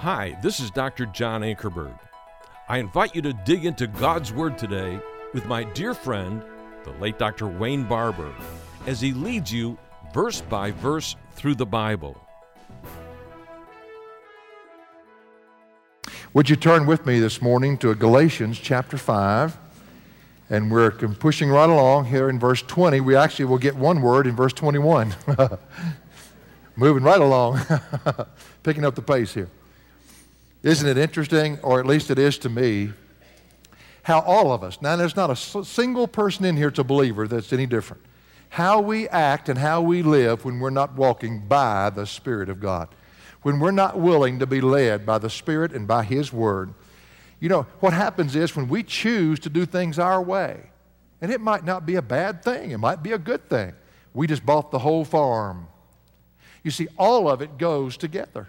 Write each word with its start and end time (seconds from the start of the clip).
Hi, 0.00 0.36
this 0.42 0.60
is 0.60 0.70
Dr. 0.70 1.06
John 1.06 1.40
Ankerberg. 1.40 1.98
I 2.68 2.76
invite 2.76 3.16
you 3.16 3.22
to 3.22 3.32
dig 3.32 3.64
into 3.64 3.86
God's 3.86 4.30
Word 4.30 4.58
today 4.58 5.00
with 5.32 5.46
my 5.46 5.64
dear 5.64 5.94
friend, 5.94 6.42
the 6.84 6.90
late 7.00 7.18
Dr. 7.18 7.46
Wayne 7.46 7.82
Barber, 7.82 8.30
as 8.86 9.00
he 9.00 9.14
leads 9.14 9.50
you 9.50 9.78
verse 10.12 10.42
by 10.42 10.70
verse 10.70 11.16
through 11.32 11.54
the 11.54 11.64
Bible. 11.64 12.14
Would 16.34 16.50
you 16.50 16.56
turn 16.56 16.84
with 16.84 17.06
me 17.06 17.18
this 17.18 17.40
morning 17.40 17.78
to 17.78 17.94
Galatians 17.94 18.58
chapter 18.58 18.98
5? 18.98 19.56
And 20.50 20.70
we're 20.70 20.90
pushing 20.90 21.48
right 21.48 21.70
along 21.70 22.04
here 22.04 22.28
in 22.28 22.38
verse 22.38 22.60
20. 22.60 23.00
We 23.00 23.16
actually 23.16 23.46
will 23.46 23.56
get 23.56 23.74
one 23.74 24.02
word 24.02 24.26
in 24.26 24.36
verse 24.36 24.52
21. 24.52 25.14
Moving 26.76 27.02
right 27.02 27.20
along, 27.20 27.60
picking 28.62 28.84
up 28.84 28.94
the 28.94 29.00
pace 29.00 29.32
here. 29.32 29.48
Isn't 30.66 30.88
it 30.88 30.98
interesting, 30.98 31.60
or 31.62 31.78
at 31.78 31.86
least 31.86 32.10
it 32.10 32.18
is 32.18 32.38
to 32.38 32.48
me, 32.48 32.92
how 34.02 34.18
all 34.18 34.50
of 34.50 34.64
us, 34.64 34.82
now 34.82 34.96
there's 34.96 35.14
not 35.14 35.30
a 35.30 35.36
single 35.64 36.08
person 36.08 36.44
in 36.44 36.56
here 36.56 36.70
that's 36.70 36.80
a 36.80 36.84
believer 36.84 37.28
that's 37.28 37.52
any 37.52 37.66
different, 37.66 38.02
how 38.48 38.80
we 38.80 39.08
act 39.10 39.48
and 39.48 39.60
how 39.60 39.80
we 39.80 40.02
live 40.02 40.44
when 40.44 40.58
we're 40.58 40.70
not 40.70 40.96
walking 40.96 41.46
by 41.46 41.90
the 41.90 42.04
Spirit 42.04 42.48
of 42.48 42.58
God, 42.58 42.88
when 43.42 43.60
we're 43.60 43.70
not 43.70 43.96
willing 43.96 44.40
to 44.40 44.46
be 44.46 44.60
led 44.60 45.06
by 45.06 45.18
the 45.18 45.30
Spirit 45.30 45.70
and 45.70 45.86
by 45.86 46.02
His 46.02 46.32
Word. 46.32 46.74
You 47.38 47.48
know, 47.48 47.62
what 47.78 47.92
happens 47.92 48.34
is 48.34 48.56
when 48.56 48.66
we 48.66 48.82
choose 48.82 49.38
to 49.40 49.48
do 49.48 49.66
things 49.66 50.00
our 50.00 50.20
way, 50.20 50.70
and 51.20 51.30
it 51.30 51.40
might 51.40 51.64
not 51.64 51.86
be 51.86 51.94
a 51.94 52.02
bad 52.02 52.42
thing, 52.42 52.72
it 52.72 52.78
might 52.78 53.04
be 53.04 53.12
a 53.12 53.18
good 53.18 53.48
thing. 53.48 53.72
We 54.14 54.26
just 54.26 54.44
bought 54.44 54.72
the 54.72 54.80
whole 54.80 55.04
farm. 55.04 55.68
You 56.64 56.72
see, 56.72 56.88
all 56.98 57.30
of 57.30 57.40
it 57.40 57.56
goes 57.56 57.96
together. 57.96 58.48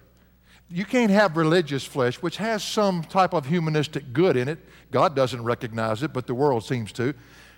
You 0.70 0.84
can't 0.84 1.12
have 1.12 1.38
religious 1.38 1.86
flesh, 1.86 2.22
which 2.22 2.38
has 2.38 2.64
some 2.64 3.04
type 3.04 3.34
of 3.34 3.46
humanistic 3.46 4.12
good 4.12 4.36
in 4.36 4.50
it. 4.50 4.60
God 4.92 5.16
doesn't 5.16 5.44
recognize 5.44 6.04
it, 6.04 6.12
but 6.12 6.28
the 6.28 6.34
world 6.34 6.66
seems 6.66 6.92
to. 6.94 7.14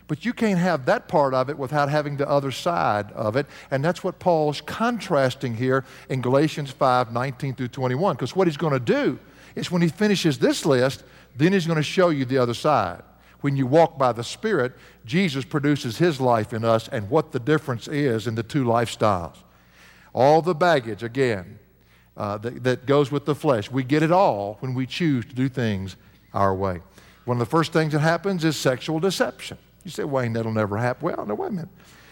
But 0.08 0.26
you 0.26 0.34
can't 0.34 0.60
have 0.60 0.86
that 0.86 1.08
part 1.08 1.34
of 1.34 1.50
it 1.50 1.58
without 1.58 1.90
having 1.90 2.18
the 2.18 2.28
other 2.28 2.52
side 2.52 3.12
of 3.12 3.36
it. 3.36 3.46
And 3.70 3.84
that's 3.84 4.04
what 4.04 4.20
Paul's 4.20 4.62
contrasting 4.62 5.56
here 5.56 5.86
in 6.10 6.22
Galatians 6.22 6.72
5 6.72 7.12
19 7.14 7.56
through 7.56 7.68
21. 7.68 8.16
Because 8.16 8.36
what 8.36 8.48
he's 8.48 8.58
going 8.58 8.74
to 8.74 8.80
do 8.80 9.20
is 9.56 9.72
when 9.72 9.82
he 9.82 9.88
finishes 9.88 10.40
this 10.40 10.66
list, 10.66 11.04
then 11.36 11.54
he's 11.54 11.68
going 11.68 11.78
to 11.78 11.84
show 11.84 12.10
you 12.10 12.26
the 12.26 12.38
other 12.38 12.56
side. 12.56 13.04
When 13.42 13.56
you 13.56 13.68
walk 13.68 13.98
by 13.98 14.12
the 14.12 14.24
Spirit, 14.24 14.74
Jesus 15.06 15.46
produces 15.46 15.98
his 15.98 16.20
life 16.20 16.54
in 16.54 16.66
us 16.66 16.88
and 16.88 17.10
what 17.10 17.32
the 17.32 17.40
difference 17.40 17.88
is 17.88 18.28
in 18.28 18.36
the 18.36 18.44
two 18.44 18.66
lifestyles. 18.66 19.38
All 20.14 20.42
the 20.42 20.56
baggage, 20.56 21.04
again, 21.04 21.60
uh, 22.20 22.38
that, 22.38 22.64
that 22.64 22.86
goes 22.86 23.12
with 23.12 23.26
the 23.26 23.34
flesh. 23.34 23.72
We 23.72 23.84
get 23.84 24.04
it 24.04 24.12
all 24.12 24.58
when 24.60 24.74
we 24.74 24.86
choose 24.86 25.26
to 25.26 25.34
do 25.34 25.48
things 25.48 25.96
our 26.34 26.54
way. 26.54 26.82
One 27.24 27.38
of 27.38 27.40
the 27.40 27.50
first 27.50 27.72
things 27.72 27.94
that 27.94 28.00
happens 28.00 28.44
is 28.44 28.58
sexual 28.58 29.00
deception. 29.00 29.58
You 29.86 29.92
say, 29.92 30.04
Wayne, 30.04 30.34
that'll 30.34 30.52
never 30.52 30.78
happen. 30.78 31.06
Well, 31.06 31.26
no, 31.26 31.34
wait 31.34 31.48
a 31.48 31.52
minute. 31.52 31.70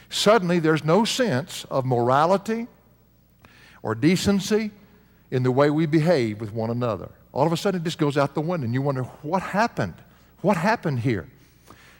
Suddenly, 0.10 0.60
there's 0.60 0.86
no 0.86 1.04
sense 1.04 1.66
of 1.70 1.86
morality 1.86 2.68
or 3.84 3.94
decency 3.96 4.72
in 5.30 5.44
the 5.44 5.52
way 5.52 5.70
we 5.70 5.86
behave 5.86 6.40
with 6.40 6.54
one 6.54 6.70
another. 6.70 7.10
All 7.34 7.46
of 7.46 7.52
a 7.52 7.58
sudden, 7.58 7.82
it 7.82 7.84
just 7.84 7.98
goes 7.98 8.18
out 8.18 8.34
the 8.34 8.42
window, 8.42 8.64
and 8.64 8.74
you 8.74 8.82
wonder, 8.82 9.04
what 9.04 9.42
happened? 9.42 9.96
What 10.42 10.56
happened 10.56 11.00
here? 11.00 11.28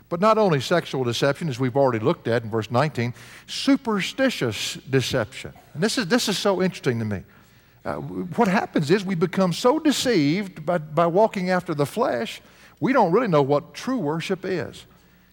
But 0.08 0.22
not 0.22 0.38
only 0.38 0.62
sexual 0.62 1.04
deception, 1.04 1.50
as 1.50 1.60
we've 1.60 1.76
already 1.76 2.00
looked 2.00 2.30
at 2.30 2.44
in 2.44 2.50
verse 2.50 2.72
19, 2.72 3.14
superstitious 3.48 4.76
deception. 4.90 5.52
And 5.74 5.84
this 5.84 5.98
is, 5.98 6.08
this 6.08 6.30
is 6.30 6.38
so 6.38 6.62
interesting 6.62 7.00
to 7.00 7.06
me. 7.06 7.24
Uh, 7.88 7.96
what 8.36 8.50
happens 8.50 8.92
is 8.92 9.06
we 9.06 9.16
become 9.16 9.54
so 9.54 9.80
deceived 9.80 10.66
by, 10.66 10.78
by 10.78 11.08
walking 11.08 11.50
after 11.50 11.74
the 11.74 11.86
flesh, 11.86 12.42
we 12.82 12.92
don't 12.92 13.14
really 13.14 13.30
know 13.30 13.42
what 13.42 13.74
true 13.74 13.98
worship 13.98 14.44
is. 14.44 14.86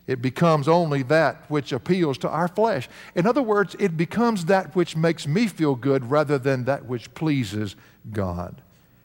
It 0.06 0.22
becomes 0.22 0.68
only 0.68 1.02
that 1.04 1.50
which 1.50 1.72
appeals 1.72 2.16
to 2.18 2.28
our 2.28 2.46
flesh. 2.46 2.88
In 3.16 3.26
other 3.26 3.42
words, 3.42 3.74
it 3.80 3.96
becomes 3.96 4.44
that 4.44 4.76
which 4.76 4.96
makes 4.96 5.26
me 5.26 5.48
feel 5.48 5.74
good 5.74 6.08
rather 6.08 6.38
than 6.38 6.64
that 6.66 6.84
which 6.84 7.12
pleases 7.14 7.74
God. 8.12 8.62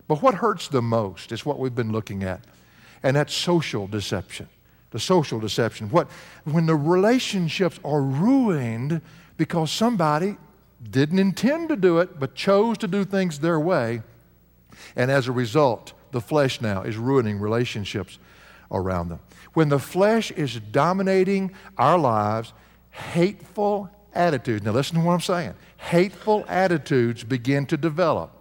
But 0.08 0.22
what 0.22 0.36
hurts 0.36 0.68
the 0.68 0.84
most 0.84 1.32
is 1.32 1.44
what 1.44 1.58
we've 1.58 1.74
been 1.74 1.92
looking 1.92 2.22
at, 2.22 2.42
and 3.02 3.16
that's 3.16 3.34
social 3.34 3.88
deception. 3.88 4.48
The 4.92 5.00
social 5.00 5.40
deception. 5.40 5.90
What, 5.90 6.08
when 6.44 6.68
the 6.68 6.76
relationships 6.76 7.80
are 7.84 8.02
ruined 8.02 9.02
because 9.38 9.72
somebody 9.72 10.38
didn't 10.88 11.20
intend 11.20 11.70
to 11.70 11.76
do 11.76 12.00
it, 12.00 12.20
but 12.20 12.36
chose 12.36 12.78
to 12.80 12.88
do 12.88 13.04
things 13.04 13.40
their 13.40 13.60
way. 13.60 14.02
And 14.96 15.12
as 15.12 15.28
a 15.28 15.32
result, 15.32 15.94
the 16.12 16.22
flesh 16.22 16.62
now 16.62 16.84
is 16.84 16.98
ruining 16.98 17.40
relationships 17.40 18.18
around 18.72 19.10
them. 19.10 19.20
When 19.54 19.70
the 19.70 19.80
flesh 19.80 20.32
is 20.32 20.60
dominating 20.72 21.52
our 21.78 21.98
lives, 21.98 22.54
hateful 22.92 23.90
attitudes, 24.14 24.64
now 24.64 24.72
listen 24.72 24.98
to 24.98 25.02
what 25.02 25.14
I'm 25.14 25.22
saying, 25.22 25.54
hateful 25.78 26.46
attitudes 26.48 27.24
begin 27.24 27.66
to 27.68 27.78
develop 27.78 28.36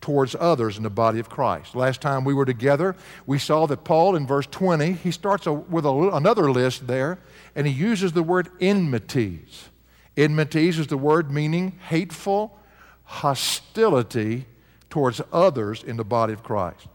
towards 0.00 0.36
others 0.38 0.76
in 0.76 0.82
the 0.82 0.90
body 0.90 1.18
of 1.18 1.28
Christ. 1.28 1.74
Last 1.74 2.00
time 2.00 2.24
we 2.24 2.34
were 2.34 2.44
together, 2.44 2.94
we 3.26 3.38
saw 3.38 3.66
that 3.66 3.84
Paul 3.84 4.14
in 4.14 4.26
verse 4.26 4.46
20, 4.46 4.92
he 4.92 5.10
starts 5.10 5.46
a, 5.46 5.52
with 5.52 5.84
a, 5.84 6.10
another 6.12 6.50
list 6.50 6.86
there, 6.86 7.18
and 7.54 7.66
he 7.66 7.72
uses 7.72 8.12
the 8.12 8.22
word 8.22 8.50
enmities. 8.60 9.70
Enmities 10.16 10.78
is 10.78 10.86
the 10.86 10.96
word 10.96 11.30
meaning 11.30 11.78
hateful 11.88 12.58
hostility 13.04 14.46
towards 14.90 15.20
others 15.32 15.82
in 15.82 15.96
the 15.96 16.04
body 16.04 16.32
of 16.32 16.42
Christ. 16.42 16.88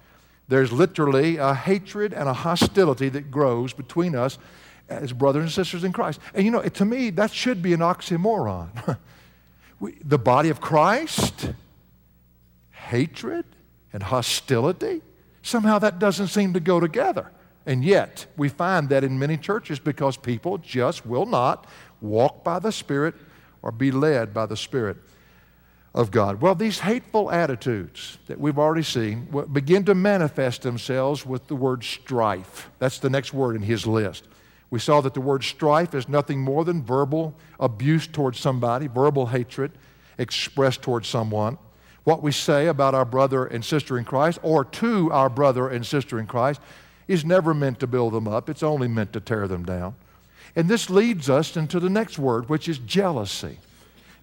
There's 0.48 0.72
literally 0.72 1.38
a 1.38 1.54
hatred 1.54 2.14
and 2.14 2.28
a 2.28 2.34
hostility 2.34 3.09
that 3.09 3.32
grows 3.32 3.74
between 3.74 4.16
us 4.16 4.38
as 4.90 5.14
brothers 5.14 5.44
and 5.44 5.52
sisters 5.52 5.84
in 5.84 5.94
Christ. 5.94 6.20
And 6.34 6.44
you 6.44 6.52
know, 6.52 6.62
to 6.62 6.86
me, 6.86 7.09
that 7.12 7.32
should 7.32 7.62
be 7.62 7.74
an 7.74 7.80
oxymoron. 7.80 8.98
we, 9.80 9.98
the 10.03 10.18
body 10.18 10.50
of 10.50 10.59
Christ, 10.59 11.53
hatred 12.72 13.46
and 13.94 14.03
hostility, 14.03 15.02
somehow 15.42 15.80
that 15.80 16.00
doesn't 16.00 16.28
seem 16.28 16.53
to 16.53 16.59
go 16.59 16.80
together. 16.80 17.32
And 17.66 17.84
yet, 17.84 18.26
we 18.36 18.50
find 18.50 18.90
that 18.90 19.03
in 19.03 19.20
many 19.20 19.38
churches 19.38 19.80
because 19.80 20.18
people 20.18 20.58
just 20.58 21.06
will 21.06 21.26
not 21.26 21.68
walk 22.01 22.44
by 22.44 22.59
the 22.59 22.72
Spirit 22.72 23.16
or 23.62 23.72
be 23.72 23.91
led 23.91 24.34
by 24.34 24.45
the 24.45 24.57
Spirit 24.57 24.97
of 25.94 26.09
God. 26.09 26.41
Well, 26.41 26.56
these 26.56 26.79
hateful 26.79 27.31
attitudes 27.31 28.17
that 28.28 28.39
we've 28.39 28.57
already 28.57 28.84
seen 28.84 29.28
begin 29.51 29.84
to 29.85 29.95
manifest 29.95 30.61
themselves 30.61 31.25
with 31.25 31.47
the 31.47 31.56
word 31.56 31.84
strife. 31.84 32.69
That's 32.79 33.00
the 33.00 33.09
next 33.09 33.34
word 33.34 33.56
in 33.56 33.61
his 33.61 33.85
list. 33.85 34.28
We 34.69 34.79
saw 34.79 35.01
that 35.01 35.13
the 35.13 35.22
word 35.22 35.44
strife 35.44 35.94
is 35.94 36.07
nothing 36.07 36.40
more 36.40 36.63
than 36.63 36.81
verbal 36.81 37.35
abuse 37.59 38.07
towards 38.07 38.40
somebody, 38.40 38.88
verbal 38.88 39.28
hatred 39.28 39.72
expressed 40.17 40.81
towards 40.81 41.09
someone. 41.09 41.57
What 42.06 42.23
we 42.23 42.31
say 42.31 42.67
about 42.67 42.95
our 42.95 43.06
brother 43.06 43.45
and 43.45 43.63
sister 43.63 43.97
in 43.97 44.06
Christ 44.06 44.40
or 44.41 44.63
to 44.63 45.11
our 45.11 45.29
brother 45.29 45.67
and 45.67 45.85
sister 45.85 46.19
in 46.19 46.25
Christ 46.25 46.61
is 47.07 47.25
never 47.25 47.53
meant 47.53 47.81
to 47.81 47.88
build 47.88 48.13
them 48.13 48.28
up, 48.28 48.50
it's 48.50 48.63
only 48.63 48.88
meant 48.88 49.11
to 49.13 49.19
tear 49.19 49.47
them 49.47 49.66
down. 49.66 49.95
And 50.56 50.67
this 50.67 50.89
leads 50.89 51.29
us 51.29 51.56
into 51.56 51.79
the 51.79 51.89
next 51.89 52.19
word, 52.19 52.50
which 52.50 52.67
is 52.67 52.78
jealousy. 52.79 53.57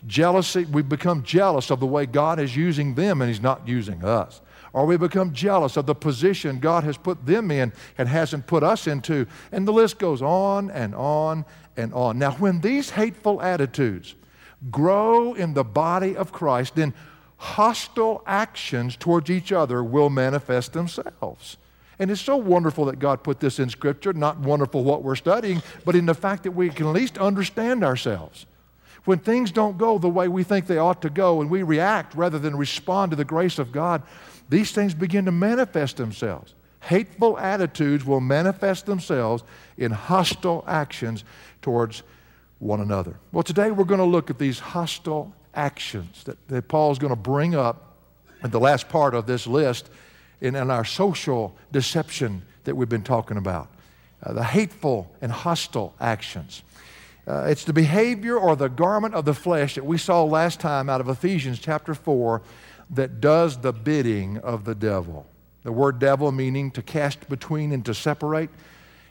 Jealousy, 0.07 0.65
we 0.65 0.83
become 0.83 1.23
jealous 1.23 1.71
of 1.71 1.81
the 1.81 1.87
way 1.87 2.07
God 2.07 2.39
is 2.39 2.55
using 2.55 2.95
them 2.95 3.21
and 3.21 3.29
He's 3.29 3.41
not 3.41 3.67
using 3.67 4.05
us. 4.05 4.41
Or 4.73 4.87
we 4.87 4.97
become 4.97 5.33
jealous 5.33 5.77
of 5.77 5.87
the 5.87 5.95
position 5.95 6.61
God 6.61 6.85
has 6.85 6.97
put 6.97 7.25
them 7.25 7.51
in 7.51 7.73
and 7.97 8.09
hasn't 8.09 8.47
put 8.47 8.63
us 8.63 8.87
into. 8.87 9.27
And 9.51 9.67
the 9.67 9.73
list 9.73 9.99
goes 9.99 10.23
on 10.23 10.71
and 10.71 10.95
on 10.95 11.45
and 11.77 11.93
on. 11.95 12.19
Now, 12.19 12.33
when 12.33 12.61
these 12.61 12.91
hateful 12.91 13.41
attitudes 13.41 14.15
grow 14.71 15.35
in 15.35 15.55
the 15.55 15.65
body 15.65 16.17
of 16.17 16.33
Christ, 16.33 16.75
then 16.75 16.93
hostile 17.39 18.23
actions 18.27 18.97
towards 18.97 19.31
each 19.31 19.53
other 19.53 19.83
will 19.83 20.11
manifest 20.11 20.75
themselves. 20.75 21.57
And 21.99 22.11
it's 22.11 22.21
so 22.21 22.37
wonderful 22.37 22.85
that 22.87 22.99
God 22.99 23.25
put 23.25 23.41
this 23.41 23.59
in 23.59 23.69
Scripture, 23.71 24.13
not 24.13 24.39
wonderful 24.39 24.85
what 24.85 25.03
we're 25.03 25.17
studying, 25.17 25.63
but 25.85 25.97
in 25.97 26.07
the 26.07 26.15
fact 26.15 26.45
that 26.45 26.53
we 26.53 26.71
can 26.71 26.87
at 26.87 26.93
least 26.93 27.19
understand 27.19 27.83
ourselves. 27.83 28.47
When 29.05 29.19
things 29.19 29.51
don't 29.51 29.79
go 29.79 29.99
the 29.99 30.09
way 30.09 30.29
we 30.29 30.45
think 30.45 30.67
they 30.67 30.79
ought 30.79 31.03
to 31.03 31.11
go 31.11 31.41
and 31.41 31.51
we 31.51 31.63
react 31.63 32.15
rather 32.15 32.39
than 32.39 32.57
respond 32.57 33.11
to 33.11 33.17
the 33.17 33.25
grace 33.25 33.59
of 33.59 33.73
God, 33.73 34.03
these 34.49 34.71
things 34.71 34.95
begin 34.95 35.25
to 35.25 35.33
manifest 35.33 35.97
themselves. 35.97 36.55
Hateful 36.81 37.39
attitudes 37.39 38.05
will 38.05 38.21
manifest 38.21 38.87
themselves 38.87 39.43
in 39.77 39.91
hostile 39.91 40.65
actions 40.67 41.25
towards 41.63 42.03
one 42.61 42.81
another. 42.81 43.19
Well, 43.33 43.43
today 43.43 43.71
we're 43.71 43.85
going 43.85 43.99
to 43.99 44.05
look 44.05 44.31
at 44.31 44.39
these 44.39 44.59
hostile 44.59 45.33
actions 45.55 46.25
that, 46.25 46.37
that 46.49 46.69
Paul's 46.69 46.99
going 46.99 47.13
to 47.13 47.17
bring 47.17 47.55
up 47.55 47.97
in 48.45 48.51
the 48.51 48.61
last 48.61 48.89
part 48.89 49.15
of 49.15 49.27
this 49.27 49.47
list 49.47 49.91
in, 50.41 50.55
in 50.55 50.71
our 50.71 50.85
social 50.85 51.57
deception 51.73 52.43
that 52.65 52.75
we've 52.75 52.89
been 52.89 53.03
talking 53.03 53.37
about. 53.37 53.69
Uh, 54.23 54.33
the 54.33 54.45
hateful 54.45 55.11
and 55.21 55.31
hostile 55.31 55.95
actions. 56.01 56.63
Uh, 57.27 57.47
it's 57.49 57.65
the 57.65 57.73
behavior 57.73 58.37
or 58.37 58.57
the 58.57 58.69
garment 58.69 59.15
of 59.15 59.25
the 59.25 59.35
flesh 59.35 59.75
that 59.75 59.85
we 59.85 59.99
saw 59.99 60.25
last 60.25 60.61
time 60.61 60.89
out 60.89 61.01
of 61.01 61.09
Ephesians 61.09 61.59
chapter 61.59 61.95
4 61.95 62.43
that 62.91 63.21
does 63.21 63.59
the 63.59 63.73
bidding 63.73 64.39
of 64.39 64.65
the 64.65 64.75
devil. 64.75 65.27
The 65.63 65.73
word 65.73 65.99
devil 65.99 66.33
meaning 66.33 66.71
to 66.73 66.83
cast 66.83 67.29
between 67.29 67.73
and 67.73 67.85
to 67.85 67.93
separate. 67.95 68.51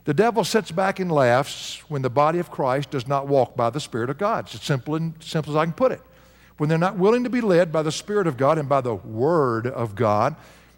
The 0.06 0.13
devil 0.13 0.44
sits 0.44 0.71
back 0.71 1.00
and 1.00 1.12
laughs 1.12 1.83
when 1.89 2.01
the 2.01 2.09
body 2.09 2.39
of 2.39 2.50
Christ 2.50 2.91
does 2.91 3.07
not 3.07 3.27
walk 3.27 3.56
by 3.56 3.69
the 3.69 3.80
Spirit 3.80 4.09
of 4.09 4.18
God. 4.18 4.45
It's 4.45 4.56
as 4.56 4.62
simple, 4.62 4.95
and, 4.95 5.13
simple 5.21 5.53
as 5.53 5.57
I 5.57 5.65
can 5.65 5.73
put 5.73 5.91
it. 5.91 6.01
When 6.57 6.69
they're 6.69 6.77
not 6.77 6.97
willing 6.97 7.23
to 7.25 7.30
be 7.30 7.41
led 7.41 7.71
by 7.71 7.83
the 7.83 7.91
Spirit 7.91 8.25
of 8.25 8.38
God 8.38 8.57
and 8.57 8.68
by 8.68 8.81
the 8.81 8.95
Word 8.95 9.68
of 9.68 9.95
God, 9.95 10.35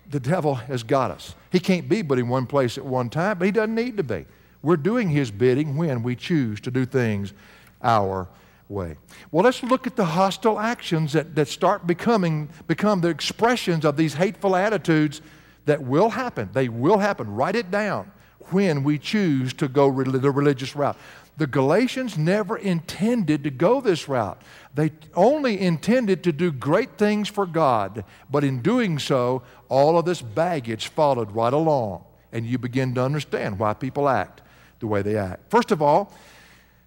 the 0.09 0.19
devil 0.19 0.55
has 0.55 0.83
got 0.83 1.11
us. 1.11 1.35
He 1.51 1.59
can't 1.59 1.87
be 1.87 2.01
but 2.01 2.19
in 2.19 2.27
one 2.27 2.47
place 2.47 2.77
at 2.77 2.85
one 2.85 3.09
time, 3.09 3.37
but 3.37 3.45
he 3.45 3.51
doesn't 3.51 3.75
need 3.75 3.97
to 3.97 4.03
be. 4.03 4.25
We're 4.61 4.77
doing 4.77 5.09
his 5.09 5.31
bidding 5.31 5.77
when 5.77 6.03
we 6.03 6.15
choose 6.15 6.59
to 6.61 6.71
do 6.71 6.85
things 6.85 7.33
our 7.81 8.27
way. 8.67 8.97
Well, 9.31 9.43
let's 9.43 9.63
look 9.63 9.87
at 9.87 9.95
the 9.95 10.05
hostile 10.05 10.59
actions 10.59 11.13
that, 11.13 11.35
that 11.35 11.47
start 11.47 11.87
becoming 11.87 12.49
become 12.67 13.01
the 13.01 13.09
expressions 13.09 13.85
of 13.85 13.97
these 13.97 14.13
hateful 14.13 14.55
attitudes 14.55 15.21
that 15.65 15.81
will 15.81 16.09
happen. 16.09 16.49
They 16.53 16.69
will 16.69 16.97
happen. 16.97 17.33
Write 17.33 17.55
it 17.55 17.71
down 17.71 18.11
when 18.51 18.83
we 18.83 18.97
choose 18.97 19.53
to 19.53 19.67
go 19.67 19.91
the 20.03 20.31
religious 20.31 20.75
route. 20.75 20.97
The 21.39 21.47
Galatians 21.47 22.17
never 22.17 22.57
intended 22.57 23.45
to 23.45 23.49
go 23.49 23.79
this 23.79 24.09
route. 24.09 24.41
They 24.75 24.91
only 25.15 25.57
intended 25.59 26.21
to 26.25 26.33
do 26.33 26.51
great 26.51 26.97
things 26.97 27.29
for 27.29 27.45
God, 27.45 28.03
but 28.29 28.43
in 28.43 28.61
doing 28.61 28.99
so, 28.99 29.43
all 29.69 29.97
of 29.97 30.03
this 30.03 30.21
baggage 30.21 30.89
followed 30.89 31.31
right 31.31 31.53
along, 31.53 32.03
and 32.33 32.45
you 32.45 32.57
begin 32.57 32.93
to 32.95 33.03
understand 33.03 33.57
why 33.57 33.73
people 33.73 34.09
act 34.09 34.41
the 34.81 34.87
way 34.87 35.01
they 35.01 35.15
act. 35.15 35.49
First 35.49 35.71
of 35.71 35.81
all, 35.81 36.13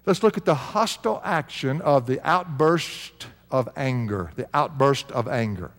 let's 0.05 0.21
look 0.21 0.37
at 0.37 0.45
the 0.45 0.53
hostile 0.53 1.19
action 1.25 1.81
of 1.81 2.05
the 2.05 2.21
outburst 2.21 3.25
of 3.49 3.67
anger. 3.75 4.33
The 4.35 4.47
outburst 4.53 5.11
of 5.13 5.27
anger. 5.27 5.71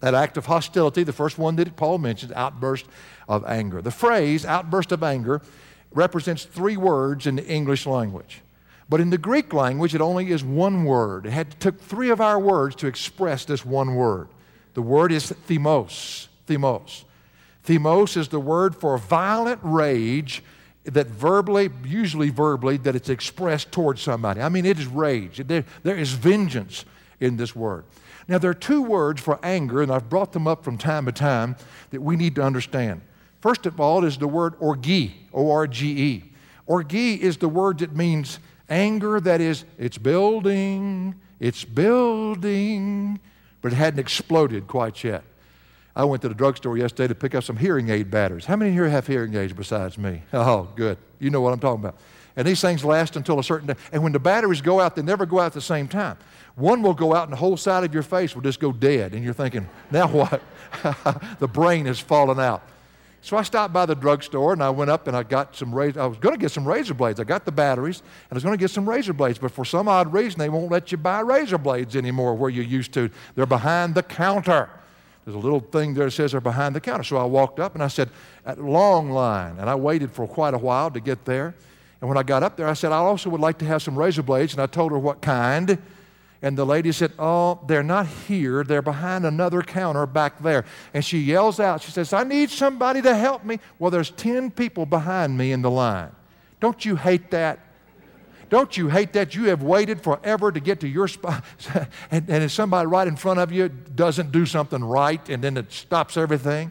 That 0.00 0.12
act 0.12 0.36
of 0.36 0.44
hostility, 0.44 1.02
the 1.02 1.14
first 1.14 1.38
one 1.38 1.56
that 1.56 1.76
Paul 1.76 1.96
mentions, 1.96 2.30
outburst 2.32 2.84
of 3.26 3.46
anger. 3.46 3.80
The 3.80 3.90
phrase 3.90 4.44
outburst 4.44 4.92
of 4.92 5.02
anger 5.02 5.40
represents 5.94 6.44
three 6.44 6.76
words 6.76 7.26
in 7.26 7.36
the 7.36 7.46
English 7.46 7.86
language. 7.86 8.40
But 8.88 9.00
in 9.00 9.10
the 9.10 9.18
Greek 9.18 9.52
language, 9.52 9.94
it 9.94 10.00
only 10.00 10.30
is 10.30 10.44
one 10.44 10.84
word. 10.84 11.26
It 11.26 11.30
had, 11.30 11.58
took 11.60 11.80
three 11.80 12.10
of 12.10 12.20
our 12.20 12.38
words 12.38 12.76
to 12.76 12.86
express 12.86 13.44
this 13.44 13.64
one 13.64 13.94
word. 13.94 14.28
The 14.74 14.82
word 14.82 15.12
is 15.12 15.32
thumos. 15.48 16.26
Thumos. 16.46 17.04
Thumos 17.66 18.16
is 18.16 18.28
the 18.28 18.40
word 18.40 18.74
for 18.74 18.98
violent 18.98 19.60
rage 19.62 20.42
that 20.84 21.06
verbally, 21.06 21.70
usually 21.84 22.30
verbally, 22.30 22.76
that 22.78 22.96
it's 22.96 23.08
expressed 23.08 23.70
towards 23.70 24.02
somebody. 24.02 24.40
I 24.40 24.48
mean, 24.48 24.66
it 24.66 24.78
is 24.78 24.86
rage. 24.86 25.40
There, 25.46 25.64
there 25.82 25.96
is 25.96 26.12
vengeance 26.12 26.84
in 27.20 27.36
this 27.36 27.54
word. 27.54 27.84
Now, 28.28 28.38
there 28.38 28.50
are 28.50 28.54
two 28.54 28.82
words 28.82 29.20
for 29.20 29.38
anger, 29.42 29.80
and 29.80 29.92
I've 29.92 30.08
brought 30.08 30.32
them 30.32 30.46
up 30.46 30.64
from 30.64 30.78
time 30.78 31.06
to 31.06 31.12
time 31.12 31.56
that 31.90 32.00
we 32.02 32.16
need 32.16 32.34
to 32.34 32.42
understand. 32.42 33.02
First 33.42 33.66
of 33.66 33.80
all 33.80 34.04
is 34.04 34.16
the 34.16 34.28
word 34.28 34.54
orge, 34.60 35.10
O 35.34 35.50
R 35.50 35.66
G 35.66 35.90
E. 35.90 36.24
Orge 36.64 36.94
is 36.94 37.36
the 37.38 37.48
word 37.48 37.80
that 37.80 37.94
means 37.94 38.38
anger 38.70 39.20
that 39.20 39.40
is, 39.40 39.64
it's 39.78 39.98
building, 39.98 41.16
it's 41.40 41.64
building, 41.64 43.18
but 43.60 43.72
it 43.72 43.74
hadn't 43.74 43.98
exploded 43.98 44.68
quite 44.68 45.02
yet. 45.02 45.24
I 45.94 46.04
went 46.04 46.22
to 46.22 46.28
the 46.28 46.34
drugstore 46.34 46.78
yesterday 46.78 47.08
to 47.08 47.16
pick 47.16 47.34
up 47.34 47.42
some 47.42 47.56
hearing 47.56 47.90
aid 47.90 48.12
batteries. 48.12 48.44
How 48.44 48.54
many 48.54 48.70
here 48.70 48.88
have 48.88 49.08
hearing 49.08 49.34
aids 49.34 49.52
besides 49.52 49.98
me? 49.98 50.22
Oh, 50.32 50.68
good. 50.76 50.96
You 51.18 51.30
know 51.30 51.40
what 51.40 51.52
I'm 51.52 51.58
talking 51.58 51.80
about. 51.80 51.96
And 52.36 52.46
these 52.46 52.60
things 52.60 52.84
last 52.84 53.16
until 53.16 53.40
a 53.40 53.44
certain 53.44 53.66
day. 53.66 53.74
And 53.90 54.02
when 54.04 54.12
the 54.12 54.20
batteries 54.20 54.62
go 54.62 54.80
out, 54.80 54.94
they 54.96 55.02
never 55.02 55.26
go 55.26 55.40
out 55.40 55.46
at 55.46 55.52
the 55.52 55.60
same 55.60 55.88
time. 55.88 56.16
One 56.54 56.80
will 56.80 56.94
go 56.94 57.14
out 57.14 57.24
and 57.24 57.32
the 57.32 57.36
whole 57.36 57.56
side 57.56 57.84
of 57.84 57.92
your 57.92 58.04
face 58.04 58.34
will 58.34 58.42
just 58.42 58.60
go 58.60 58.72
dead. 58.72 59.12
And 59.12 59.22
you're 59.24 59.34
thinking, 59.34 59.68
now 59.90 60.06
what? 60.06 60.40
the 61.40 61.48
brain 61.48 61.86
has 61.86 61.98
fallen 61.98 62.38
out. 62.38 62.62
So 63.24 63.36
I 63.36 63.42
stopped 63.44 63.72
by 63.72 63.86
the 63.86 63.94
drugstore 63.94 64.52
and 64.52 64.62
I 64.62 64.70
went 64.70 64.90
up 64.90 65.06
and 65.06 65.16
I 65.16 65.22
got 65.22 65.54
some 65.54 65.72
razor. 65.72 66.00
I 66.00 66.06
was 66.06 66.18
going 66.18 66.34
to 66.34 66.40
get 66.40 66.50
some 66.50 66.66
razor 66.66 66.92
blades. 66.92 67.20
I 67.20 67.24
got 67.24 67.44
the 67.44 67.52
batteries 67.52 68.00
and 68.00 68.32
I 68.32 68.34
was 68.34 68.42
going 68.42 68.58
to 68.58 68.60
get 68.60 68.72
some 68.72 68.88
razor 68.88 69.12
blades, 69.12 69.38
but 69.38 69.52
for 69.52 69.64
some 69.64 69.86
odd 69.86 70.12
reason 70.12 70.40
they 70.40 70.48
won't 70.48 70.72
let 70.72 70.90
you 70.90 70.98
buy 70.98 71.20
razor 71.20 71.56
blades 71.56 71.94
anymore 71.94 72.34
where 72.34 72.50
you 72.50 72.62
used 72.62 72.92
to. 72.94 73.10
They're 73.36 73.46
behind 73.46 73.94
the 73.94 74.02
counter. 74.02 74.68
There's 75.24 75.36
a 75.36 75.38
little 75.38 75.60
thing 75.60 75.94
there 75.94 76.06
that 76.06 76.10
says 76.10 76.32
they're 76.32 76.40
behind 76.40 76.74
the 76.74 76.80
counter. 76.80 77.04
So 77.04 77.16
I 77.16 77.24
walked 77.24 77.60
up 77.60 77.74
and 77.74 77.82
I 77.82 77.86
said, 77.86 78.10
at 78.44 78.60
long 78.60 79.10
line, 79.10 79.56
and 79.58 79.70
I 79.70 79.76
waited 79.76 80.10
for 80.10 80.26
quite 80.26 80.52
a 80.52 80.58
while 80.58 80.90
to 80.90 80.98
get 80.98 81.24
there. 81.24 81.54
And 82.00 82.08
when 82.08 82.18
I 82.18 82.24
got 82.24 82.42
up 82.42 82.56
there, 82.56 82.66
I 82.66 82.72
said, 82.72 82.90
I 82.90 82.96
also 82.96 83.30
would 83.30 83.40
like 83.40 83.58
to 83.58 83.64
have 83.64 83.80
some 83.80 83.96
razor 83.96 84.24
blades, 84.24 84.52
and 84.52 84.60
I 84.60 84.66
told 84.66 84.90
her 84.90 84.98
what 84.98 85.22
kind. 85.22 85.78
And 86.42 86.58
the 86.58 86.66
lady 86.66 86.90
said, 86.90 87.12
Oh, 87.20 87.60
they're 87.66 87.84
not 87.84 88.06
here. 88.06 88.64
They're 88.64 88.82
behind 88.82 89.24
another 89.24 89.62
counter 89.62 90.06
back 90.06 90.42
there. 90.42 90.64
And 90.92 91.04
she 91.04 91.18
yells 91.18 91.60
out, 91.60 91.82
She 91.82 91.92
says, 91.92 92.12
I 92.12 92.24
need 92.24 92.50
somebody 92.50 93.00
to 93.02 93.14
help 93.14 93.44
me. 93.44 93.60
Well, 93.78 93.92
there's 93.92 94.10
10 94.10 94.50
people 94.50 94.84
behind 94.84 95.38
me 95.38 95.52
in 95.52 95.62
the 95.62 95.70
line. 95.70 96.10
Don't 96.58 96.84
you 96.84 96.96
hate 96.96 97.30
that? 97.30 97.60
Don't 98.50 98.76
you 98.76 98.88
hate 98.88 99.14
that 99.14 99.34
you 99.34 99.44
have 99.44 99.62
waited 99.62 100.02
forever 100.02 100.52
to 100.52 100.60
get 100.60 100.80
to 100.80 100.88
your 100.88 101.08
spot? 101.08 101.42
and, 102.10 102.28
and 102.28 102.44
if 102.44 102.52
somebody 102.52 102.86
right 102.86 103.08
in 103.08 103.16
front 103.16 103.38
of 103.38 103.50
you 103.50 103.68
doesn't 103.68 104.30
do 104.30 104.44
something 104.44 104.84
right 104.84 105.26
and 105.28 105.42
then 105.42 105.56
it 105.56 105.72
stops 105.72 106.16
everything? 106.16 106.70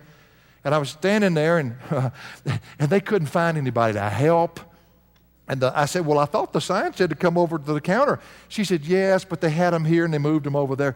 And 0.64 0.76
I 0.76 0.78
was 0.78 0.90
standing 0.90 1.34
there 1.34 1.58
and, 1.58 1.76
uh, 1.90 2.12
and 2.80 2.90
they 2.90 3.00
couldn't 3.00 3.28
find 3.28 3.58
anybody 3.58 3.94
to 3.94 4.10
help. 4.10 4.60
And 5.52 5.60
the, 5.60 5.78
I 5.78 5.84
said, 5.84 6.06
Well, 6.06 6.18
I 6.18 6.24
thought 6.24 6.54
the 6.54 6.62
sign 6.62 6.94
said 6.94 7.10
to 7.10 7.16
come 7.16 7.38
over 7.38 7.60
to 7.60 7.74
the 7.74 7.82
counter. 7.82 8.22
She 8.48 8.64
said, 8.64 8.86
Yes, 8.86 9.26
but 9.26 9.42
they 9.42 9.50
had 9.50 9.72
them 9.72 9.84
here 9.84 10.06
and 10.06 10.14
they 10.14 10.18
moved 10.18 10.46
them 10.46 10.56
over 10.56 10.78
there. 10.78 10.96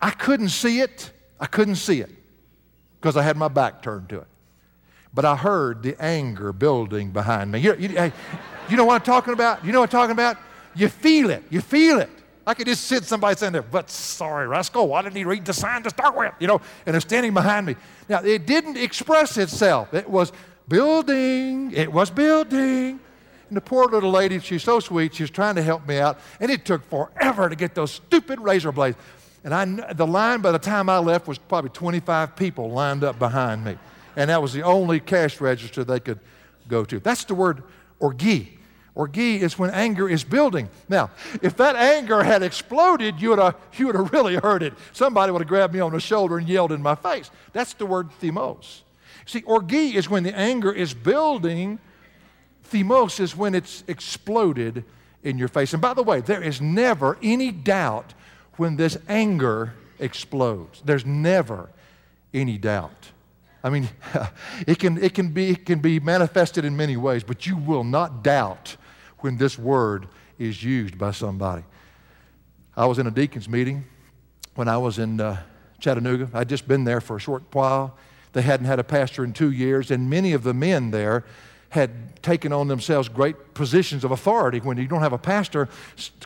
I 0.00 0.10
couldn't 0.10 0.50
see 0.50 0.80
it. 0.80 1.10
I 1.40 1.46
couldn't 1.46 1.74
see 1.74 2.00
it 2.00 2.10
because 3.00 3.16
I 3.16 3.22
had 3.22 3.36
my 3.36 3.48
back 3.48 3.82
turned 3.82 4.08
to 4.10 4.18
it. 4.18 4.28
But 5.12 5.24
I 5.24 5.34
heard 5.34 5.82
the 5.82 6.00
anger 6.00 6.52
building 6.52 7.10
behind 7.10 7.50
me. 7.50 7.58
You, 7.58 7.74
you, 7.74 8.12
you 8.68 8.76
know 8.76 8.84
what 8.84 8.94
I'm 8.94 9.00
talking 9.00 9.32
about? 9.32 9.64
You 9.64 9.72
know 9.72 9.80
what 9.80 9.92
I'm 9.92 10.00
talking 10.00 10.12
about? 10.12 10.36
You 10.76 10.88
feel 10.88 11.30
it. 11.30 11.42
You 11.50 11.60
feel 11.60 11.98
it. 11.98 12.10
I 12.46 12.54
could 12.54 12.68
just 12.68 12.84
sit 12.84 13.02
somebody 13.02 13.36
saying 13.36 13.52
there, 13.52 13.62
but 13.62 13.90
sorry, 13.90 14.46
Rascal, 14.46 14.86
why 14.86 15.02
didn't 15.02 15.16
he 15.16 15.24
read 15.24 15.44
the 15.44 15.52
sign 15.52 15.82
to 15.82 15.90
start 15.90 16.16
with? 16.16 16.32
You 16.38 16.46
know, 16.46 16.60
and 16.86 16.94
they're 16.94 17.00
standing 17.00 17.34
behind 17.34 17.66
me. 17.66 17.74
Now, 18.08 18.22
it 18.22 18.46
didn't 18.46 18.76
express 18.76 19.36
itself. 19.38 19.92
It 19.92 20.08
was 20.08 20.32
building. 20.68 21.72
It 21.72 21.92
was 21.92 22.10
building. 22.10 23.00
And 23.48 23.56
the 23.56 23.60
poor 23.60 23.86
little 23.86 24.10
lady, 24.10 24.38
she's 24.40 24.62
so 24.62 24.78
sweet, 24.80 25.14
she's 25.14 25.30
trying 25.30 25.54
to 25.54 25.62
help 25.62 25.86
me 25.86 25.98
out. 25.98 26.18
And 26.40 26.50
it 26.50 26.64
took 26.64 26.84
forever 26.88 27.48
to 27.48 27.56
get 27.56 27.74
those 27.74 27.92
stupid 27.92 28.40
razor 28.40 28.72
blades. 28.72 28.96
And 29.44 29.54
I, 29.54 29.92
the 29.92 30.06
line 30.06 30.40
by 30.40 30.52
the 30.52 30.58
time 30.58 30.88
I 30.88 30.98
left 30.98 31.26
was 31.26 31.38
probably 31.38 31.70
25 31.70 32.36
people 32.36 32.70
lined 32.70 33.04
up 33.04 33.18
behind 33.18 33.64
me. 33.64 33.78
And 34.16 34.30
that 34.30 34.42
was 34.42 34.52
the 34.52 34.62
only 34.62 35.00
cash 35.00 35.40
register 35.40 35.84
they 35.84 36.00
could 36.00 36.18
go 36.66 36.84
to. 36.84 36.98
That's 37.00 37.24
the 37.24 37.34
word 37.34 37.62
orge. 38.00 38.48
Orge 38.94 39.18
is 39.18 39.56
when 39.56 39.70
anger 39.70 40.08
is 40.08 40.24
building. 40.24 40.68
Now, 40.88 41.10
if 41.40 41.56
that 41.58 41.76
anger 41.76 42.24
had 42.24 42.42
exploded, 42.42 43.22
you 43.22 43.30
would 43.30 43.38
have, 43.38 43.54
you 43.74 43.86
would 43.86 43.94
have 43.94 44.12
really 44.12 44.34
heard 44.34 44.62
it. 44.62 44.74
Somebody 44.92 45.30
would 45.30 45.40
have 45.40 45.48
grabbed 45.48 45.72
me 45.72 45.80
on 45.80 45.92
the 45.92 46.00
shoulder 46.00 46.36
and 46.36 46.48
yelled 46.48 46.72
in 46.72 46.82
my 46.82 46.96
face. 46.96 47.30
That's 47.52 47.74
the 47.74 47.86
word 47.86 48.10
thumos. 48.20 48.82
See, 49.24 49.42
orge 49.42 49.72
is 49.72 50.10
when 50.10 50.24
the 50.24 50.36
anger 50.36 50.72
is 50.72 50.94
building 50.94 51.78
Thumos 52.70 53.20
is 53.20 53.36
when 53.36 53.54
it's 53.54 53.84
exploded 53.86 54.84
in 55.22 55.38
your 55.38 55.48
face. 55.48 55.72
And 55.72 55.82
by 55.82 55.94
the 55.94 56.02
way, 56.02 56.20
there 56.20 56.42
is 56.42 56.60
never 56.60 57.18
any 57.22 57.50
doubt 57.50 58.14
when 58.56 58.76
this 58.76 58.96
anger 59.08 59.74
explodes. 59.98 60.82
There's 60.84 61.06
never 61.06 61.70
any 62.32 62.58
doubt. 62.58 63.10
I 63.62 63.70
mean, 63.70 63.88
it 64.66 64.78
can, 64.78 65.02
it, 65.02 65.14
can 65.14 65.28
be, 65.30 65.50
it 65.50 65.66
can 65.66 65.80
be 65.80 66.00
manifested 66.00 66.64
in 66.64 66.76
many 66.76 66.96
ways, 66.96 67.24
but 67.24 67.46
you 67.46 67.56
will 67.56 67.84
not 67.84 68.22
doubt 68.22 68.76
when 69.18 69.36
this 69.36 69.58
word 69.58 70.08
is 70.38 70.62
used 70.62 70.96
by 70.96 71.10
somebody. 71.10 71.64
I 72.76 72.86
was 72.86 72.98
in 72.98 73.06
a 73.06 73.10
deacon's 73.10 73.48
meeting 73.48 73.84
when 74.54 74.68
I 74.68 74.78
was 74.78 74.98
in 74.98 75.20
uh, 75.20 75.42
Chattanooga. 75.80 76.30
I'd 76.32 76.48
just 76.48 76.68
been 76.68 76.84
there 76.84 77.00
for 77.00 77.16
a 77.16 77.20
short 77.20 77.42
while. 77.52 77.96
They 78.32 78.42
hadn't 78.42 78.66
had 78.66 78.78
a 78.78 78.84
pastor 78.84 79.24
in 79.24 79.32
two 79.32 79.50
years, 79.50 79.90
and 79.90 80.08
many 80.08 80.32
of 80.32 80.44
the 80.44 80.54
men 80.54 80.90
there 80.90 81.24
had 81.70 82.22
taken 82.22 82.52
on 82.52 82.66
themselves 82.68 83.08
great 83.08 83.54
positions 83.54 84.04
of 84.04 84.10
authority. 84.10 84.58
When 84.58 84.78
you 84.78 84.86
don't 84.86 85.00
have 85.00 85.12
a 85.12 85.18
pastor, 85.18 85.68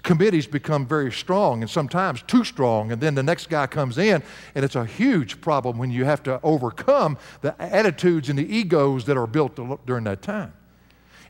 committees 0.03 0.47
become 0.47 0.87
very 0.87 1.11
strong 1.11 1.63
and 1.63 1.71
sometimes 1.71 2.23
too 2.23 2.45
strong. 2.45 2.93
And 2.93 3.01
then 3.01 3.15
the 3.15 3.23
next 3.23 3.51
guy 3.51 3.67
comes 3.67 3.99
in, 3.99 4.23
and 4.55 4.65
it's 4.65 4.77
a 4.77 4.85
huge 4.85 5.41
problem 5.41 5.79
when 5.79 5.91
you 5.91 6.05
have 6.05 6.23
to 6.25 6.41
overcome 6.43 7.19
the 7.41 7.61
attitudes 7.61 8.29
and 8.29 8.39
the 8.39 8.57
egos 8.57 9.05
that 9.07 9.17
are 9.17 9.27
built 9.27 9.59
during 9.85 10.05
that 10.05 10.23
time. 10.23 10.53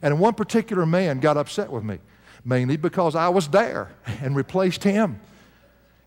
And 0.03 0.21
one 0.21 0.35
particular 0.35 0.85
man 0.85 1.21
got 1.21 1.37
upset 1.37 1.71
with 1.71 1.85
me, 1.85 1.99
mainly 2.45 2.77
because 2.77 3.15
I 3.15 3.29
was 3.29 3.49
there 3.49 3.93
and 4.21 4.37
replaced 4.37 4.85
him 4.85 5.21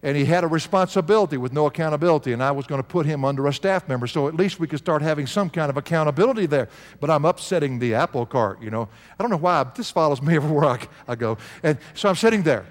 and 0.05 0.15
he 0.15 0.23
had 0.23 0.43
a 0.43 0.47
responsibility 0.47 1.35
with 1.35 1.51
no 1.51 1.65
accountability, 1.65 2.31
and 2.31 2.43
I 2.43 2.51
was 2.51 2.67
going 2.67 2.79
to 2.79 2.87
put 2.87 3.07
him 3.07 3.25
under 3.25 3.47
a 3.47 3.53
staff 3.53 3.89
member, 3.89 4.05
so 4.05 4.27
at 4.27 4.35
least 4.35 4.59
we 4.59 4.67
could 4.67 4.77
start 4.77 5.01
having 5.01 5.25
some 5.25 5.49
kind 5.49 5.67
of 5.67 5.77
accountability 5.77 6.45
there. 6.45 6.69
But 6.99 7.09
I'm 7.09 7.25
upsetting 7.25 7.79
the 7.79 7.95
apple 7.95 8.27
cart, 8.27 8.61
you 8.61 8.69
know. 8.69 8.87
I 9.19 9.23
don't 9.23 9.31
know 9.31 9.37
why, 9.37 9.63
this 9.75 9.89
follows 9.89 10.21
me 10.21 10.35
everywhere 10.37 10.65
I, 10.65 10.87
I 11.07 11.15
go. 11.15 11.39
And 11.63 11.79
so 11.95 12.07
I'm 12.07 12.15
sitting 12.15 12.43
there, 12.43 12.67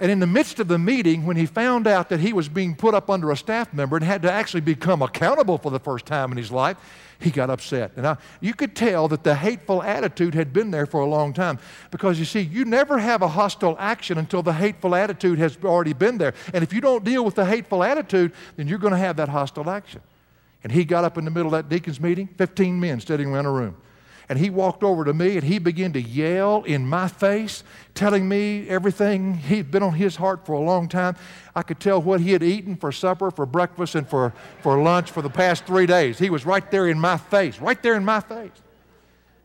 And 0.00 0.10
in 0.10 0.18
the 0.18 0.26
midst 0.26 0.58
of 0.60 0.68
the 0.68 0.78
meeting, 0.78 1.26
when 1.26 1.36
he 1.36 1.44
found 1.44 1.86
out 1.86 2.08
that 2.08 2.20
he 2.20 2.32
was 2.32 2.48
being 2.48 2.74
put 2.74 2.94
up 2.94 3.10
under 3.10 3.30
a 3.30 3.36
staff 3.36 3.74
member 3.74 3.96
and 3.96 4.04
had 4.04 4.22
to 4.22 4.32
actually 4.32 4.62
become 4.62 5.02
accountable 5.02 5.58
for 5.58 5.70
the 5.70 5.78
first 5.78 6.06
time 6.06 6.32
in 6.32 6.38
his 6.38 6.50
life, 6.50 6.78
he 7.20 7.30
got 7.30 7.50
upset. 7.50 7.92
And 7.96 8.06
I, 8.06 8.16
you 8.40 8.54
could 8.54 8.74
tell 8.74 9.08
that 9.08 9.24
the 9.24 9.34
hateful 9.34 9.82
attitude 9.82 10.34
had 10.34 10.54
been 10.54 10.70
there 10.70 10.86
for 10.86 11.00
a 11.00 11.06
long 11.06 11.34
time 11.34 11.58
because 11.90 12.18
you 12.18 12.24
see, 12.24 12.40
you 12.40 12.64
never 12.64 12.98
have 12.98 13.20
a 13.20 13.28
hostile 13.28 13.76
action 13.78 14.16
until 14.16 14.42
the 14.42 14.54
hateful 14.54 14.94
attitude 14.94 15.38
has 15.38 15.58
already 15.62 15.92
been 15.92 16.16
there. 16.16 16.32
And 16.54 16.64
if 16.64 16.72
you 16.72 16.80
don't 16.80 17.04
deal 17.04 17.22
with 17.22 17.34
the 17.34 17.44
hateful 17.44 17.84
attitude, 17.84 18.32
then 18.56 18.68
you're 18.68 18.78
going 18.78 18.94
to 18.94 18.98
have 18.98 19.16
that 19.16 19.28
hostile 19.28 19.68
action. 19.68 20.00
And 20.64 20.72
he 20.72 20.86
got 20.86 21.04
up 21.04 21.18
in 21.18 21.26
the 21.26 21.30
middle 21.30 21.54
of 21.54 21.68
that 21.68 21.68
deacon's 21.68 22.00
meeting, 22.00 22.26
15 22.38 22.80
men 22.80 23.00
sitting 23.00 23.28
around 23.28 23.44
a 23.44 23.50
room. 23.50 23.76
And 24.30 24.38
he 24.38 24.48
walked 24.48 24.84
over 24.84 25.04
to 25.04 25.12
me 25.12 25.34
and 25.34 25.42
he 25.42 25.58
began 25.58 25.92
to 25.94 26.00
yell 26.00 26.62
in 26.62 26.86
my 26.86 27.08
face, 27.08 27.64
telling 27.96 28.28
me 28.28 28.68
everything 28.68 29.34
he'd 29.34 29.72
been 29.72 29.82
on 29.82 29.94
his 29.94 30.14
heart 30.14 30.46
for 30.46 30.52
a 30.52 30.60
long 30.60 30.86
time. 30.88 31.16
I 31.56 31.62
could 31.62 31.80
tell 31.80 32.00
what 32.00 32.20
he 32.20 32.30
had 32.30 32.44
eaten 32.44 32.76
for 32.76 32.92
supper, 32.92 33.32
for 33.32 33.44
breakfast, 33.44 33.96
and 33.96 34.08
for, 34.08 34.32
for 34.60 34.80
lunch 34.80 35.10
for 35.10 35.20
the 35.20 35.28
past 35.28 35.66
three 35.66 35.84
days. 35.84 36.20
He 36.20 36.30
was 36.30 36.46
right 36.46 36.70
there 36.70 36.86
in 36.86 37.00
my 37.00 37.16
face, 37.16 37.58
right 37.58 37.82
there 37.82 37.96
in 37.96 38.04
my 38.04 38.20
face. 38.20 38.52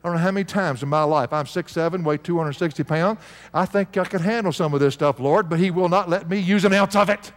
I 0.04 0.08
don't 0.08 0.18
know 0.18 0.22
how 0.22 0.30
many 0.30 0.46
times 0.46 0.84
in 0.84 0.90
my 0.90 1.02
life. 1.02 1.34
I'm 1.34 1.46
6'7, 1.46 2.04
weigh 2.04 2.18
260 2.18 2.84
pounds. 2.84 3.20
I 3.56 3.66
think 3.66 3.98
I 3.98 4.06
could 4.06 4.22
handle 4.22 4.54
some 4.54 4.76
of 4.76 4.82
this 4.82 4.94
stuff, 4.94 5.20
Lord, 5.20 5.50
but 5.50 5.58
He 5.58 5.72
will 5.72 5.90
not 5.90 6.10
let 6.10 6.30
me 6.30 6.38
use 6.38 6.64
an 6.64 6.74
ounce 6.74 6.96
of 6.96 7.10
it. 7.10 7.32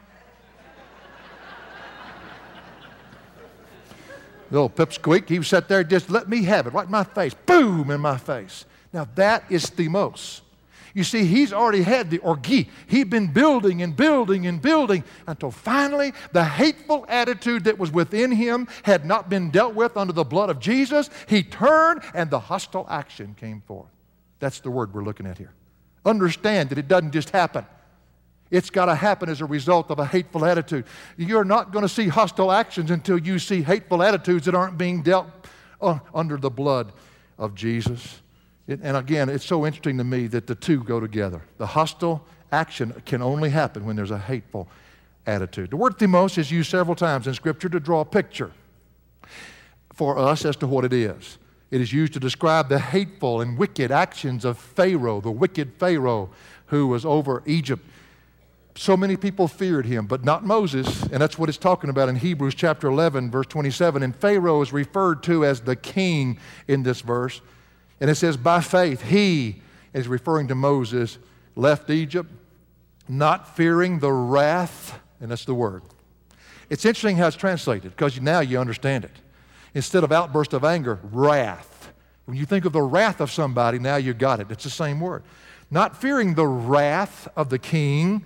Little 4.50 4.70
pipsqueak, 4.70 5.28
he 5.28 5.42
sat 5.42 5.68
there, 5.68 5.84
just 5.84 6.10
let 6.10 6.28
me 6.28 6.44
have 6.44 6.66
it, 6.66 6.72
right 6.72 6.86
in 6.86 6.90
my 6.90 7.04
face, 7.04 7.34
boom, 7.46 7.90
in 7.90 8.00
my 8.00 8.16
face. 8.16 8.64
Now 8.92 9.06
that 9.14 9.44
is 9.50 9.66
thumos. 9.66 10.40
You 10.94 11.04
see, 11.04 11.26
he's 11.26 11.52
already 11.52 11.82
had 11.82 12.10
the 12.10 12.18
orge. 12.18 12.66
He'd 12.86 13.10
been 13.10 13.28
building 13.28 13.82
and 13.82 13.94
building 13.94 14.46
and 14.46 14.60
building 14.60 15.04
until 15.26 15.50
finally 15.50 16.12
the 16.32 16.44
hateful 16.44 17.04
attitude 17.08 17.64
that 17.64 17.78
was 17.78 17.92
within 17.92 18.32
him 18.32 18.66
had 18.82 19.04
not 19.04 19.28
been 19.28 19.50
dealt 19.50 19.74
with 19.74 19.96
under 19.96 20.12
the 20.12 20.24
blood 20.24 20.50
of 20.50 20.58
Jesus. 20.58 21.10
He 21.28 21.42
turned 21.42 22.02
and 22.14 22.30
the 22.30 22.40
hostile 22.40 22.86
action 22.88 23.36
came 23.38 23.60
forth. 23.60 23.90
That's 24.40 24.60
the 24.60 24.70
word 24.70 24.94
we're 24.94 25.04
looking 25.04 25.26
at 25.26 25.38
here. 25.38 25.52
Understand 26.04 26.70
that 26.70 26.78
it 26.78 26.88
doesn't 26.88 27.12
just 27.12 27.30
happen. 27.30 27.64
It's 28.50 28.70
got 28.70 28.86
to 28.86 28.94
happen 28.94 29.28
as 29.28 29.40
a 29.40 29.46
result 29.46 29.90
of 29.90 29.98
a 29.98 30.06
hateful 30.06 30.44
attitude. 30.44 30.86
You're 31.16 31.44
not 31.44 31.72
going 31.72 31.82
to 31.82 31.88
see 31.88 32.08
hostile 32.08 32.50
actions 32.50 32.90
until 32.90 33.18
you 33.18 33.38
see 33.38 33.62
hateful 33.62 34.02
attitudes 34.02 34.46
that 34.46 34.54
aren't 34.54 34.78
being 34.78 35.02
dealt 35.02 35.26
uh, 35.80 35.98
under 36.14 36.36
the 36.36 36.50
blood 36.50 36.92
of 37.38 37.54
Jesus. 37.54 38.20
And 38.66 38.96
again, 38.96 39.28
it's 39.28 39.44
so 39.44 39.66
interesting 39.66 39.98
to 39.98 40.04
me 40.04 40.26
that 40.28 40.46
the 40.46 40.54
two 40.54 40.82
go 40.84 41.00
together. 41.00 41.42
The 41.58 41.66
hostile 41.66 42.24
action 42.52 43.02
can 43.06 43.22
only 43.22 43.50
happen 43.50 43.84
when 43.84 43.96
there's 43.96 44.10
a 44.10 44.18
hateful 44.18 44.68
attitude. 45.26 45.70
The 45.70 45.76
word 45.76 45.98
thumos 45.98 46.38
is 46.38 46.50
used 46.50 46.70
several 46.70 46.96
times 46.96 47.26
in 47.26 47.34
Scripture 47.34 47.68
to 47.68 47.80
draw 47.80 48.00
a 48.00 48.04
picture 48.04 48.50
for 49.92 50.18
us 50.18 50.44
as 50.44 50.56
to 50.56 50.66
what 50.66 50.84
it 50.84 50.92
is. 50.92 51.38
It 51.70 51.82
is 51.82 51.92
used 51.92 52.14
to 52.14 52.20
describe 52.20 52.70
the 52.70 52.78
hateful 52.78 53.42
and 53.42 53.58
wicked 53.58 53.90
actions 53.90 54.44
of 54.44 54.58
Pharaoh, 54.58 55.20
the 55.20 55.30
wicked 55.30 55.74
Pharaoh 55.74 56.30
who 56.66 56.86
was 56.86 57.04
over 57.04 57.42
Egypt 57.46 57.84
so 58.78 58.96
many 58.96 59.16
people 59.16 59.48
feared 59.48 59.86
him, 59.86 60.06
but 60.06 60.24
not 60.24 60.46
Moses. 60.46 61.02
And 61.02 61.20
that's 61.20 61.36
what 61.36 61.48
it's 61.48 61.58
talking 61.58 61.90
about 61.90 62.08
in 62.08 62.14
Hebrews 62.14 62.54
chapter 62.54 62.86
11, 62.86 63.28
verse 63.28 63.46
27. 63.46 64.04
And 64.04 64.14
Pharaoh 64.14 64.62
is 64.62 64.72
referred 64.72 65.24
to 65.24 65.44
as 65.44 65.60
the 65.60 65.74
king 65.74 66.38
in 66.68 66.84
this 66.84 67.00
verse. 67.00 67.40
And 68.00 68.08
it 68.08 68.14
says, 68.14 68.36
by 68.36 68.60
faith, 68.60 69.02
he 69.02 69.62
is 69.92 70.06
referring 70.06 70.46
to 70.48 70.54
Moses, 70.54 71.18
left 71.56 71.90
Egypt, 71.90 72.30
not 73.08 73.56
fearing 73.56 73.98
the 73.98 74.12
wrath, 74.12 75.00
and 75.20 75.28
that's 75.32 75.44
the 75.44 75.54
word. 75.54 75.82
It's 76.70 76.84
interesting 76.84 77.16
how 77.16 77.26
it's 77.26 77.36
translated 77.36 77.90
because 77.96 78.20
now 78.20 78.38
you 78.38 78.60
understand 78.60 79.04
it. 79.04 79.16
Instead 79.74 80.04
of 80.04 80.12
outburst 80.12 80.52
of 80.52 80.62
anger, 80.62 81.00
wrath. 81.02 81.92
When 82.26 82.36
you 82.36 82.46
think 82.46 82.64
of 82.64 82.72
the 82.72 82.82
wrath 82.82 83.20
of 83.20 83.32
somebody, 83.32 83.80
now 83.80 83.96
you 83.96 84.14
got 84.14 84.38
it. 84.38 84.52
It's 84.52 84.62
the 84.62 84.70
same 84.70 85.00
word. 85.00 85.24
Not 85.68 86.00
fearing 86.00 86.34
the 86.34 86.46
wrath 86.46 87.26
of 87.34 87.48
the 87.48 87.58
king, 87.58 88.24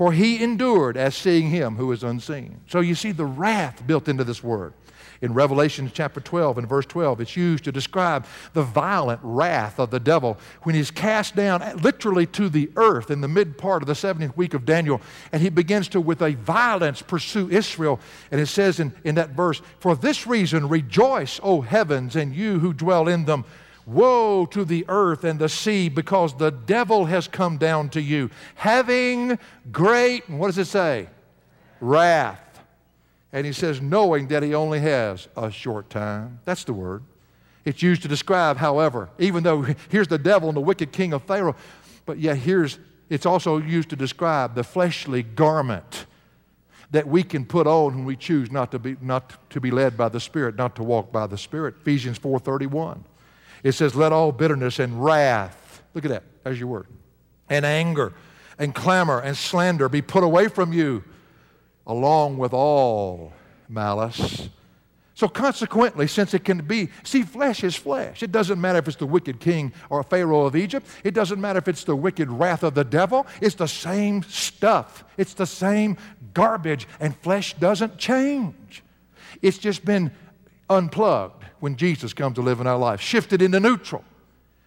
for 0.00 0.14
he 0.14 0.42
endured 0.42 0.96
as 0.96 1.14
seeing 1.14 1.50
him 1.50 1.76
who 1.76 1.92
is 1.92 2.02
unseen. 2.02 2.58
So 2.66 2.80
you 2.80 2.94
see 2.94 3.12
the 3.12 3.26
wrath 3.26 3.86
built 3.86 4.08
into 4.08 4.24
this 4.24 4.42
word. 4.42 4.72
In 5.20 5.34
Revelation 5.34 5.90
chapter 5.92 6.22
12 6.22 6.56
and 6.56 6.66
verse 6.66 6.86
12, 6.86 7.20
it's 7.20 7.36
used 7.36 7.64
to 7.64 7.70
describe 7.70 8.24
the 8.54 8.62
violent 8.62 9.20
wrath 9.22 9.78
of 9.78 9.90
the 9.90 10.00
devil 10.00 10.38
when 10.62 10.74
he's 10.74 10.90
cast 10.90 11.36
down 11.36 11.76
literally 11.82 12.24
to 12.28 12.48
the 12.48 12.70
earth 12.76 13.10
in 13.10 13.20
the 13.20 13.28
mid 13.28 13.58
part 13.58 13.82
of 13.82 13.88
the 13.88 13.92
70th 13.92 14.34
week 14.38 14.54
of 14.54 14.64
Daniel. 14.64 15.02
And 15.32 15.42
he 15.42 15.50
begins 15.50 15.86
to, 15.88 16.00
with 16.00 16.22
a 16.22 16.32
violence, 16.32 17.02
pursue 17.02 17.50
Israel. 17.50 18.00
And 18.30 18.40
it 18.40 18.46
says 18.46 18.80
in, 18.80 18.94
in 19.04 19.16
that 19.16 19.32
verse, 19.32 19.60
For 19.80 19.94
this 19.94 20.26
reason, 20.26 20.70
rejoice, 20.70 21.38
O 21.42 21.60
heavens, 21.60 22.16
and 22.16 22.34
you 22.34 22.58
who 22.58 22.72
dwell 22.72 23.06
in 23.06 23.26
them. 23.26 23.44
Woe 23.86 24.46
to 24.46 24.64
the 24.64 24.84
earth 24.88 25.24
and 25.24 25.38
the 25.38 25.48
sea, 25.48 25.88
because 25.88 26.36
the 26.36 26.50
devil 26.50 27.06
has 27.06 27.26
come 27.26 27.56
down 27.56 27.88
to 27.90 28.00
you, 28.00 28.30
having 28.54 29.38
great, 29.72 30.28
what 30.28 30.48
does 30.48 30.58
it 30.58 30.66
say? 30.66 31.08
Wrath. 31.80 32.62
And 33.32 33.46
he 33.46 33.52
says, 33.52 33.80
knowing 33.80 34.28
that 34.28 34.42
he 34.42 34.54
only 34.54 34.80
has 34.80 35.28
a 35.36 35.50
short 35.50 35.88
time. 35.88 36.40
That's 36.44 36.64
the 36.64 36.72
word. 36.72 37.02
It's 37.64 37.82
used 37.82 38.02
to 38.02 38.08
describe, 38.08 38.56
however, 38.56 39.10
even 39.18 39.42
though 39.42 39.62
here's 39.88 40.08
the 40.08 40.18
devil 40.18 40.48
and 40.48 40.56
the 40.56 40.62
wicked 40.62 40.92
king 40.92 41.12
of 41.12 41.22
Pharaoh, 41.22 41.56
but 42.06 42.18
yet 42.18 42.36
here's, 42.36 42.78
it's 43.08 43.26
also 43.26 43.58
used 43.58 43.90
to 43.90 43.96
describe 43.96 44.54
the 44.54 44.64
fleshly 44.64 45.22
garment 45.22 46.06
that 46.90 47.06
we 47.06 47.22
can 47.22 47.44
put 47.44 47.66
on 47.66 47.94
when 47.94 48.04
we 48.04 48.16
choose 48.16 48.50
not 48.50 48.72
to 48.72 48.78
be, 48.78 48.96
not 49.00 49.50
to 49.50 49.60
be 49.60 49.70
led 49.70 49.96
by 49.96 50.08
the 50.08 50.18
Spirit, 50.18 50.56
not 50.56 50.74
to 50.76 50.82
walk 50.82 51.12
by 51.12 51.26
the 51.26 51.38
Spirit. 51.38 51.76
Ephesians 51.80 52.18
4.31. 52.18 52.98
It 53.62 53.72
says, 53.72 53.94
let 53.94 54.12
all 54.12 54.32
bitterness 54.32 54.78
and 54.78 55.02
wrath, 55.02 55.82
look 55.94 56.04
at 56.04 56.10
that, 56.10 56.24
there's 56.44 56.58
your 56.58 56.68
word, 56.68 56.86
and 57.48 57.64
anger 57.64 58.12
and 58.58 58.74
clamor 58.74 59.20
and 59.20 59.36
slander 59.36 59.88
be 59.88 60.02
put 60.02 60.22
away 60.22 60.48
from 60.48 60.72
you, 60.72 61.02
along 61.86 62.38
with 62.38 62.52
all 62.52 63.32
malice. 63.68 64.48
So, 65.14 65.28
consequently, 65.28 66.06
since 66.06 66.32
it 66.32 66.44
can 66.44 66.64
be, 66.64 66.88
see, 67.02 67.22
flesh 67.22 67.62
is 67.62 67.76
flesh. 67.76 68.22
It 68.22 68.32
doesn't 68.32 68.58
matter 68.58 68.78
if 68.78 68.88
it's 68.88 68.96
the 68.96 69.06
wicked 69.06 69.38
king 69.38 69.72
or 69.90 70.02
Pharaoh 70.02 70.46
of 70.46 70.56
Egypt. 70.56 70.86
It 71.04 71.12
doesn't 71.12 71.38
matter 71.38 71.58
if 71.58 71.68
it's 71.68 71.84
the 71.84 71.96
wicked 71.96 72.30
wrath 72.30 72.62
of 72.62 72.74
the 72.74 72.84
devil. 72.84 73.26
It's 73.40 73.54
the 73.54 73.68
same 73.68 74.22
stuff, 74.22 75.04
it's 75.18 75.34
the 75.34 75.46
same 75.46 75.98
garbage, 76.32 76.88
and 77.00 77.14
flesh 77.18 77.54
doesn't 77.54 77.98
change. 77.98 78.82
It's 79.42 79.58
just 79.58 79.84
been 79.84 80.10
unplugged 80.70 81.39
when 81.60 81.76
Jesus 81.76 82.12
comes 82.12 82.34
to 82.34 82.42
live 82.42 82.60
in 82.60 82.66
our 82.66 82.78
life, 82.78 83.00
shifted 83.00 83.40
into 83.40 83.60
neutral. 83.60 84.04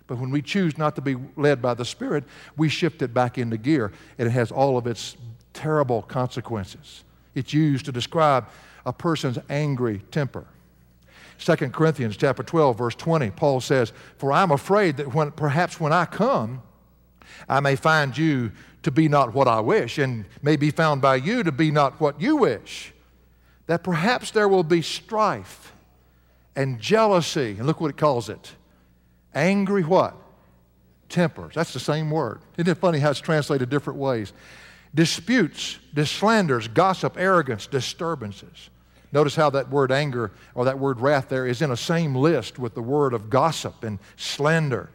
But 0.07 0.17
when 0.17 0.31
we 0.31 0.41
choose 0.41 0.77
not 0.77 0.95
to 0.95 1.01
be 1.01 1.15
led 1.35 1.61
by 1.61 1.73
the 1.73 1.85
Spirit, 1.85 2.23
we 2.57 2.69
shift 2.69 3.01
it 3.01 3.13
back 3.13 3.37
into 3.37 3.57
gear, 3.57 3.91
and 4.17 4.27
it 4.27 4.31
has 4.31 4.51
all 4.51 4.77
of 4.77 4.85
its 4.85 5.17
terrible 5.53 6.01
consequences. 6.01 7.03
It's 7.35 7.53
used 7.53 7.85
to 7.85 7.91
describe 7.91 8.47
a 8.85 8.93
person's 8.93 9.39
angry 9.49 10.01
temper. 10.11 10.45
2 11.39 11.55
Corinthians 11.69 12.15
chapter 12.15 12.43
12, 12.43 12.77
verse 12.77 12.95
20, 12.95 13.31
Paul 13.31 13.59
says, 13.59 13.91
For 14.17 14.31
I'm 14.31 14.51
afraid 14.51 14.97
that 14.97 15.13
when, 15.13 15.31
perhaps 15.31 15.79
when 15.79 15.91
I 15.91 16.05
come, 16.05 16.61
I 17.49 17.59
may 17.59 17.75
find 17.75 18.17
you 18.17 18.51
to 18.83 18.91
be 18.91 19.07
not 19.07 19.33
what 19.33 19.47
I 19.47 19.59
wish, 19.59 19.97
and 19.97 20.25
may 20.41 20.55
be 20.57 20.69
found 20.69 21.01
by 21.01 21.15
you 21.15 21.43
to 21.43 21.51
be 21.51 21.71
not 21.71 21.99
what 21.99 22.19
you 22.21 22.35
wish. 22.35 22.93
That 23.67 23.83
perhaps 23.83 24.31
there 24.31 24.47
will 24.47 24.63
be 24.63 24.81
strife 24.81 25.72
and 26.55 26.79
jealousy. 26.79 27.55
And 27.57 27.65
look 27.65 27.81
what 27.81 27.89
it 27.89 27.97
calls 27.97 28.29
it 28.29 28.53
angry 29.35 29.83
what? 29.83 30.15
Tempers. 31.09 31.53
That's 31.55 31.73
the 31.73 31.79
same 31.79 32.09
word. 32.09 32.41
Isn't 32.57 32.71
it 32.71 32.75
funny 32.75 32.99
how 32.99 33.11
it's 33.11 33.19
translated 33.19 33.69
different 33.69 33.99
ways? 33.99 34.33
Disputes, 34.95 35.79
slanders, 36.05 36.67
gossip, 36.67 37.17
arrogance, 37.17 37.67
disturbances. 37.67 38.69
Notice 39.11 39.35
how 39.35 39.49
that 39.51 39.69
word 39.69 39.91
anger 39.91 40.31
or 40.55 40.65
that 40.65 40.79
word 40.79 40.99
wrath 40.99 41.29
there 41.29 41.45
is 41.45 41.61
in 41.61 41.71
a 41.71 41.77
same 41.77 42.15
list 42.15 42.57
with 42.57 42.73
the 42.73 42.81
word 42.81 43.13
of 43.13 43.29
gossip 43.29 43.83
and 43.83 43.99
slander. 44.17 44.89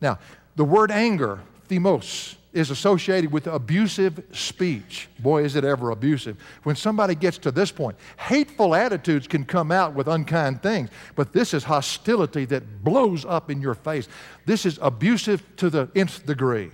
Now, 0.00 0.18
the 0.56 0.64
word 0.64 0.90
anger, 0.90 1.40
thumos, 1.68 2.36
is 2.52 2.70
associated 2.70 3.32
with 3.32 3.46
abusive 3.46 4.22
speech. 4.32 5.08
Boy, 5.18 5.44
is 5.44 5.56
it 5.56 5.64
ever 5.64 5.90
abusive. 5.90 6.36
When 6.64 6.76
somebody 6.76 7.14
gets 7.14 7.38
to 7.38 7.50
this 7.50 7.72
point, 7.72 7.96
hateful 8.18 8.74
attitudes 8.74 9.26
can 9.26 9.44
come 9.44 9.72
out 9.72 9.94
with 9.94 10.06
unkind 10.06 10.62
things, 10.62 10.90
but 11.16 11.32
this 11.32 11.54
is 11.54 11.64
hostility 11.64 12.44
that 12.46 12.84
blows 12.84 13.24
up 13.24 13.50
in 13.50 13.62
your 13.62 13.74
face. 13.74 14.08
This 14.44 14.66
is 14.66 14.78
abusive 14.82 15.42
to 15.56 15.70
the 15.70 15.90
nth 15.94 16.26
degree. 16.26 16.70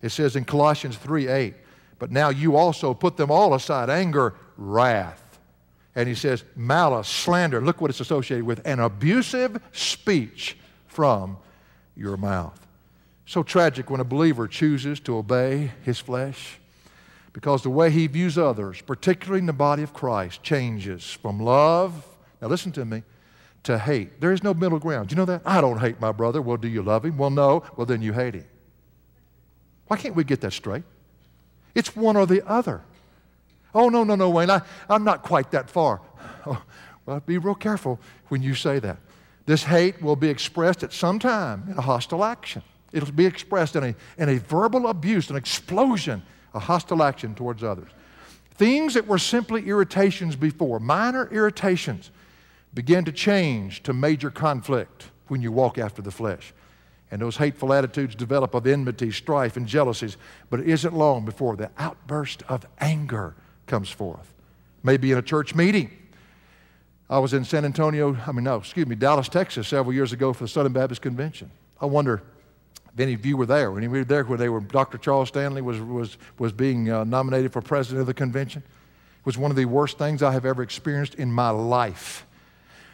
It 0.00 0.10
says 0.10 0.36
in 0.36 0.44
Colossians 0.44 0.96
3 0.96 1.28
8, 1.28 1.54
but 1.98 2.10
now 2.10 2.30
you 2.30 2.56
also 2.56 2.94
put 2.94 3.16
them 3.16 3.30
all 3.30 3.54
aside 3.54 3.90
anger, 3.90 4.34
wrath. 4.56 5.24
And 5.94 6.08
he 6.08 6.14
says, 6.14 6.44
malice, 6.54 7.08
slander. 7.08 7.60
Look 7.60 7.80
what 7.80 7.90
it's 7.90 8.00
associated 8.00 8.44
with 8.44 8.64
an 8.64 8.78
abusive 8.78 9.60
speech 9.72 10.56
from 10.86 11.38
your 11.96 12.16
mouth. 12.16 12.67
So 13.28 13.42
tragic 13.42 13.90
when 13.90 14.00
a 14.00 14.04
believer 14.04 14.48
chooses 14.48 15.00
to 15.00 15.18
obey 15.18 15.72
his 15.84 15.98
flesh. 15.98 16.58
because 17.34 17.62
the 17.62 17.70
way 17.70 17.90
he 17.90 18.06
views 18.06 18.38
others, 18.38 18.80
particularly 18.80 19.38
in 19.38 19.46
the 19.46 19.52
body 19.52 19.82
of 19.82 19.92
Christ, 19.92 20.42
changes 20.42 21.04
from 21.04 21.38
love, 21.38 22.04
now 22.40 22.48
listen 22.48 22.72
to 22.72 22.84
me, 22.84 23.02
to 23.64 23.78
hate. 23.78 24.20
There 24.20 24.32
is 24.32 24.42
no 24.42 24.54
middle 24.54 24.78
ground. 24.78 25.08
Do 25.08 25.12
you 25.12 25.18
know 25.18 25.24
that? 25.26 25.42
I 25.44 25.60
don't 25.60 25.78
hate 25.78 26.00
my 26.00 26.10
brother. 26.10 26.40
Well, 26.40 26.56
do 26.56 26.68
you 26.68 26.82
love 26.82 27.04
him? 27.04 27.18
Well, 27.18 27.30
no. 27.30 27.62
Well, 27.76 27.84
then 27.86 28.02
you 28.02 28.12
hate 28.12 28.34
him. 28.34 28.46
Why 29.88 29.98
can't 29.98 30.16
we 30.16 30.24
get 30.24 30.40
that 30.40 30.52
straight? 30.52 30.84
It's 31.74 31.94
one 31.94 32.16
or 32.16 32.26
the 32.26 32.44
other. 32.48 32.80
Oh, 33.74 33.88
no, 33.88 34.04
no, 34.04 34.14
no, 34.14 34.30
Wayne, 34.30 34.50
I, 34.50 34.62
I'm 34.88 35.04
not 35.04 35.22
quite 35.22 35.50
that 35.50 35.70
far. 35.70 36.00
Oh, 36.46 36.62
well, 37.04 37.20
be 37.20 37.36
real 37.38 37.54
careful 37.54 38.00
when 38.28 38.42
you 38.42 38.54
say 38.54 38.78
that. 38.78 38.96
This 39.46 39.64
hate 39.64 40.00
will 40.02 40.16
be 40.16 40.28
expressed 40.28 40.82
at 40.82 40.92
some 40.92 41.18
time 41.18 41.68
in 41.70 41.76
a 41.76 41.82
hostile 41.82 42.24
action. 42.24 42.62
It'll 42.92 43.12
be 43.12 43.26
expressed 43.26 43.76
in 43.76 43.84
a, 43.84 43.94
in 44.16 44.28
a 44.28 44.38
verbal 44.38 44.88
abuse, 44.88 45.30
an 45.30 45.36
explosion, 45.36 46.22
a 46.54 46.58
hostile 46.58 47.02
action 47.02 47.34
towards 47.34 47.62
others. 47.62 47.90
Things 48.52 48.94
that 48.94 49.06
were 49.06 49.18
simply 49.18 49.68
irritations 49.68 50.34
before, 50.34 50.80
minor 50.80 51.28
irritations, 51.30 52.10
begin 52.74 53.04
to 53.04 53.12
change 53.12 53.82
to 53.84 53.92
major 53.92 54.30
conflict 54.30 55.06
when 55.28 55.42
you 55.42 55.52
walk 55.52 55.78
after 55.78 56.02
the 56.02 56.10
flesh. 56.10 56.52
And 57.10 57.22
those 57.22 57.36
hateful 57.36 57.72
attitudes 57.72 58.14
develop 58.14 58.54
of 58.54 58.66
enmity, 58.66 59.10
strife, 59.12 59.56
and 59.56 59.66
jealousies. 59.66 60.16
But 60.50 60.60
it 60.60 60.68
isn't 60.68 60.94
long 60.94 61.24
before 61.24 61.56
the 61.56 61.70
outburst 61.78 62.42
of 62.48 62.66
anger 62.80 63.34
comes 63.66 63.88
forth. 63.88 64.34
Maybe 64.82 65.12
in 65.12 65.18
a 65.18 65.22
church 65.22 65.54
meeting. 65.54 65.90
I 67.08 67.18
was 67.18 67.32
in 67.32 67.44
San 67.44 67.64
Antonio, 67.64 68.16
I 68.26 68.32
mean, 68.32 68.44
no, 68.44 68.56
excuse 68.56 68.86
me, 68.86 68.94
Dallas, 68.94 69.30
Texas 69.30 69.66
several 69.66 69.94
years 69.94 70.12
ago 70.12 70.34
for 70.34 70.44
the 70.44 70.48
Southern 70.48 70.74
Baptist 70.74 71.00
Convention. 71.00 71.50
I 71.80 71.86
wonder 71.86 72.22
if 72.98 73.02
any 73.02 73.14
of 73.14 73.24
you 73.24 73.36
were 73.36 73.46
there. 73.46 73.70
When 73.70 73.84
you 73.84 73.90
were 73.90 74.02
there 74.02 74.24
when 74.24 74.40
they 74.40 74.48
were, 74.48 74.58
Dr. 74.58 74.98
Charles 74.98 75.28
Stanley 75.28 75.62
was, 75.62 75.78
was, 75.78 76.18
was 76.36 76.52
being 76.52 76.90
uh, 76.90 77.04
nominated 77.04 77.52
for 77.52 77.62
president 77.62 78.00
of 78.00 78.08
the 78.08 78.14
convention. 78.14 78.60
It 79.20 79.26
was 79.26 79.38
one 79.38 79.52
of 79.52 79.56
the 79.56 79.66
worst 79.66 79.98
things 79.98 80.20
I 80.20 80.32
have 80.32 80.44
ever 80.44 80.64
experienced 80.64 81.14
in 81.14 81.32
my 81.32 81.50
life. 81.50 82.26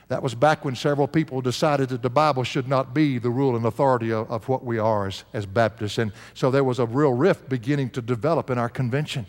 That 0.08 0.23
was 0.23 0.34
back 0.34 0.62
when 0.62 0.76
several 0.76 1.08
people 1.08 1.40
decided 1.40 1.88
that 1.88 2.02
the 2.02 2.11
Bible 2.11 2.44
should 2.44 2.68
not 2.68 2.92
be 2.92 3.16
the 3.16 3.30
rule 3.30 3.56
and 3.56 3.64
authority 3.64 4.12
of, 4.12 4.30
of 4.30 4.46
what 4.46 4.62
we 4.62 4.78
are 4.78 5.06
as, 5.06 5.25
as 5.32 5.46
Baptists. 5.46 5.96
And 5.96 6.12
so 6.34 6.50
there 6.50 6.64
was 6.64 6.78
a 6.78 6.84
real 6.84 7.14
rift 7.14 7.49
beginning 7.49 7.88
to 7.90 8.02
develop 8.02 8.50
in 8.50 8.58
our 8.58 8.68
convention. 8.68 9.25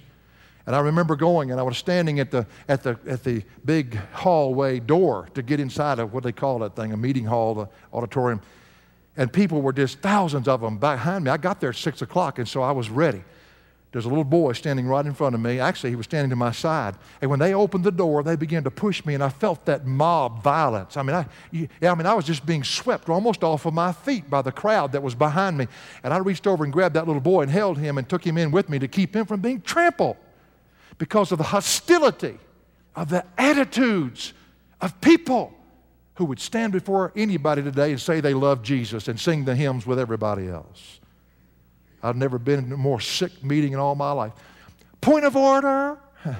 And 0.66 0.76
I 0.76 0.80
remember 0.80 1.16
going 1.16 1.52
and 1.52 1.60
I 1.60 1.64
was 1.64 1.78
standing 1.78 2.20
at 2.20 2.32
the, 2.32 2.46
at 2.68 2.84
the, 2.84 3.00
at 3.08 3.24
the 3.24 3.44
big 3.64 3.96
hallway 4.12 4.82
door 4.82 5.30
to 5.36 5.42
get 5.42 5.62
inside 5.62 6.00
of 6.00 6.12
what 6.12 6.24
they 6.24 6.34
call 6.34 6.60
that 6.60 6.76
thing, 6.76 6.92
a 6.92 6.98
meeting 6.98 7.24
hall, 7.24 7.56
the 7.56 7.70
auditorium. 7.94 8.42
And 9.18 9.32
people 9.32 9.62
were 9.62 9.74
just 9.74 10.00
thousands 10.00 10.48
of 10.48 10.62
them 10.62 10.78
behind 10.78 11.24
me. 11.24 11.32
I 11.32 11.38
got 11.38 11.62
there 11.62 11.70
at 11.70 11.76
6 11.76 12.02
o'clock, 12.02 12.40
and 12.40 12.48
so 12.48 12.62
I 12.62 12.72
was 12.72 12.90
ready. 12.90 13.24
There's 13.96 14.04
a 14.04 14.10
little 14.10 14.26
boy 14.26 14.52
standing 14.52 14.88
right 14.88 15.06
in 15.06 15.14
front 15.14 15.36
of 15.36 15.42
me. 15.42 15.58
Actually, 15.58 15.92
he 15.92 15.96
was 15.96 16.04
standing 16.04 16.30
to 16.32 16.36
my 16.36 16.52
side. 16.52 16.96
And 17.22 17.32
when 17.32 17.40
they 17.40 17.54
opened 17.54 17.86
the 17.86 17.94
door, 17.94 18.24
they 18.24 18.36
began 18.36 18.62
to 18.66 18.70
push 18.70 19.06
me, 19.06 19.14
and 19.14 19.24
I 19.24 19.30
felt 19.30 19.64
that 19.68 19.86
mob 19.86 20.44
violence. 20.44 20.98
I 20.98 21.02
mean, 21.02 21.16
I, 21.16 21.26
yeah, 21.50 21.94
I 21.94 21.96
mean, 21.96 22.06
I 22.06 22.14
was 22.14 22.26
just 22.26 22.46
being 22.46 22.66
swept 22.66 23.08
almost 23.08 23.42
off 23.42 23.66
of 23.66 23.74
my 23.74 23.94
feet 23.94 24.30
by 24.30 24.42
the 24.42 24.52
crowd 24.52 24.92
that 24.92 25.02
was 25.02 25.16
behind 25.16 25.58
me. 25.58 25.70
And 26.04 26.14
I 26.14 26.18
reached 26.18 26.46
over 26.46 26.66
and 26.66 26.74
grabbed 26.74 26.96
that 26.96 27.08
little 27.08 27.22
boy 27.22 27.44
and 27.44 27.50
held 27.50 27.78
him 27.78 27.98
and 27.98 28.10
took 28.10 28.28
him 28.28 28.38
in 28.38 28.52
with 28.52 28.68
me 28.68 28.80
to 28.80 28.88
keep 28.90 29.16
him 29.16 29.26
from 29.26 29.40
being 29.40 29.62
trampled 29.62 30.18
because 30.98 31.32
of 31.32 31.38
the 31.38 31.46
hostility 31.46 32.38
of 32.98 33.08
the 33.08 33.24
attitudes 33.38 34.34
of 34.82 35.00
people 35.00 35.54
who 36.16 36.26
would 36.26 36.40
stand 36.40 36.74
before 36.74 37.12
anybody 37.16 37.62
today 37.62 37.92
and 37.92 38.02
say 38.02 38.22
they 38.22 38.34
love 38.34 38.62
Jesus 38.62 39.08
and 39.08 39.20
sing 39.20 39.46
the 39.46 39.56
hymns 39.56 39.86
with 39.86 40.00
everybody 40.00 40.48
else. 40.48 41.00
I've 42.02 42.16
never 42.16 42.38
been 42.38 42.66
in 42.66 42.72
a 42.72 42.78
more 42.78 43.00
sick 43.00 43.44
meeting 43.44 43.74
in 43.74 43.80
all 43.80 43.96
my 43.96 44.12
life. 44.12 44.34
Point 45.02 45.26
of 45.26 45.36
order. 45.36 45.98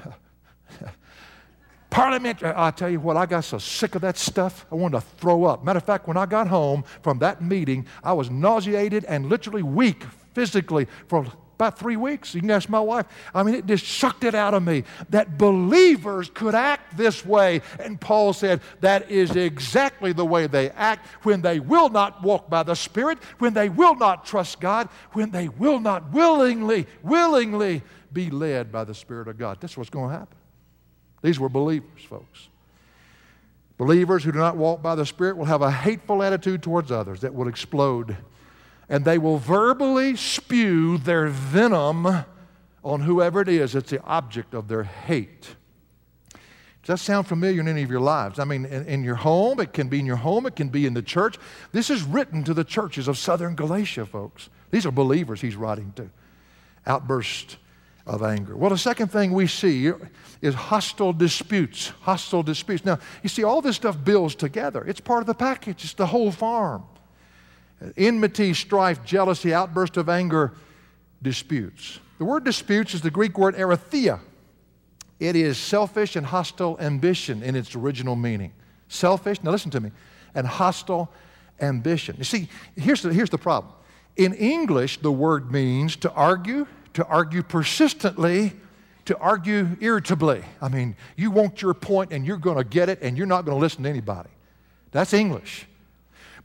Parliamentary. 1.90 2.52
I 2.56 2.72
tell 2.72 2.90
you 2.90 3.00
what, 3.00 3.18
I 3.18 3.26
got 3.26 3.46
so 3.46 3.58
sick 3.58 3.96
of 3.96 4.02
that 4.02 4.18
stuff, 4.18 4.66
I 4.72 4.76
wanted 4.76 5.00
to 5.00 5.06
throw 5.18 5.46
up. 5.46 5.64
Matter 5.64 5.78
of 5.78 5.86
fact, 5.86 6.08
when 6.08 6.18
I 6.18 6.26
got 6.26 6.48
home 6.48 6.84
from 7.02 7.20
that 7.20 7.42
meeting, 7.42 7.86
I 8.04 8.14
was 8.14 8.30
nauseated 8.30 9.06
and 9.06 9.28
literally 9.28 9.64
weak 9.64 10.04
physically 10.34 10.88
for 11.08 11.26
about 11.56 11.80
three 11.80 11.98
weeks. 11.98 12.36
You 12.36 12.42
can 12.42 12.52
ask 12.52 12.70
my 12.70 12.80
wife. 12.80 13.06
I 13.34 13.44
mean, 13.44 13.56
it 13.56 13.66
just 13.66 13.88
sucked 13.88 14.24
it 14.24 14.36
out 14.36 14.54
of 14.54 14.64
me 14.64 14.84
that 15.10 15.38
believers 15.38 16.30
could 16.34 16.54
act 16.54 16.98
this 16.98 17.26
way. 17.26 17.62
And 17.80 18.00
Paul 18.00 18.34
said 18.34 18.62
that 18.82 19.10
is 19.10 19.36
exactly 19.36 20.14
the 20.14 20.26
way 20.26 20.48
they 20.48 20.70
act 20.72 21.08
when 21.24 21.42
they 21.42 21.60
will 21.60 21.90
not 21.90 22.22
walk 22.22 22.50
by 22.50 22.64
the 22.64 22.76
Spirit, 22.76 23.18
when 23.40 23.54
they 23.54 23.70
will 23.70 23.96
not 23.96 24.26
trust 24.26 24.60
God, 24.60 24.90
when 25.14 25.32
they 25.32 25.48
will 25.48 25.80
not 25.80 26.12
willingly, 26.12 26.88
willingly 27.02 27.82
be 28.12 28.30
led 28.30 28.72
by 28.72 28.84
the 28.84 28.94
Spirit 28.94 29.28
of 29.28 29.38
God. 29.38 29.58
That's 29.60 29.78
what's 29.78 29.90
going 29.90 30.10
to 30.10 30.20
happen. 30.20 30.38
These 31.22 31.40
were 31.40 31.50
believers, 31.50 32.04
folks. 32.08 32.50
Believers 33.78 34.24
who 34.24 34.32
do 34.32 34.40
not 34.40 34.56
walk 34.56 34.82
by 34.82 34.96
the 34.96 35.06
Spirit 35.06 35.38
will 35.38 35.46
have 35.46 35.62
a 35.62 35.72
hateful 35.72 36.24
attitude 36.24 36.64
towards 36.64 36.92
others 36.92 37.22
that 37.22 37.34
will 37.34 37.48
explode 37.48 38.16
and 38.90 39.06
they 39.06 39.18
will 39.18 39.38
verbally 39.38 40.16
spew 40.16 40.98
their 40.98 41.28
venom 41.28 42.26
on 42.84 43.02
whoever 43.02 43.42
it 43.42 43.50
is 43.50 43.74
that's 43.74 43.90
the 43.90 44.02
object 44.04 44.54
of 44.54 44.68
their 44.68 44.84
hate. 44.84 45.56
Does 46.84 47.00
that 47.00 47.04
sound 47.04 47.26
familiar 47.26 47.62
in 47.62 47.68
any 47.68 47.82
of 47.82 47.90
your 47.90 48.00
lives? 48.00 48.38
I 48.38 48.44
mean, 48.44 48.66
in, 48.66 48.86
in, 48.86 49.04
your 49.04 49.16
home, 49.16 49.60
it 49.60 49.74
can 49.74 49.88
be 49.88 50.00
in 50.00 50.06
your 50.06 50.18
home, 50.18 50.46
it 50.46 50.56
can 50.56 50.70
be 50.70 50.86
in 50.86 50.94
the 50.94 51.02
church. 51.02 51.40
This 51.72 51.90
is 51.90 52.04
written 52.04 52.44
to 52.44 52.54
the 52.54 52.64
churches 52.64 53.08
of 53.08 53.18
southern 53.18 53.56
Galatia, 53.56 54.06
folks. 54.06 54.50
These 54.70 54.86
are 54.86 54.92
believers 54.92 55.42
he's 55.42 55.56
writing 55.56 55.94
to. 55.96 56.12
Outburst 56.86 57.58
of 58.06 58.22
anger. 58.22 58.56
Well, 58.56 58.70
the 58.70 58.78
second 58.78 59.08
thing 59.08 59.32
we 59.32 59.48
see 59.48 59.92
is 60.44 60.54
hostile 60.54 61.12
disputes. 61.12 61.88
Hostile 62.02 62.44
disputes. 62.44 62.86
Now, 62.86 63.00
you 63.24 63.30
see, 63.30 63.44
all 63.44 63.64
this 63.64 63.78
stuff 63.78 63.98
builds 64.04 64.36
together, 64.36 64.86
it's 64.86 65.00
part 65.00 65.22
of 65.22 65.28
the 65.28 65.34
package, 65.34 65.84
it's 65.84 65.94
the 65.94 66.06
whole 66.06 66.32
farm 66.32 66.84
enmity, 67.98 68.54
strife, 68.54 69.04
jealousy, 69.04 69.54
outburst 69.54 69.98
of 69.98 70.10
anger, 70.10 70.54
disputes. 71.22 72.00
The 72.18 72.26
word 72.26 72.44
disputes 72.46 72.94
is 72.94 73.02
the 73.02 73.12
Greek 73.12 73.38
word 73.38 73.56
eritheia. 73.56 74.20
It 75.20 75.36
is 75.36 75.58
selfish 75.58 76.16
and 76.16 76.26
hostile 76.26 76.78
ambition 76.80 77.44
in 77.44 77.56
its 77.56 77.76
original 77.76 78.16
meaning. 78.16 78.54
Selfish, 78.88 79.42
now 79.44 79.52
listen 79.52 79.72
to 79.72 79.80
me, 79.80 79.92
and 80.34 80.46
hostile 80.46 81.12
ambition. 81.62 82.16
You 82.18 82.24
see, 82.24 82.50
here's 82.76 83.02
the, 83.02 83.14
here's 83.14 83.30
the 83.30 83.38
problem. 83.38 83.74
In 84.18 84.34
English, 84.34 85.00
the 85.00 85.12
word 85.12 85.52
means 85.52 85.96
to 85.98 86.12
argue, 86.12 86.68
to 86.94 87.06
argue 87.06 87.44
persistently, 87.44 88.54
to 89.06 89.18
argue 89.18 89.78
irritably. 89.80 90.44
I 90.62 90.70
mean, 90.70 90.96
you 91.16 91.32
want 91.32 91.62
your 91.62 91.74
point 91.74 92.12
and 92.12 92.26
you're 92.26 92.38
going 92.38 92.58
to 92.58 92.64
get 92.64 92.90
it 92.90 93.00
and 93.02 93.18
you're 93.18 93.28
not 93.28 93.46
going 93.46 93.56
to 93.56 93.62
listen 93.62 93.84
to 93.84 93.90
anybody. 93.90 94.30
That's 94.92 95.14
English. 95.14 95.68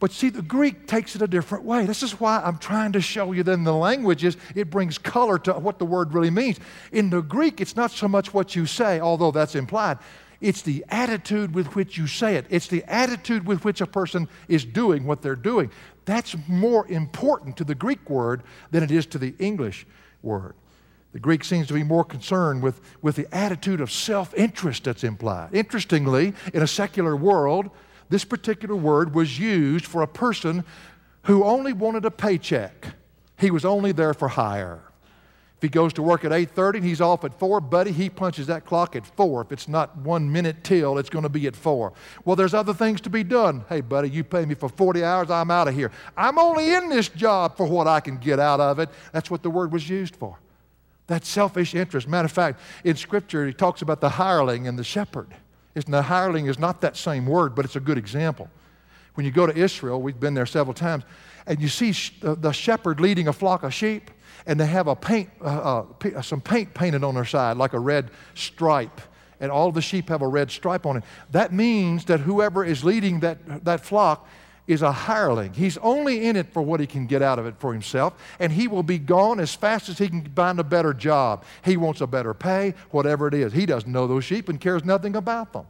But 0.00 0.12
see, 0.12 0.30
the 0.30 0.42
Greek 0.42 0.86
takes 0.86 1.14
it 1.14 1.20
a 1.20 1.28
different 1.28 1.64
way. 1.64 1.84
This 1.84 2.02
is 2.02 2.18
why 2.18 2.40
I'm 2.42 2.56
trying 2.56 2.92
to 2.92 3.02
show 3.02 3.32
you 3.32 3.42
that 3.42 3.52
in 3.52 3.64
the 3.64 3.74
languages, 3.74 4.38
it 4.54 4.70
brings 4.70 4.96
color 4.96 5.38
to 5.40 5.52
what 5.52 5.78
the 5.78 5.84
word 5.84 6.14
really 6.14 6.30
means. 6.30 6.58
In 6.90 7.10
the 7.10 7.20
Greek, 7.20 7.60
it's 7.60 7.76
not 7.76 7.90
so 7.90 8.08
much 8.08 8.32
what 8.32 8.56
you 8.56 8.64
say, 8.64 8.98
although 8.98 9.30
that's 9.30 9.54
implied. 9.54 9.98
It's 10.40 10.62
the 10.62 10.86
attitude 10.88 11.54
with 11.54 11.74
which 11.74 11.98
you 11.98 12.06
say 12.06 12.36
it. 12.36 12.46
It's 12.48 12.66
the 12.66 12.82
attitude 12.84 13.46
with 13.46 13.62
which 13.62 13.82
a 13.82 13.86
person 13.86 14.26
is 14.48 14.64
doing 14.64 15.04
what 15.04 15.20
they're 15.20 15.36
doing. 15.36 15.70
That's 16.06 16.34
more 16.48 16.88
important 16.88 17.58
to 17.58 17.64
the 17.64 17.74
Greek 17.74 18.08
word 18.08 18.42
than 18.70 18.82
it 18.82 18.90
is 18.90 19.04
to 19.06 19.18
the 19.18 19.34
English 19.38 19.86
word. 20.22 20.54
The 21.12 21.20
Greek 21.20 21.44
seems 21.44 21.66
to 21.66 21.74
be 21.74 21.82
more 21.82 22.04
concerned 22.04 22.62
with, 22.62 22.80
with 23.02 23.16
the 23.16 23.32
attitude 23.34 23.82
of 23.82 23.90
self 23.90 24.32
interest 24.32 24.84
that's 24.84 25.04
implied. 25.04 25.50
Interestingly, 25.52 26.32
in 26.54 26.62
a 26.62 26.66
secular 26.66 27.16
world, 27.16 27.70
this 28.10 28.24
particular 28.24 28.76
word 28.76 29.14
was 29.14 29.38
used 29.38 29.86
for 29.86 30.02
a 30.02 30.06
person 30.06 30.64
who 31.22 31.44
only 31.44 31.72
wanted 31.72 32.04
a 32.04 32.10
paycheck. 32.10 32.88
He 33.38 33.50
was 33.50 33.64
only 33.64 33.92
there 33.92 34.12
for 34.12 34.28
hire. 34.28 34.82
If 35.56 35.62
he 35.62 35.68
goes 35.68 35.92
to 35.92 36.02
work 36.02 36.24
at 36.24 36.32
8:30 36.32 36.76
and 36.76 36.84
he's 36.84 37.02
off 37.02 37.22
at 37.22 37.38
4, 37.38 37.60
buddy, 37.60 37.92
he 37.92 38.08
punches 38.08 38.46
that 38.46 38.64
clock 38.64 38.96
at 38.96 39.06
4. 39.06 39.42
If 39.42 39.52
it's 39.52 39.68
not 39.68 39.94
1 39.98 40.32
minute 40.32 40.64
till, 40.64 40.96
it's 40.96 41.10
going 41.10 41.22
to 41.22 41.28
be 41.28 41.46
at 41.46 41.54
4. 41.54 41.92
Well, 42.24 42.34
there's 42.34 42.54
other 42.54 42.72
things 42.72 43.02
to 43.02 43.10
be 43.10 43.22
done. 43.22 43.66
Hey, 43.68 43.82
buddy, 43.82 44.08
you 44.08 44.24
pay 44.24 44.46
me 44.46 44.54
for 44.54 44.70
40 44.70 45.04
hours, 45.04 45.30
I'm 45.30 45.50
out 45.50 45.68
of 45.68 45.74
here. 45.74 45.92
I'm 46.16 46.38
only 46.38 46.72
in 46.72 46.88
this 46.88 47.10
job 47.10 47.58
for 47.58 47.66
what 47.66 47.86
I 47.86 48.00
can 48.00 48.16
get 48.16 48.38
out 48.38 48.58
of 48.58 48.78
it. 48.78 48.88
That's 49.12 49.30
what 49.30 49.42
the 49.42 49.50
word 49.50 49.70
was 49.70 49.86
used 49.86 50.16
for. 50.16 50.38
That 51.08 51.26
selfish 51.26 51.74
interest. 51.74 52.08
Matter 52.08 52.24
of 52.24 52.32
fact, 52.32 52.58
in 52.82 52.96
Scripture, 52.96 53.46
he 53.46 53.52
talks 53.52 53.82
about 53.82 54.00
the 54.00 54.08
hireling 54.08 54.66
and 54.66 54.78
the 54.78 54.84
shepherd. 54.84 55.28
The 55.84 56.02
hireling 56.02 56.46
is 56.46 56.58
not 56.58 56.80
that 56.80 56.96
same 56.96 57.26
word, 57.26 57.54
but 57.54 57.64
it's 57.64 57.76
a 57.76 57.80
good 57.80 57.98
example. 57.98 58.48
When 59.14 59.26
you 59.26 59.32
go 59.32 59.46
to 59.46 59.56
Israel, 59.56 60.00
we've 60.00 60.20
been 60.20 60.34
there 60.34 60.46
several 60.46 60.74
times, 60.74 61.04
and 61.46 61.60
you 61.60 61.68
see 61.68 61.92
sh- 61.92 62.14
the 62.20 62.52
shepherd 62.52 63.00
leading 63.00 63.28
a 63.28 63.32
flock 63.32 63.62
of 63.62 63.74
sheep, 63.74 64.10
and 64.46 64.58
they 64.58 64.66
have 64.66 64.86
a 64.86 64.96
paint, 64.96 65.30
uh, 65.40 65.44
uh, 65.44 65.82
p- 65.82 66.14
uh, 66.14 66.22
some 66.22 66.40
paint 66.40 66.72
painted 66.74 67.04
on 67.04 67.14
their 67.14 67.24
side, 67.24 67.56
like 67.56 67.72
a 67.72 67.78
red 67.78 68.10
stripe, 68.34 69.00
and 69.40 69.50
all 69.50 69.72
the 69.72 69.82
sheep 69.82 70.08
have 70.08 70.22
a 70.22 70.28
red 70.28 70.50
stripe 70.50 70.86
on 70.86 70.98
it. 70.98 71.04
That 71.30 71.52
means 71.52 72.04
that 72.06 72.20
whoever 72.20 72.64
is 72.64 72.84
leading 72.84 73.20
that, 73.20 73.64
that 73.64 73.84
flock 73.84 74.28
is 74.70 74.82
a 74.82 74.92
hireling. 74.92 75.52
He's 75.52 75.76
only 75.78 76.26
in 76.26 76.36
it 76.36 76.52
for 76.52 76.62
what 76.62 76.78
he 76.78 76.86
can 76.86 77.06
get 77.06 77.22
out 77.22 77.40
of 77.40 77.46
it 77.46 77.56
for 77.58 77.72
himself, 77.72 78.14
and 78.38 78.52
he 78.52 78.68
will 78.68 78.84
be 78.84 78.98
gone 78.98 79.40
as 79.40 79.52
fast 79.52 79.88
as 79.88 79.98
he 79.98 80.08
can 80.08 80.24
find 80.36 80.60
a 80.60 80.64
better 80.64 80.94
job. 80.94 81.44
He 81.64 81.76
wants 81.76 82.00
a 82.00 82.06
better 82.06 82.32
pay, 82.32 82.74
whatever 82.90 83.26
it 83.26 83.34
is. 83.34 83.52
He 83.52 83.66
doesn't 83.66 83.90
know 83.90 84.06
those 84.06 84.24
sheep 84.24 84.48
and 84.48 84.60
cares 84.60 84.84
nothing 84.84 85.16
about 85.16 85.52
them. 85.52 85.66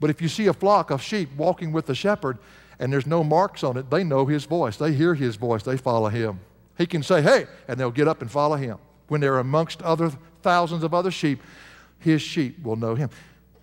But 0.00 0.10
if 0.10 0.20
you 0.20 0.28
see 0.28 0.48
a 0.48 0.52
flock 0.52 0.90
of 0.90 1.00
sheep 1.00 1.28
walking 1.36 1.70
with 1.70 1.86
the 1.86 1.94
shepherd 1.94 2.38
and 2.80 2.92
there's 2.92 3.06
no 3.06 3.22
marks 3.22 3.62
on 3.62 3.76
it, 3.76 3.90
they 3.90 4.02
know 4.02 4.26
his 4.26 4.44
voice. 4.44 4.76
They 4.76 4.92
hear 4.92 5.14
his 5.14 5.36
voice. 5.36 5.62
They 5.62 5.76
follow 5.76 6.08
him. 6.08 6.40
He 6.76 6.86
can 6.86 7.04
say, 7.04 7.22
hey, 7.22 7.46
and 7.68 7.78
they'll 7.78 7.92
get 7.92 8.08
up 8.08 8.22
and 8.22 8.30
follow 8.30 8.56
him. 8.56 8.78
When 9.06 9.20
they're 9.20 9.38
amongst 9.38 9.82
other 9.82 10.10
thousands 10.42 10.82
of 10.82 10.92
other 10.92 11.12
sheep, 11.12 11.40
his 12.00 12.20
sheep 12.20 12.62
will 12.64 12.76
know 12.76 12.96
him. 12.96 13.08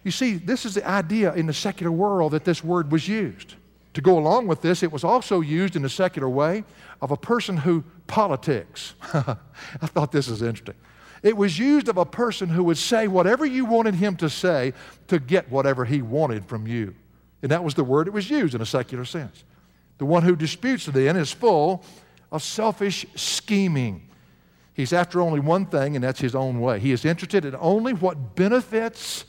You 0.04 0.12
see, 0.12 0.36
this 0.36 0.66
is 0.66 0.76
the 0.76 0.88
idea 0.88 1.34
in 1.34 1.48
the 1.48 1.54
secular 1.54 1.92
world 1.92 2.32
that 2.32 2.46
this 2.46 2.64
word 2.64 2.92
was 2.92 3.08
used. 3.08 3.56
To 3.94 4.02
go 4.02 4.18
along 4.18 4.48
with 4.48 4.62
this, 4.62 4.82
it 4.82 4.92
was 4.92 5.04
also 5.04 5.42
used 5.42 5.76
in 5.76 5.86
a 5.86 5.90
secular 5.90 6.30
way 6.30 6.64
of 7.02 7.12
a 7.12 7.18
person 7.18 7.58
who 7.58 7.84
politics. 8.08 8.96
I 9.14 9.88
thought 9.88 10.12
this 10.12 10.28
is 10.28 10.42
interesting. 10.42 10.76
It 11.22 11.38
was 11.38 11.58
used 11.58 11.88
of 11.88 11.98
a 11.98 12.06
person 12.06 12.50
who 12.50 12.64
would 12.66 12.78
say 12.78 13.08
whatever 13.08 13.46
you 13.46 13.66
wanted 13.66 13.96
him 13.96 14.16
to 14.18 14.30
say 14.30 14.74
to 15.08 15.20
get 15.20 15.50
whatever 15.50 15.86
he 15.86 16.02
wanted 16.02 16.46
from 16.46 16.68
you. 16.68 16.96
And 17.42 17.52
that 17.52 17.64
was 17.64 17.76
the 17.76 17.84
word 17.84 18.08
it 18.08 18.14
was 18.14 18.30
used 18.30 18.56
in 18.56 18.62
a 18.62 18.66
secular 18.66 19.06
sense. 19.06 19.44
The 20.00 20.06
one 20.06 20.24
who 20.24 20.36
disputes 20.36 20.86
then 20.86 21.16
is 21.16 21.32
full 21.32 21.84
of 22.32 22.42
selfish 22.42 23.06
scheming. 23.16 24.10
He's 24.74 24.92
after 24.92 25.22
only 25.22 25.40
one 25.40 25.68
thing, 25.68 25.96
and 25.96 26.04
that's 26.04 26.20
his 26.20 26.34
own 26.34 26.60
way. 26.60 26.80
He 26.80 26.92
is 26.92 27.06
interested 27.06 27.46
in 27.46 27.56
only 27.60 27.94
what 27.94 28.36
benefits 28.36 29.26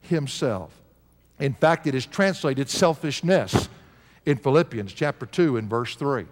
himself. 0.00 0.72
In 1.40 1.54
fact, 1.54 1.86
it 1.86 1.94
is 1.94 2.06
translated 2.06 2.70
selfishness 2.70 3.68
in 4.26 4.36
Philippians 4.36 4.92
chapter 4.92 5.24
2 5.24 5.56
and 5.56 5.70
verse 5.70 5.94
3. 5.94 6.26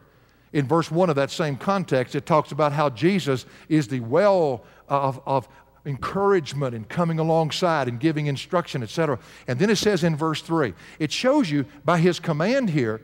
In 0.53 0.69
verse 0.69 0.91
1 0.91 1.11
of 1.11 1.17
that 1.17 1.31
same 1.31 1.57
context, 1.57 2.15
it 2.15 2.27
talks 2.27 2.53
about 2.53 2.73
how 2.73 2.91
Jesus 2.91 3.47
is 3.69 3.89
the 3.89 4.01
well 4.01 4.65
of, 4.89 5.21
of 5.27 5.49
encouragement 5.87 6.75
and 6.75 6.89
coming 6.89 7.19
alongside 7.19 7.89
and 7.89 7.99
giving 7.99 8.27
instruction, 8.27 8.83
etc. 8.83 9.19
And 9.49 9.59
then 9.59 9.71
it 9.71 9.77
says 9.77 10.05
in 10.05 10.17
verse 10.17 10.43
3, 10.43 10.75
it 10.99 11.13
shows 11.13 11.51
you 11.51 11.67
by 11.85 11.99
his 11.99 12.21
command 12.21 12.71
here 12.71 13.01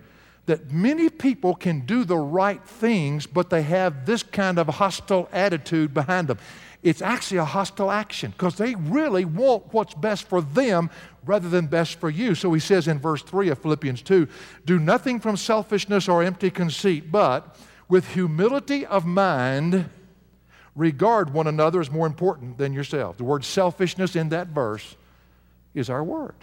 that 0.47 0.71
many 0.71 1.09
people 1.09 1.55
can 1.55 1.81
do 1.81 2.05
the 2.05 2.17
right 2.17 2.63
things, 2.65 3.27
but 3.27 3.51
they 3.51 3.63
have 3.63 4.07
this 4.07 4.23
kind 4.23 4.59
of 4.59 4.67
hostile 4.67 5.29
attitude 5.33 5.95
behind 5.95 6.29
them. 6.29 6.39
It's 6.83 7.03
actually 7.03 7.39
a 7.39 7.45
hostile 7.45 7.91
action 7.91 8.31
because 8.31 8.57
they 8.57 8.75
really 8.75 9.27
want 9.27 9.73
what's 9.73 9.93
best 9.93 10.27
for 10.27 10.41
them 10.41 10.91
rather 11.27 11.49
than 11.49 11.67
best 11.67 11.97
for 12.01 12.09
you. 12.09 12.35
So 12.35 12.53
he 12.55 12.61
says 12.61 12.89
in 12.89 12.99
verse 12.99 13.23
3 13.23 13.51
of 13.51 13.59
Philippians 13.59 14.01
2 14.03 14.27
Do 14.65 14.79
nothing 14.79 15.21
from 15.21 15.37
selfishness 15.37 16.09
or 16.09 16.23
empty 16.23 16.51
conceit, 16.51 17.13
but 17.13 17.57
with 17.89 18.15
humility 18.15 18.87
of 18.87 19.05
mind, 19.05 19.91
regard 20.75 21.35
one 21.35 21.47
another 21.47 21.81
as 21.81 21.91
more 21.91 22.07
important 22.07 22.57
than 22.57 22.73
yourself. 22.73 23.19
The 23.19 23.25
word 23.25 23.45
selfishness 23.45 24.17
in 24.17 24.31
that 24.31 24.49
verse 24.49 24.97
is 25.75 25.91
our 25.91 26.03
word. 26.03 26.35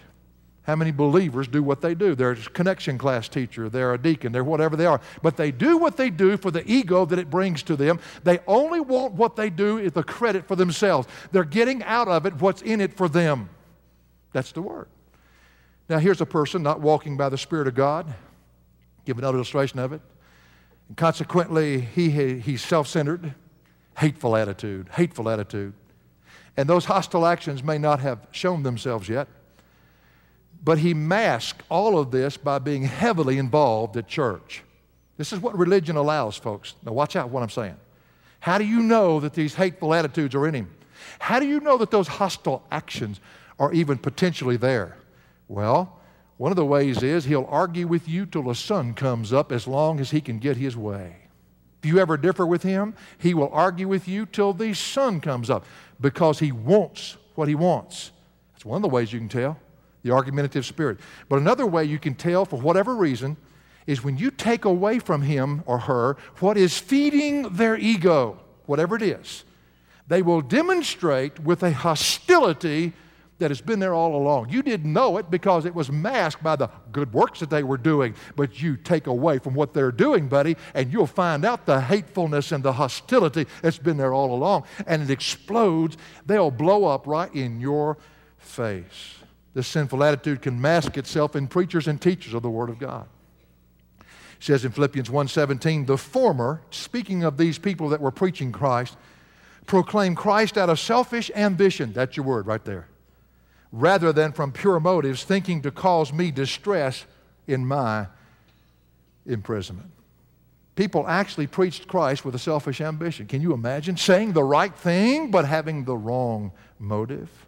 How 0.68 0.76
many 0.76 0.92
believers 0.92 1.48
do 1.48 1.64
what 1.64 1.80
they 1.80 1.96
do? 1.96 2.14
They're 2.14 2.32
a 2.32 2.36
connection 2.36 2.98
class 2.98 3.30
teacher, 3.30 3.70
they're 3.70 3.94
a 3.94 3.98
deacon, 3.98 4.34
they're 4.34 4.44
whatever 4.44 4.76
they 4.76 4.86
are. 4.86 5.00
But 5.22 5.38
they 5.38 5.50
do 5.50 5.78
what 5.78 5.96
they 5.96 6.10
do 6.10 6.36
for 6.36 6.52
the 6.52 6.70
ego 6.70 7.06
that 7.06 7.18
it 7.18 7.30
brings 7.30 7.64
to 7.64 7.78
them. 7.78 8.02
They 8.26 8.40
only 8.48 8.82
want 8.82 9.14
what 9.14 9.38
they 9.38 9.50
do 9.50 9.78
is 9.78 9.94
the 9.94 10.04
credit 10.04 10.46
for 10.46 10.58
themselves. 10.58 11.08
They're 11.32 11.46
getting 11.46 11.84
out 11.84 12.10
of 12.10 12.26
it 12.26 12.42
what's 12.42 12.62
in 12.62 12.82
it 12.82 12.94
for 12.94 13.08
them. 13.08 13.50
That's 14.34 14.52
the 14.52 14.62
word. 14.62 14.90
Now, 15.88 16.00
here's 16.00 16.20
a 16.20 16.26
person 16.26 16.64
not 16.64 16.82
walking 16.82 17.16
by 17.16 17.30
the 17.30 17.38
Spirit 17.38 17.70
of 17.70 17.76
God. 17.76 18.14
Give 19.06 19.18
another 19.18 19.38
illustration 19.38 19.80
of 19.80 19.94
it. 19.94 20.02
And 20.90 20.98
consequently, 20.98 21.80
he, 21.80 22.10
he's 22.40 22.62
self 22.62 22.90
centered, 22.90 23.34
hateful 23.98 24.36
attitude, 24.36 24.90
hateful 24.90 25.30
attitude. 25.30 25.74
And 26.58 26.68
those 26.68 26.84
hostile 26.84 27.26
actions 27.26 27.64
may 27.64 27.78
not 27.78 28.02
have 28.02 28.28
shown 28.32 28.64
themselves 28.64 29.08
yet. 29.08 29.30
But 30.64 30.80
he 30.80 30.94
masked 30.94 31.64
all 31.70 31.98
of 31.98 32.12
this 32.12 32.38
by 32.38 32.60
being 32.60 32.84
heavily 32.84 33.38
involved 33.38 33.96
at 33.98 34.08
church. 34.08 34.64
This 35.18 35.34
is 35.34 35.40
what 35.40 35.58
religion 35.58 35.96
allows, 35.96 36.38
folks. 36.38 36.76
Now, 36.84 36.94
watch 36.94 37.16
out 37.16 37.30
what 37.30 37.44
I'm 37.44 37.50
saying. 37.50 37.78
How 38.40 38.58
do 38.58 38.66
you 38.66 38.82
know 38.82 39.20
that 39.20 39.34
these 39.34 39.56
hateful 39.56 39.94
attitudes 39.94 40.36
are 40.36 40.48
in 40.48 40.54
him? 40.54 40.70
How 41.20 41.40
do 41.40 41.48
you 41.48 41.60
know 41.60 41.78
that 41.78 41.92
those 41.92 42.08
hostile 42.08 42.64
actions 42.72 43.20
are 43.60 43.74
even 43.74 43.98
potentially 43.98 44.58
there? 44.58 44.98
Well, 45.48 46.00
one 46.38 46.52
of 46.52 46.56
the 46.56 46.66
ways 46.66 47.02
is 47.02 47.26
he'll 47.26 47.48
argue 47.50 47.88
with 47.88 48.08
you 48.08 48.26
till 48.26 48.44
the 48.44 48.56
sun 48.56 48.94
comes 48.94 49.34
up 49.34 49.52
as 49.52 49.68
long 49.68 50.00
as 50.00 50.12
he 50.12 50.22
can 50.22 50.38
get 50.38 50.58
his 50.58 50.78
way. 50.78 51.16
If 51.82 51.90
you 51.90 52.00
ever 52.00 52.18
differ 52.18 52.46
with 52.46 52.64
him, 52.64 52.96
he 53.18 53.34
will 53.34 53.50
argue 53.52 53.88
with 53.88 54.08
you 54.08 54.26
till 54.26 54.54
the 54.54 54.74
sun 54.74 55.20
comes 55.20 55.50
up 55.50 55.66
because 56.00 56.40
he 56.40 56.52
wants 56.52 57.18
what 57.36 57.48
he 57.48 57.56
wants. 57.56 58.12
That's 58.54 58.66
one 58.66 58.78
of 58.78 58.82
the 58.82 58.90
ways 58.90 59.12
you 59.12 59.20
can 59.20 59.30
tell 59.30 59.60
the 60.08 60.14
argumentative 60.14 60.66
spirit. 60.66 61.00
But 61.30 61.40
another 61.40 61.66
way 61.66 61.84
you 61.84 62.00
can 62.00 62.16
tell, 62.16 62.46
for 62.46 62.60
whatever 62.60 62.96
reason, 62.96 63.38
is 63.86 64.04
when 64.04 64.18
you 64.18 64.32
take 64.32 64.66
away 64.66 65.00
from 65.00 65.22
him 65.22 65.64
or 65.66 65.80
her 65.80 66.18
what 66.40 66.58
is 66.58 66.78
feeding 66.78 67.44
their 67.50 67.78
ego, 67.78 68.40
whatever 68.66 68.96
it 68.96 69.02
is, 69.02 69.44
they 70.08 70.22
will 70.22 70.42
demonstrate 70.42 71.40
with 71.40 71.64
a 71.64 71.72
hostility 71.72 72.94
that 73.40 73.52
has 73.52 73.62
been 73.62 73.80
there 73.80 73.94
all 73.94 74.16
along. 74.16 74.50
You 74.50 74.64
didn't 74.64 74.92
know 74.92 75.18
it 75.18 75.30
because 75.30 75.66
it 75.66 75.76
was 75.76 75.92
masked 75.92 76.42
by 76.42 76.56
the 76.56 76.70
good 76.92 77.14
works 77.14 77.40
that 77.40 77.50
they 77.50 77.62
were 77.62 77.78
doing, 77.78 78.16
but 78.36 78.62
you 78.62 78.78
take 78.78 79.08
away 79.08 79.38
from 79.38 79.54
what 79.54 79.74
they're 79.74 79.92
doing, 79.92 80.28
buddy, 80.28 80.58
and 80.74 80.92
you'll 80.92 81.06
find 81.06 81.46
out 81.46 81.66
the 81.66 81.80
hatefulness 81.80 82.52
and 82.52 82.64
the 82.64 82.74
hostility 82.74 83.46
that's 83.62 83.78
been 83.78 83.98
there 83.98 84.14
all 84.14 84.34
along, 84.34 84.64
and 84.88 85.04
it 85.04 85.12
explodes. 85.12 85.98
They'll 86.26 86.52
blow 86.52 86.86
up 86.86 87.06
right 87.06 87.34
in 87.34 87.62
your 87.62 87.98
face. 88.38 89.17
This 89.58 89.68
sinful 89.68 90.04
attitude 90.04 90.44
can 90.44 90.62
mask 90.62 91.00
itself 91.00 91.36
in 91.36 91.48
preachers 91.48 91.88
and 91.88 92.00
teachers 92.00 92.36
of 92.36 92.44
the 92.44 92.50
Word 92.50 92.70
of 92.70 92.78
God. 92.78 93.08
It 94.00 94.06
says 94.40 94.64
in 94.64 94.72
Philippians 94.72 95.10
1:17, 95.10 95.88
the 95.88 95.98
former, 95.98 96.62
speaking 96.70 97.24
of 97.24 97.38
these 97.38 97.58
people 97.58 97.90
that 97.90 98.00
were 98.00 98.12
preaching 98.12 98.52
Christ, 98.52 98.96
proclaim 99.66 100.14
Christ 100.14 100.60
out 100.60 100.70
of 100.70 100.80
selfish 100.80 101.32
ambition. 101.34 101.92
That's 101.92 102.16
your 102.16 102.28
word 102.28 102.46
right 102.46 102.64
there. 102.66 102.86
Rather 103.72 104.14
than 104.14 104.32
from 104.32 104.52
pure 104.52 104.80
motives, 104.80 105.24
thinking 105.24 105.64
to 105.64 105.72
cause 105.72 106.14
me 106.14 106.30
distress 106.30 107.06
in 107.48 107.66
my 107.66 108.06
imprisonment. 109.26 109.90
People 110.76 111.08
actually 111.08 111.48
preached 111.48 111.88
Christ 111.88 112.24
with 112.24 112.36
a 112.36 112.40
selfish 112.40 112.80
ambition. 112.80 113.26
Can 113.26 113.42
you 113.42 113.54
imagine 113.54 113.98
saying 113.98 114.34
the 114.34 114.44
right 114.44 114.76
thing 114.76 115.32
but 115.32 115.46
having 115.46 115.86
the 115.86 115.98
wrong 115.98 116.52
motive? 116.78 117.47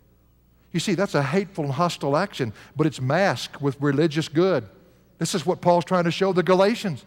You 0.72 0.80
see, 0.80 0.94
that's 0.94 1.16
a 1.16 1.24
hateful 1.24 1.66
and 1.66 1.74
hostile 1.74 2.16
action, 2.16 2.54
but 2.76 2.86
it's 2.86 3.02
masked 3.02 3.62
with 3.62 3.80
religious 3.82 4.28
good. 4.28 4.68
This 5.18 5.34
is 5.34 5.46
what 5.46 5.62
Paul's 5.62 5.86
trying 5.86 6.04
to 6.04 6.12
show 6.12 6.32
the 6.32 6.44
Galatians. 6.44 7.06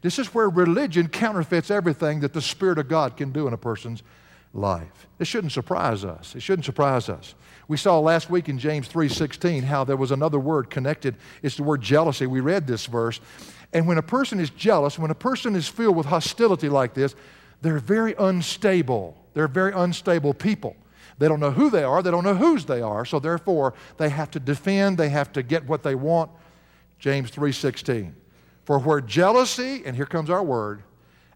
This 0.00 0.18
is 0.18 0.34
where 0.34 0.48
religion 0.48 1.08
counterfeits 1.08 1.70
everything 1.70 2.20
that 2.20 2.32
the 2.32 2.42
Spirit 2.42 2.78
of 2.78 2.88
God 2.88 3.16
can 3.16 3.30
do 3.30 3.46
in 3.46 3.52
a 3.52 3.58
person's 3.58 4.02
life. 4.52 5.06
It 5.18 5.26
shouldn't 5.26 5.52
surprise 5.52 6.04
us. 6.04 6.34
It 6.34 6.42
shouldn't 6.42 6.64
surprise 6.64 7.08
us. 7.08 7.34
We 7.68 7.76
saw 7.76 7.98
last 8.00 8.28
week 8.28 8.48
in 8.48 8.58
James 8.58 8.88
3:16 8.88 9.62
how 9.62 9.84
there 9.84 9.96
was 9.96 10.10
another 10.10 10.38
word 10.38 10.70
connected. 10.70 11.16
It's 11.42 11.56
the 11.56 11.62
word 11.62 11.80
jealousy. 11.80 12.26
We 12.26 12.40
read 12.40 12.66
this 12.66 12.86
verse. 12.86 13.20
And 13.72 13.86
when 13.86 13.96
a 13.96 14.02
person 14.02 14.40
is 14.40 14.50
jealous, 14.50 14.98
when 14.98 15.10
a 15.10 15.14
person 15.14 15.54
is 15.54 15.68
filled 15.68 15.96
with 15.96 16.06
hostility 16.06 16.68
like 16.68 16.94
this, 16.94 17.14
they're 17.62 17.78
very 17.78 18.14
unstable. 18.18 19.16
They're 19.34 19.48
very 19.48 19.72
unstable 19.72 20.34
people. 20.34 20.76
They 21.22 21.28
don't 21.28 21.38
know 21.38 21.52
who 21.52 21.70
they 21.70 21.84
are, 21.84 22.02
they 22.02 22.10
don't 22.10 22.24
know 22.24 22.34
whose 22.34 22.64
they 22.64 22.82
are, 22.82 23.04
so 23.04 23.20
therefore 23.20 23.74
they 23.96 24.08
have 24.08 24.32
to 24.32 24.40
defend, 24.40 24.98
they 24.98 25.10
have 25.10 25.30
to 25.34 25.44
get 25.44 25.68
what 25.68 25.84
they 25.84 25.94
want. 25.94 26.32
James 26.98 27.30
3:16. 27.30 28.16
For 28.64 28.80
where 28.80 29.00
jealousy, 29.00 29.84
and 29.86 29.94
here 29.94 30.04
comes 30.04 30.30
our 30.30 30.42
word, 30.42 30.82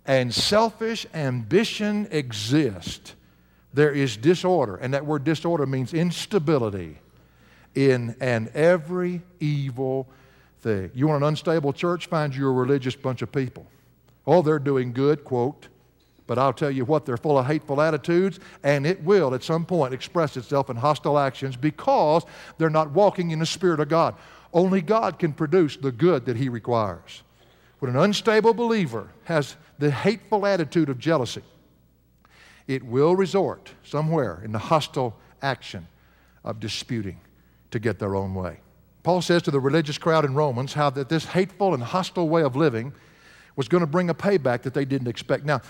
and 0.05 0.35
selfish 0.35 1.07
ambition 1.14 2.09
exist, 2.11 3.14
there 3.72 3.92
is 3.92 4.16
disorder. 4.16 4.75
And 4.75 4.92
that 4.92 5.07
word 5.07 5.22
disorder 5.22 5.66
means 5.66 5.94
instability 5.94 6.99
in 7.77 8.16
an 8.18 8.51
every 8.55 9.22
evil 9.38 10.09
thing. 10.62 10.90
You 10.94 11.07
want 11.07 11.22
an 11.22 11.29
unstable 11.29 11.72
church? 11.72 12.07
Find 12.09 12.35
you 12.35 12.49
a 12.49 12.53
religious 12.53 12.96
bunch 12.96 13.22
of 13.22 13.31
people. 13.31 13.64
Oh, 14.27 14.42
they're 14.42 14.59
doing 14.59 14.92
good, 14.92 15.22
quote, 15.22 15.68
but 16.26 16.38
I'll 16.38 16.52
tell 16.52 16.70
you 16.70 16.84
what, 16.84 17.06
they're 17.06 17.16
full 17.16 17.38
of 17.38 17.46
hateful 17.46 17.80
attitudes, 17.80 18.40
and 18.62 18.86
it 18.86 19.02
will 19.02 19.34
at 19.34 19.42
some 19.42 19.64
point 19.64 19.94
express 19.94 20.36
itself 20.36 20.70
in 20.70 20.76
hostile 20.76 21.18
actions 21.18 21.56
because 21.56 22.24
they're 22.58 22.70
not 22.70 22.90
walking 22.90 23.30
in 23.30 23.38
the 23.38 23.46
Spirit 23.46 23.80
of 23.80 23.88
God. 23.88 24.14
Only 24.52 24.82
God 24.82 25.18
can 25.18 25.32
produce 25.32 25.76
the 25.76 25.92
good 25.92 26.26
that 26.26 26.36
He 26.36 26.48
requires. 26.48 27.22
When 27.78 27.90
an 27.90 27.96
unstable 27.96 28.54
believer 28.54 29.08
has 29.24 29.56
the 29.78 29.90
hateful 29.90 30.46
attitude 30.46 30.88
of 30.88 30.98
jealousy, 30.98 31.42
it 32.66 32.82
will 32.82 33.14
resort 33.14 33.72
somewhere 33.84 34.40
in 34.44 34.52
the 34.52 34.58
hostile 34.58 35.16
action 35.42 35.86
of 36.42 36.58
disputing 36.58 37.20
to 37.70 37.78
get 37.78 37.98
their 37.98 38.16
own 38.16 38.34
way. 38.34 38.60
Paul 39.02 39.22
says 39.22 39.42
to 39.42 39.52
the 39.52 39.60
religious 39.60 39.98
crowd 39.98 40.24
in 40.24 40.34
Romans 40.34 40.72
how 40.72 40.90
that 40.90 41.08
this 41.08 41.26
hateful 41.26 41.74
and 41.74 41.82
hostile 41.82 42.28
way 42.28 42.42
of 42.42 42.56
living 42.56 42.92
was 43.54 43.68
going 43.68 43.82
to 43.82 43.86
bring 43.86 44.10
a 44.10 44.14
payback 44.14 44.62
that 44.62 44.74
they 44.74 44.84
didn't 44.84 45.08
expect. 45.08 45.44
Now, 45.44 45.60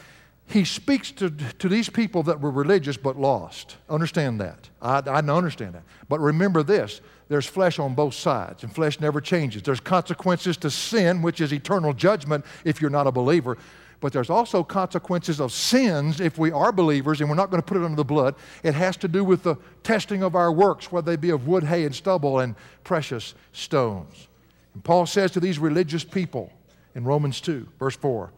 he 0.48 0.64
speaks 0.64 1.10
to, 1.12 1.30
to 1.30 1.68
these 1.68 1.88
people 1.88 2.22
that 2.24 2.40
were 2.40 2.50
religious 2.50 2.96
but 2.96 3.18
lost. 3.18 3.76
Understand 3.88 4.40
that. 4.40 4.68
I, 4.80 5.02
I 5.06 5.18
understand 5.18 5.74
that. 5.74 5.82
But 6.08 6.20
remember 6.20 6.62
this 6.62 7.00
there's 7.28 7.46
flesh 7.46 7.80
on 7.80 7.94
both 7.94 8.14
sides, 8.14 8.62
and 8.62 8.72
flesh 8.72 9.00
never 9.00 9.20
changes. 9.20 9.62
There's 9.62 9.80
consequences 9.80 10.56
to 10.58 10.70
sin, 10.70 11.22
which 11.22 11.40
is 11.40 11.52
eternal 11.52 11.92
judgment 11.92 12.44
if 12.64 12.80
you're 12.80 12.90
not 12.90 13.08
a 13.08 13.12
believer. 13.12 13.58
But 13.98 14.12
there's 14.12 14.30
also 14.30 14.62
consequences 14.62 15.40
of 15.40 15.50
sins 15.52 16.20
if 16.20 16.38
we 16.38 16.52
are 16.52 16.70
believers, 16.70 17.20
and 17.20 17.28
we're 17.28 17.36
not 17.36 17.50
going 17.50 17.62
to 17.62 17.66
put 17.66 17.78
it 17.78 17.82
under 17.82 17.96
the 17.96 18.04
blood. 18.04 18.36
It 18.62 18.74
has 18.74 18.96
to 18.98 19.08
do 19.08 19.24
with 19.24 19.42
the 19.42 19.56
testing 19.82 20.22
of 20.22 20.36
our 20.36 20.52
works, 20.52 20.92
whether 20.92 21.10
they 21.10 21.16
be 21.16 21.30
of 21.30 21.48
wood, 21.48 21.64
hay, 21.64 21.84
and 21.84 21.94
stubble, 21.94 22.38
and 22.38 22.54
precious 22.84 23.34
stones. 23.52 24.28
And 24.74 24.84
Paul 24.84 25.06
says 25.06 25.32
to 25.32 25.40
these 25.40 25.58
religious 25.58 26.04
people 26.04 26.52
in 26.94 27.04
Romans 27.04 27.40
2, 27.40 27.66
verse 27.78 27.96
4, 27.96 28.30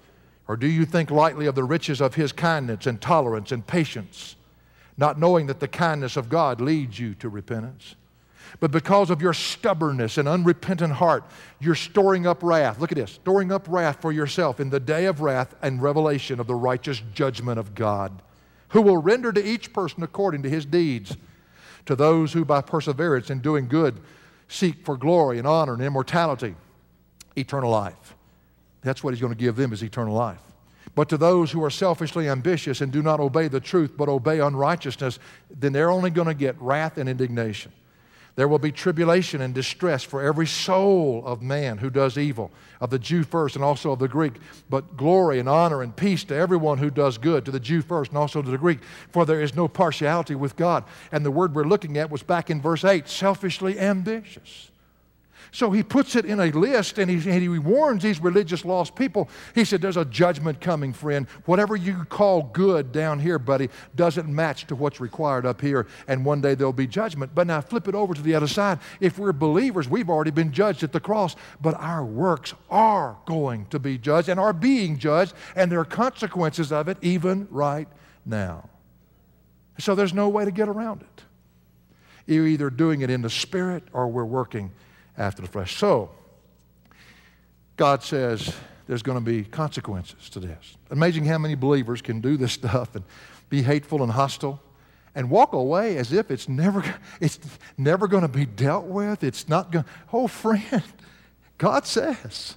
or 0.49 0.57
do 0.57 0.67
you 0.67 0.87
think 0.87 1.11
lightly 1.11 1.47
of 1.47 1.55
the 1.55 1.63
riches 1.63 2.01
of 2.01 2.15
his 2.15 2.33
kindness 2.33 2.87
and 2.87 3.01
tolerance 3.01 3.53
and 3.53 3.67
patience, 3.67 4.35
not 4.97 5.21
knowing 5.21 5.47
that 5.47 5.61
the 5.61 5.69
kindness 5.69 6.17
of 6.17 6.31
God 6.31 6.61
leads 6.61 6.99
you 6.99 7.15
to 7.17 7.29
repentance? 7.29 7.95
But 8.61 8.71
because 8.71 9.11
of 9.11 9.21
your 9.21 9.35
stubbornness 9.35 10.17
and 10.17 10.27
unrepentant 10.27 10.95
heart, 10.95 11.23
you're 11.61 11.75
storing 11.75 12.27
up 12.27 12.43
wrath. 12.43 12.81
Look 12.81 12.91
at 12.91 12.97
this 12.97 13.13
storing 13.13 13.53
up 13.53 13.67
wrath 13.69 14.01
for 14.01 14.11
yourself 14.11 14.59
in 14.59 14.71
the 14.71 14.81
day 14.81 15.05
of 15.05 15.21
wrath 15.21 15.55
and 15.61 15.83
revelation 15.83 16.41
of 16.41 16.47
the 16.47 16.55
righteous 16.55 17.03
judgment 17.13 17.59
of 17.59 17.75
God, 17.75 18.23
who 18.69 18.81
will 18.81 18.97
render 18.97 19.33
to 19.33 19.47
each 19.47 19.75
person 19.75 20.03
according 20.03 20.43
to 20.45 20.51
his 20.51 20.65
deeds. 20.65 21.17
To 21.87 21.97
those 21.97 22.33
who 22.33 22.45
by 22.45 22.61
perseverance 22.61 23.31
in 23.31 23.41
doing 23.41 23.67
good 23.69 24.01
seek 24.49 24.85
for 24.85 24.97
glory 24.97 25.39
and 25.39 25.47
honor 25.47 25.75
and 25.75 25.83
immortality, 25.83 26.55
eternal 27.37 27.71
life. 27.71 28.15
That's 28.83 29.03
what 29.03 29.15
he's 29.15 29.21
going 29.21 29.33
to 29.33 29.39
give 29.39 29.57
them 29.57 29.73
is 29.73 29.83
eternal 29.83 30.15
life. 30.15 30.41
But 30.95 31.09
to 31.11 31.17
those 31.17 31.51
who 31.51 31.63
are 31.65 31.71
selfishly 31.71 32.29
ambitious 32.29 32.81
and 32.81 32.91
do 32.91 33.03
not 33.03 33.21
obey 33.21 33.49
the 33.49 33.61
truth 33.61 33.93
but 33.97 34.09
obey 34.09 34.41
unrighteousness, 34.41 35.19
then 35.51 35.73
they're 35.73 35.91
only 35.91 36.11
going 36.11 36.29
to 36.29 36.35
get 36.35 36.61
wrath 36.61 36.99
and 36.99 37.09
indignation. 37.09 37.73
There 38.39 38.47
will 38.47 38.61
be 38.61 38.71
tribulation 38.71 39.41
and 39.41 39.53
distress 39.53 40.05
for 40.05 40.23
every 40.23 40.47
soul 40.47 41.25
of 41.27 41.43
man 41.43 41.79
who 41.79 41.91
does 41.91 42.17
evil, 42.17 42.53
of 42.81 42.89
the 42.89 42.99
Jew 42.99 43.25
first 43.25 43.57
and 43.57 43.65
also 43.65 43.91
of 43.91 43.99
the 43.99 44.07
Greek, 44.07 44.35
but 44.71 44.97
glory 44.97 45.41
and 45.41 45.49
honor 45.49 45.83
and 45.83 45.95
peace 45.95 46.23
to 46.25 46.37
everyone 46.37 46.79
who 46.79 46.89
does 46.89 47.19
good, 47.19 47.45
to 47.47 47.51
the 47.51 47.59
Jew 47.59 47.83
first 47.83 48.13
and 48.13 48.19
also 48.19 48.41
to 48.41 48.49
the 48.49 48.57
Greek, 48.57 48.79
for 49.11 49.27
there 49.27 49.43
is 49.43 49.57
no 49.57 49.67
partiality 49.67 50.37
with 50.37 50.55
God. 50.55 50.85
And 51.11 51.27
the 51.27 51.33
word 51.33 51.53
we're 51.53 51.65
looking 51.65 51.99
at 51.99 52.13
was 52.13 52.23
back 52.23 52.49
in 52.49 52.63
verse 52.63 52.85
8 52.85 53.09
selfishly 53.09 53.77
ambitious. 53.77 54.71
So 55.51 55.71
he 55.71 55.83
puts 55.83 56.15
it 56.17 56.25
in 56.25 56.41
a 56.41 56.51
list 56.51 56.99
and 56.99 57.11
he, 57.11 57.17
and 57.31 57.43
he, 57.43 57.49
warns 57.49 58.03
these 58.03 58.21
religious 58.21 58.65
lost 58.65 58.95
people. 58.95 59.29
He 59.55 59.65
said, 59.65 59.81
There's 59.81 59.97
a 59.97 60.05
judgment 60.05 60.61
coming, 60.61 60.93
friend. 60.93 61.27
Whatever 61.47 61.77
you 61.77 62.05
call 62.05 62.43
good 62.53 62.93
down 62.93 63.19
here, 63.19 63.39
buddy, 63.39 63.71
doesn't 63.95 64.29
match 64.29 64.67
to 64.67 64.77
what's 64.77 65.01
required 65.01 65.47
up 65.47 65.61
here. 65.61 65.87
And 66.07 66.25
one 66.25 66.41
day 66.41 66.55
there'll 66.55 66.73
be 66.73 66.87
judgment. 66.87 67.35
But 67.35 67.47
now 67.47 67.61
flip 67.61 67.89
it 67.89 67.95
over 67.95 68.15
to 68.15 68.23
the 68.23 68.35
other 68.35 68.47
side. 68.47 68.79
If 69.01 69.19
we're 69.19 69.33
believers, 69.33 69.89
we've 69.89 70.11
already 70.11 70.31
been 70.31 70.53
judged 70.53 70.83
at 70.83 70.93
the 70.93 71.01
cross, 71.01 71.37
but 71.61 71.75
our 71.75 72.05
works 72.05 72.55
are 72.71 73.17
going 73.27 73.67
to 73.67 73.79
be 73.79 73.99
judged 73.99 74.29
and 74.29 74.39
are 74.39 74.53
being 74.53 74.99
judged, 74.99 75.35
and 75.57 75.73
there 75.73 75.81
are 75.81 75.85
consequences 75.85 76.73
of 76.73 76.89
it 76.89 76.99
even 77.01 77.49
right 77.51 77.89
now. 78.25 78.69
So 79.79 79.95
there's 79.95 80.15
no 80.15 80.29
way 80.29 80.45
to 80.45 80.51
get 80.51 80.69
around 80.69 81.03
it. 81.03 81.25
You're 82.27 82.47
either 82.47 82.69
doing 82.69 83.01
it 83.01 83.11
in 83.11 83.23
the 83.23 83.31
spirit 83.31 83.85
or 83.93 84.09
we're 84.09 84.25
working 84.25 84.73
after 85.19 85.43
the 85.43 85.49
flesh. 85.49 85.77
So, 85.77 86.11
God 87.77 88.03
says 88.03 88.55
there's 88.87 89.03
going 89.03 89.19
to 89.19 89.25
be 89.25 89.45
consequences 89.45 90.31
to 90.31 90.41
this. 90.41 90.77
Amazing 90.91 91.27
how 91.27 91.39
many 91.39 91.55
believers 91.55 92.01
can 92.01 92.21
do 92.21 92.37
this 92.37 92.53
stuff 92.55 92.95
and 92.95 93.05
be 93.51 93.63
hateful 93.63 94.03
and 94.03 94.13
hostile 94.13 94.61
and 95.15 95.31
walk 95.31 95.53
away 95.53 95.97
as 95.97 96.13
if 96.13 96.31
it's 96.31 96.49
never, 96.49 96.83
it's 97.21 97.39
never 97.77 98.07
going 98.07 98.23
to 98.23 98.29
be 98.29 98.47
dealt 98.47 98.87
with. 98.87 99.23
It's 99.25 99.49
not 99.49 99.73
going 99.73 99.85
Oh, 100.13 100.27
friend, 100.27 100.83
God 101.59 101.87
says, 101.87 102.57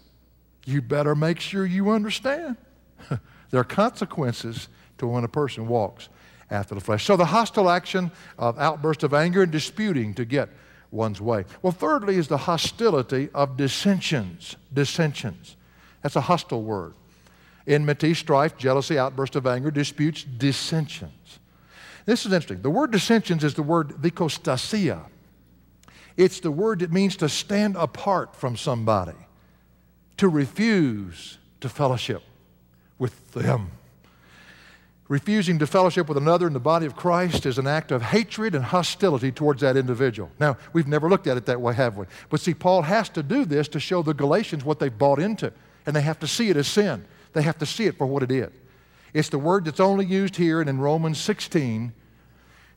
you 0.65 0.81
better 0.81 1.15
make 1.15 1.39
sure 1.39 1.65
you 1.65 1.89
understand. 1.89 2.57
there 3.49 3.59
are 3.59 3.65
consequences 3.65 4.69
to 4.99 5.07
when 5.07 5.23
a 5.23 5.27
person 5.27 5.67
walks 5.67 6.09
after 6.51 6.75
the 6.75 6.81
flesh. 6.81 7.05
So 7.05 7.17
the 7.17 7.25
hostile 7.25 7.69
action 7.69 8.11
of 8.37 8.59
outburst 8.59 9.03
of 9.03 9.13
anger 9.13 9.41
and 9.41 9.51
disputing 9.51 10.13
to 10.15 10.25
get 10.25 10.49
one's 10.91 11.21
way. 11.21 11.45
Well, 11.61 11.71
thirdly, 11.71 12.17
is 12.17 12.27
the 12.27 12.37
hostility 12.37 13.29
of 13.33 13.57
dissensions. 13.57 14.57
Dissensions. 14.73 15.55
That's 16.01 16.15
a 16.15 16.21
hostile 16.21 16.61
word. 16.61 16.93
Enmity, 17.67 18.13
strife, 18.13 18.57
jealousy, 18.57 18.97
outburst 18.97 19.35
of 19.35 19.47
anger, 19.47 19.71
disputes, 19.71 20.23
dissensions. 20.23 21.39
This 22.05 22.25
is 22.25 22.33
interesting. 22.33 22.61
The 22.61 22.69
word 22.69 22.91
dissensions 22.91 23.43
is 23.43 23.53
the 23.53 23.63
word 23.63 24.01
dichostasia. 24.01 25.05
It's 26.17 26.39
the 26.39 26.51
word 26.51 26.79
that 26.79 26.91
means 26.91 27.15
to 27.17 27.29
stand 27.29 27.75
apart 27.75 28.35
from 28.35 28.57
somebody, 28.57 29.15
to 30.17 30.27
refuse 30.27 31.37
to 31.61 31.69
fellowship 31.69 32.23
with 32.97 33.31
them. 33.31 33.71
Refusing 35.11 35.59
to 35.59 35.67
fellowship 35.67 36.07
with 36.07 36.17
another 36.17 36.47
in 36.47 36.53
the 36.53 36.59
body 36.61 36.85
of 36.85 36.95
Christ 36.95 37.45
is 37.45 37.57
an 37.57 37.67
act 37.67 37.91
of 37.91 38.01
hatred 38.01 38.55
and 38.55 38.63
hostility 38.63 39.29
towards 39.29 39.59
that 39.59 39.75
individual. 39.75 40.31
Now, 40.39 40.55
we've 40.71 40.87
never 40.87 41.09
looked 41.09 41.27
at 41.27 41.35
it 41.35 41.45
that 41.47 41.59
way, 41.59 41.73
have 41.73 41.97
we? 41.97 42.05
But 42.29 42.39
see, 42.39 42.53
Paul 42.53 42.83
has 42.83 43.09
to 43.09 43.21
do 43.21 43.43
this 43.43 43.67
to 43.67 43.79
show 43.81 44.03
the 44.03 44.13
Galatians 44.13 44.63
what 44.63 44.79
they've 44.79 44.97
bought 44.97 45.19
into, 45.19 45.51
and 45.85 45.93
they 45.93 46.01
have 46.01 46.17
to 46.21 46.27
see 46.27 46.49
it 46.49 46.55
as 46.55 46.69
sin. 46.69 47.03
They 47.33 47.41
have 47.41 47.57
to 47.57 47.65
see 47.65 47.87
it 47.87 47.97
for 47.97 48.07
what 48.07 48.23
it 48.23 48.31
is. 48.31 48.51
It's 49.13 49.27
the 49.27 49.37
word 49.37 49.65
that's 49.65 49.81
only 49.81 50.05
used 50.05 50.37
here 50.37 50.61
and 50.61 50.69
in 50.69 50.79
Romans 50.79 51.17
16, 51.17 51.91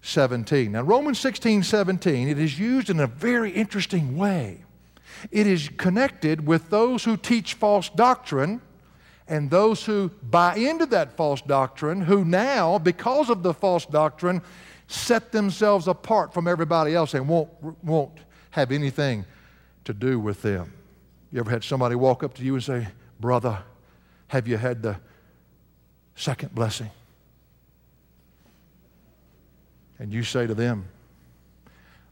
17. 0.02 0.72
Now, 0.72 0.82
Romans 0.82 1.20
16, 1.20 1.62
17, 1.62 2.26
it 2.26 2.40
is 2.40 2.58
used 2.58 2.90
in 2.90 2.98
a 2.98 3.06
very 3.06 3.52
interesting 3.52 4.16
way. 4.16 4.64
It 5.30 5.46
is 5.46 5.70
connected 5.76 6.48
with 6.48 6.70
those 6.70 7.04
who 7.04 7.16
teach 7.16 7.54
false 7.54 7.88
doctrine 7.90 8.60
and 9.26 9.50
those 9.50 9.84
who 9.84 10.10
buy 10.22 10.56
into 10.56 10.86
that 10.86 11.16
false 11.16 11.40
doctrine, 11.40 12.02
who 12.02 12.24
now, 12.24 12.78
because 12.78 13.30
of 13.30 13.42
the 13.42 13.54
false 13.54 13.86
doctrine, 13.86 14.42
set 14.86 15.32
themselves 15.32 15.88
apart 15.88 16.34
from 16.34 16.46
everybody 16.46 16.94
else 16.94 17.14
and 17.14 17.26
won't, 17.26 17.48
won't 17.82 18.18
have 18.50 18.70
anything 18.70 19.24
to 19.84 19.94
do 19.94 20.20
with 20.20 20.42
them. 20.42 20.72
You 21.32 21.40
ever 21.40 21.50
had 21.50 21.64
somebody 21.64 21.94
walk 21.94 22.22
up 22.22 22.34
to 22.34 22.44
you 22.44 22.54
and 22.54 22.62
say, 22.62 22.86
Brother, 23.18 23.58
have 24.28 24.46
you 24.46 24.58
had 24.58 24.82
the 24.82 24.96
second 26.14 26.54
blessing? 26.54 26.90
And 29.98 30.12
you 30.12 30.22
say 30.22 30.46
to 30.46 30.54
them, 30.54 30.86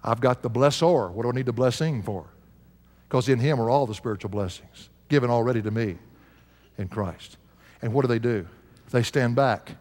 I've 0.03 0.21
got 0.21 0.43
the 0.43 0.51
blessor. 0.51 1.11
What 1.11 1.25
do 1.25 1.29
I 1.29 1.33
need 1.33 1.47
the 1.47 1.53
blessing 1.53 2.03
for? 2.03 2.25
Because 3.07 3.29
in 3.29 3.39
him 3.39 3.61
are 3.61 3.69
all 3.69 3.87
the 3.87 3.95
spiritual 3.95 4.31
blessings 4.31 4.89
given 5.09 5.29
already 5.29 5.61
to 5.61 5.71
me 5.71 5.99
in 6.83 6.89
Christ. 6.89 7.39
And 7.81 7.95
what 7.95 8.03
do 8.03 8.09
they 8.09 8.19
do? 8.19 8.47
They 8.91 9.03
stand 9.03 9.35
back 9.35 9.73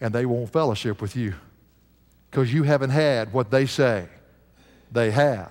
and 0.00 0.14
they 0.14 0.26
won't 0.26 0.52
fellowship 0.52 1.02
with 1.02 1.16
you 1.16 1.34
because 2.30 2.52
you 2.52 2.62
haven't 2.62 2.90
had 2.90 3.32
what 3.32 3.50
they 3.50 3.66
say 3.66 4.06
they 4.92 5.10
have. 5.10 5.50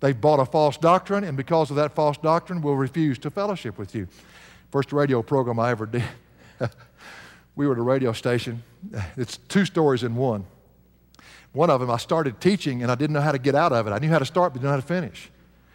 They've 0.00 0.18
bought 0.18 0.40
a 0.40 0.44
false 0.44 0.76
doctrine, 0.76 1.24
and 1.24 1.36
because 1.36 1.70
of 1.70 1.76
that 1.76 1.94
false 1.94 2.18
doctrine, 2.18 2.60
will 2.60 2.76
refuse 2.76 3.18
to 3.20 3.30
fellowship 3.30 3.78
with 3.78 3.94
you. 3.94 4.08
First 4.70 4.92
radio 4.92 5.22
program 5.22 5.58
I 5.58 5.70
ever 5.70 5.86
did, 5.86 6.04
we 7.56 7.66
were 7.66 7.72
at 7.72 7.78
a 7.78 7.82
radio 7.82 8.12
station. 8.12 8.62
It's 9.16 9.38
two 9.48 9.64
stories 9.64 10.02
in 10.02 10.14
one. 10.14 10.44
One 11.52 11.70
of 11.70 11.80
them, 11.80 11.90
I 11.90 11.96
started 11.96 12.40
teaching, 12.40 12.82
and 12.82 12.92
I 12.92 12.94
didn't 12.94 13.14
know 13.14 13.22
how 13.22 13.32
to 13.32 13.38
get 13.38 13.54
out 13.54 13.72
of 13.72 13.86
it. 13.86 13.90
I 13.90 13.98
knew 13.98 14.10
how 14.10 14.18
to 14.18 14.26
start, 14.26 14.52
but 14.52 14.60
didn't 14.60 14.64
know 14.64 14.70
how 14.70 14.80
to 14.80 14.86
finish. 14.86 15.30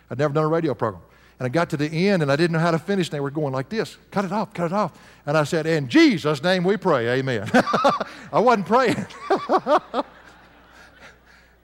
I'd 0.10 0.19
never 0.19 0.34
done 0.34 0.43
a 0.43 0.47
radio 0.47 0.76
program. 0.76 1.02
And 1.41 1.47
I 1.47 1.49
got 1.49 1.71
to 1.71 1.77
the 1.77 1.88
end 2.08 2.21
and 2.21 2.32
I 2.32 2.36
didn't 2.36 2.51
know 2.51 2.60
how 2.60 2.69
to 2.69 2.77
finish. 2.77 3.08
And 3.08 3.13
they 3.13 3.19
were 3.19 3.32
going 3.32 3.51
like 3.51 3.67
this 3.67 3.97
cut 4.12 4.25
it 4.25 4.32
off, 4.32 4.54
cut 4.54 4.67
it 4.67 4.73
off. 4.73 4.95
And 5.25 5.36
I 5.36 5.43
said, 5.43 5.65
In 5.65 5.88
Jesus' 5.88 6.43
name 6.43 6.63
we 6.63 6.77
pray, 6.77 7.10
amen. 7.17 7.49
I 8.32 8.39
wasn't 8.39 8.67
praying. 8.67 9.08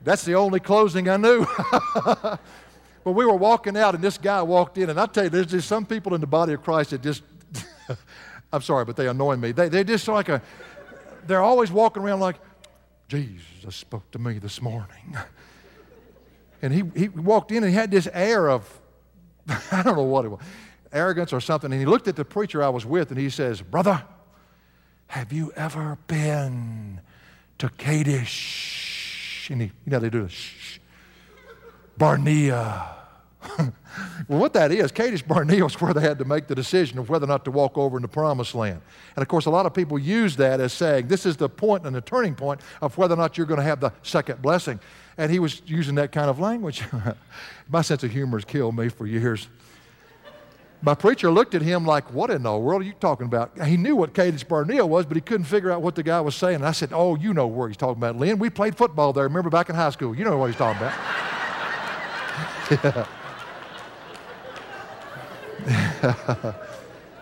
That's 0.02 0.24
the 0.24 0.34
only 0.34 0.58
closing 0.58 1.08
I 1.08 1.16
knew. 1.16 1.46
but 1.94 2.40
we 3.04 3.24
were 3.24 3.36
walking 3.36 3.76
out 3.76 3.94
and 3.94 4.02
this 4.02 4.18
guy 4.18 4.42
walked 4.42 4.78
in. 4.78 4.90
And 4.90 4.98
I 4.98 5.06
tell 5.06 5.22
you, 5.22 5.30
there's 5.30 5.46
just 5.46 5.68
some 5.68 5.86
people 5.86 6.12
in 6.16 6.20
the 6.20 6.26
body 6.26 6.54
of 6.54 6.64
Christ 6.64 6.90
that 6.90 7.00
just, 7.00 7.22
I'm 8.52 8.62
sorry, 8.62 8.84
but 8.84 8.96
they 8.96 9.06
annoy 9.06 9.36
me. 9.36 9.52
They, 9.52 9.68
they're 9.68 9.84
just 9.84 10.08
like 10.08 10.28
a, 10.28 10.42
they're 11.28 11.40
always 11.40 11.70
walking 11.70 12.02
around 12.02 12.18
like, 12.18 12.40
Jesus 13.06 13.76
spoke 13.76 14.10
to 14.10 14.18
me 14.18 14.40
this 14.40 14.60
morning. 14.60 15.16
And 16.62 16.72
he, 16.72 16.82
he 17.00 17.08
walked 17.10 17.52
in 17.52 17.58
and 17.58 17.68
he 17.70 17.76
had 17.76 17.92
this 17.92 18.08
air 18.12 18.50
of, 18.50 18.68
I 19.72 19.82
don't 19.82 19.96
know 19.96 20.02
what 20.02 20.24
it 20.24 20.28
was, 20.28 20.40
arrogance 20.92 21.32
or 21.32 21.40
something. 21.40 21.72
And 21.72 21.80
he 21.80 21.86
looked 21.86 22.08
at 22.08 22.16
the 22.16 22.24
preacher 22.24 22.62
I 22.62 22.68
was 22.68 22.84
with 22.84 23.10
and 23.10 23.18
he 23.18 23.30
says, 23.30 23.62
Brother, 23.62 24.02
have 25.08 25.32
you 25.32 25.52
ever 25.56 25.98
been 26.06 27.00
to 27.58 27.68
Kadesh? 27.70 29.48
And 29.50 29.62
he, 29.62 29.66
you 29.86 29.92
know, 29.92 29.98
they 29.98 30.10
do 30.10 30.24
this, 30.24 30.78
Barnea. 31.96 32.94
well, 33.58 33.72
what 34.26 34.52
that 34.52 34.70
is, 34.72 34.92
Kadesh 34.92 35.22
Barnea 35.22 35.64
is 35.64 35.80
where 35.80 35.94
they 35.94 36.02
had 36.02 36.18
to 36.18 36.24
make 36.24 36.46
the 36.46 36.54
decision 36.54 36.98
of 36.98 37.08
whether 37.08 37.24
or 37.24 37.28
not 37.28 37.44
to 37.46 37.50
walk 37.50 37.78
over 37.78 37.96
into 37.96 38.08
promised 38.08 38.54
land. 38.54 38.82
And 39.16 39.22
of 39.22 39.28
course, 39.28 39.46
a 39.46 39.50
lot 39.50 39.64
of 39.64 39.72
people 39.72 39.98
use 39.98 40.36
that 40.36 40.60
as 40.60 40.72
saying 40.72 41.08
this 41.08 41.24
is 41.24 41.36
the 41.36 41.48
point 41.48 41.86
and 41.86 41.94
the 41.96 42.00
turning 42.00 42.34
point 42.34 42.60
of 42.82 42.98
whether 42.98 43.14
or 43.14 43.16
not 43.16 43.38
you're 43.38 43.46
going 43.46 43.60
to 43.60 43.64
have 43.64 43.80
the 43.80 43.92
second 44.02 44.42
blessing. 44.42 44.78
And 45.18 45.30
he 45.30 45.40
was 45.40 45.60
using 45.66 45.96
that 45.96 46.12
kind 46.12 46.30
of 46.30 46.40
language. 46.40 46.84
My 47.68 47.82
sense 47.82 48.04
of 48.04 48.10
humor 48.10 48.38
has 48.38 48.44
killed 48.44 48.76
me 48.76 48.88
for 48.88 49.06
years. 49.06 49.48
My 50.80 50.94
preacher 50.94 51.30
looked 51.30 51.56
at 51.56 51.62
him 51.62 51.84
like, 51.84 52.12
What 52.12 52.30
in 52.30 52.44
the 52.44 52.56
world 52.56 52.82
are 52.82 52.84
you 52.84 52.92
talking 52.92 53.26
about? 53.26 53.60
He 53.66 53.76
knew 53.76 53.96
what 53.96 54.14
Kadesh 54.14 54.44
Barnea 54.44 54.86
was, 54.86 55.06
but 55.06 55.16
he 55.16 55.20
couldn't 55.20 55.46
figure 55.46 55.72
out 55.72 55.82
what 55.82 55.96
the 55.96 56.04
guy 56.04 56.20
was 56.20 56.36
saying. 56.36 56.56
And 56.56 56.66
I 56.66 56.72
said, 56.72 56.90
Oh, 56.92 57.16
you 57.16 57.34
know 57.34 57.48
where 57.48 57.68
he's 57.68 57.76
talking 57.76 57.98
about, 57.98 58.16
Lynn. 58.16 58.38
We 58.38 58.48
played 58.48 58.76
football 58.76 59.12
there. 59.12 59.24
Remember 59.24 59.50
back 59.50 59.68
in 59.68 59.74
high 59.74 59.90
school? 59.90 60.14
You 60.14 60.24
know 60.24 60.36
what 60.36 60.46
he's 60.46 60.56
talking 60.56 60.88
about. 62.80 63.08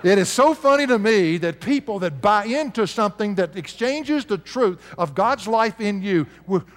It 0.07 0.19
is 0.19 0.29
so 0.29 0.55
funny 0.55 0.87
to 0.87 1.01
me 1.01 1.37
that 1.39 1.61
people 1.61 1.99
that 1.99 2.23
buy 2.23 2.45
into 2.45 2.87
something 2.87 3.35
that 3.35 3.57
exchanges 3.57 4.25
the 4.25 4.39
truth 4.39 4.81
of 4.97 5.17
God's 5.17 5.49
life 5.49 5.81
in 5.81 6.01
you, 6.01 6.29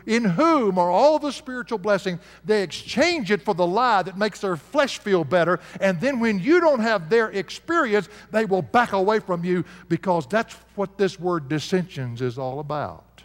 in 0.08 0.24
whom 0.24 0.80
are 0.80 0.90
all 0.90 1.20
the 1.20 1.32
spiritual 1.32 1.78
blessings, 1.78 2.20
they 2.44 2.64
exchange 2.64 3.30
it 3.30 3.44
for 3.44 3.54
the 3.54 3.68
lie 3.68 4.02
that 4.02 4.18
makes 4.18 4.40
their 4.40 4.58
flesh 4.58 4.98
feel 4.98 5.24
better. 5.24 5.60
And 5.80 6.02
then 6.02 6.20
when 6.20 6.40
you 6.40 6.60
don't 6.60 6.80
have 6.80 7.08
their 7.08 7.30
experience, 7.30 8.10
they 8.32 8.46
will 8.46 8.64
back 8.64 8.94
away 8.94 9.20
from 9.20 9.46
you 9.46 9.64
because 9.90 10.26
that's 10.26 10.56
what 10.74 10.98
this 10.98 11.20
word 11.20 11.50
dissensions 11.50 12.24
is 12.24 12.40
all 12.40 12.60
about. 12.60 13.22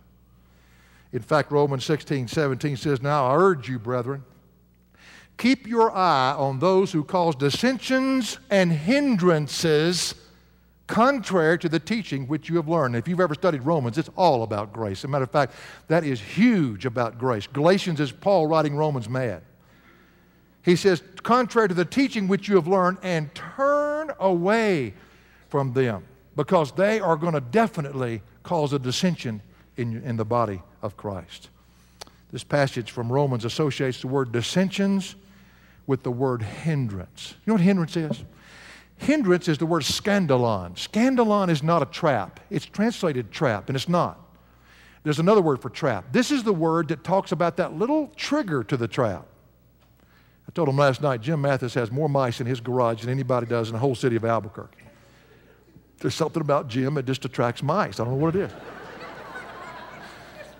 In 1.15 1.23
fact, 1.23 1.51
Romans 1.51 1.87
16, 1.87 2.29
17 2.29 2.77
says, 2.77 3.01
Now 3.01 3.29
I 3.29 3.37
urge 3.37 3.71
you, 3.71 3.79
brethren, 3.79 4.23
Keep 5.37 5.67
your 5.67 5.95
eye 5.95 6.33
on 6.33 6.59
those 6.61 6.93
who 6.93 7.05
cause 7.05 7.35
dissensions 7.35 8.39
and 8.51 8.73
hindrances 8.73 10.15
contrary 10.87 11.59
to 11.59 11.69
the 11.69 11.81
teaching 11.81 12.27
which 12.29 12.49
you 12.49 12.57
have 12.57 12.69
learned. 12.69 12.95
If 12.95 13.09
you've 13.09 13.21
ever 13.21 13.35
studied 13.35 13.63
Romans, 13.63 13.99
it's 13.99 14.11
all 14.17 14.43
about 14.43 14.73
grace. 14.73 15.01
As 15.01 15.05
a 15.05 15.09
matter 15.09 15.25
of 15.25 15.31
fact, 15.31 15.55
that 15.89 16.05
is 16.05 16.21
huge 16.21 16.87
about 16.87 17.19
grace. 17.19 17.47
Galatians 17.47 18.01
is 18.01 18.13
Paul 18.13 18.47
writing 18.47 18.77
Romans 18.77 19.09
mad. 19.09 19.43
He 20.63 20.77
says, 20.77 21.03
contrary 21.23 21.69
to 21.69 21.75
the 21.75 21.85
teaching 21.85 22.29
which 22.29 22.49
you 22.49 22.57
have 22.57 22.69
learned, 22.69 22.99
and 23.03 23.35
turn 23.35 24.13
away 24.19 24.95
from 25.49 25.73
them, 25.73 26.05
because 26.37 26.73
they 26.73 27.01
are 27.01 27.17
going 27.17 27.35
to 27.35 27.41
definitely 27.41 28.23
cause 28.43 28.73
a 28.73 28.79
dissension 28.79 29.43
in, 29.77 30.03
in 30.03 30.17
the 30.17 30.25
body 30.25 30.63
of 30.81 30.97
Christ. 30.97 31.51
This 32.33 32.45
passage 32.45 32.91
from 32.91 33.13
Romans 33.13 33.45
associates 33.45 34.01
the 34.01 34.07
word 34.07 34.33
dissensions 34.33 35.17
with 35.87 36.03
the 36.03 36.11
word 36.11 36.43
hindrance. 36.43 37.35
You 37.45 37.51
know 37.51 37.55
what 37.55 37.63
hindrance 37.63 37.97
is? 37.97 38.25
Hindrance 38.97 39.49
is 39.49 39.59
the 39.59 39.67
word 39.67 39.83
scandalon. 39.83 40.75
Scandalon 40.75 41.51
is 41.51 41.63
not 41.63 41.83
a 41.83 41.87
trap. 41.87 42.41
It's 42.51 42.65
translated 42.65 43.31
trap, 43.31 43.69
and 43.69 43.77
it's 43.77 43.89
not. 43.89 44.21
There's 45.03 45.19
another 45.19 45.43
word 45.43 45.61
for 45.61 45.69
trap. 45.69 46.07
This 46.13 46.31
is 46.31 46.45
the 46.45 46.53
word 46.53 46.89
that 46.89 47.05
talks 47.05 47.33
about 47.33 47.59
that 47.59 47.75
little 47.75 48.11
trigger 48.17 48.65
to 48.65 48.77
the 48.77 48.89
trap. 48.89 49.27
I 50.49 50.53
told 50.53 50.69
him 50.69 50.77
last 50.77 51.03
night, 51.03 51.21
Jim 51.21 51.41
Mathis 51.43 51.75
has 51.75 51.91
more 51.91 52.09
mice 52.09 52.41
in 52.41 52.47
his 52.47 52.61
garage 52.61 53.03
than 53.03 53.11
anybody 53.11 53.47
does 53.47 53.69
in 53.69 53.75
the 53.75 53.79
whole 53.79 53.95
city 53.95 54.17
of 54.17 54.25
Albuquerque. 54.25 54.85
There's 55.99 56.15
something 56.15 56.41
about 56.41 56.69
Jim 56.69 56.95
that 56.95 57.05
just 57.05 57.25
attracts 57.25 57.63
mice. 57.63 58.01
I 58.01 58.05
don't 58.05 58.15
know 58.15 58.25
what 58.25 58.35
it 58.35 58.43
is. 58.43 58.53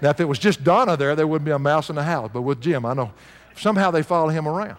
now, 0.03 0.11
if 0.11 0.21
it 0.21 0.25
was 0.25 0.39
just 0.39 0.65
Donna 0.65 0.97
there, 0.97 1.15
there 1.17 1.27
wouldn't 1.27 1.47
be 1.47 1.53
a 1.53 1.59
mouse 1.59 1.89
in 1.89 1.97
the 1.97 2.03
house. 2.03 2.31
But 2.33 2.43
with 2.43 2.61
Jim, 2.61 2.85
I 2.85 2.95
know 2.95 3.13
somehow 3.57 3.91
they 3.91 4.03
follow 4.03 4.29
him 4.29 4.47
around 4.47 4.79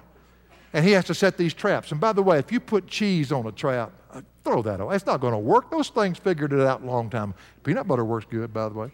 and 0.76 0.84
he 0.84 0.92
has 0.92 1.06
to 1.06 1.14
set 1.14 1.38
these 1.38 1.54
traps. 1.54 1.94
And 1.94 2.02
by 2.02 2.12
the 2.12 2.22
way, 2.22 2.38
if 2.38 2.52
you 2.52 2.60
put 2.60 2.86
cheese 2.86 3.32
on 3.32 3.48
a 3.48 3.52
trap, 3.54 3.94
uh, 4.12 4.22
throw 4.44 4.62
that 4.64 4.82
away. 4.82 4.98
It's 4.98 5.06
not 5.06 5.22
going 5.22 5.32
to 5.32 5.40
work. 5.40 5.72
Those 5.72 5.88
things 5.88 6.18
figured 6.18 6.52
it 6.52 6.60
out 6.60 6.82
a 6.82 6.86
long 6.86 7.10
time. 7.10 7.34
Peanut 7.64 7.88
butter 7.88 8.04
works 8.04 8.26
good, 8.30 8.54
by 8.54 8.68
the 8.68 8.76
way. 8.76 8.92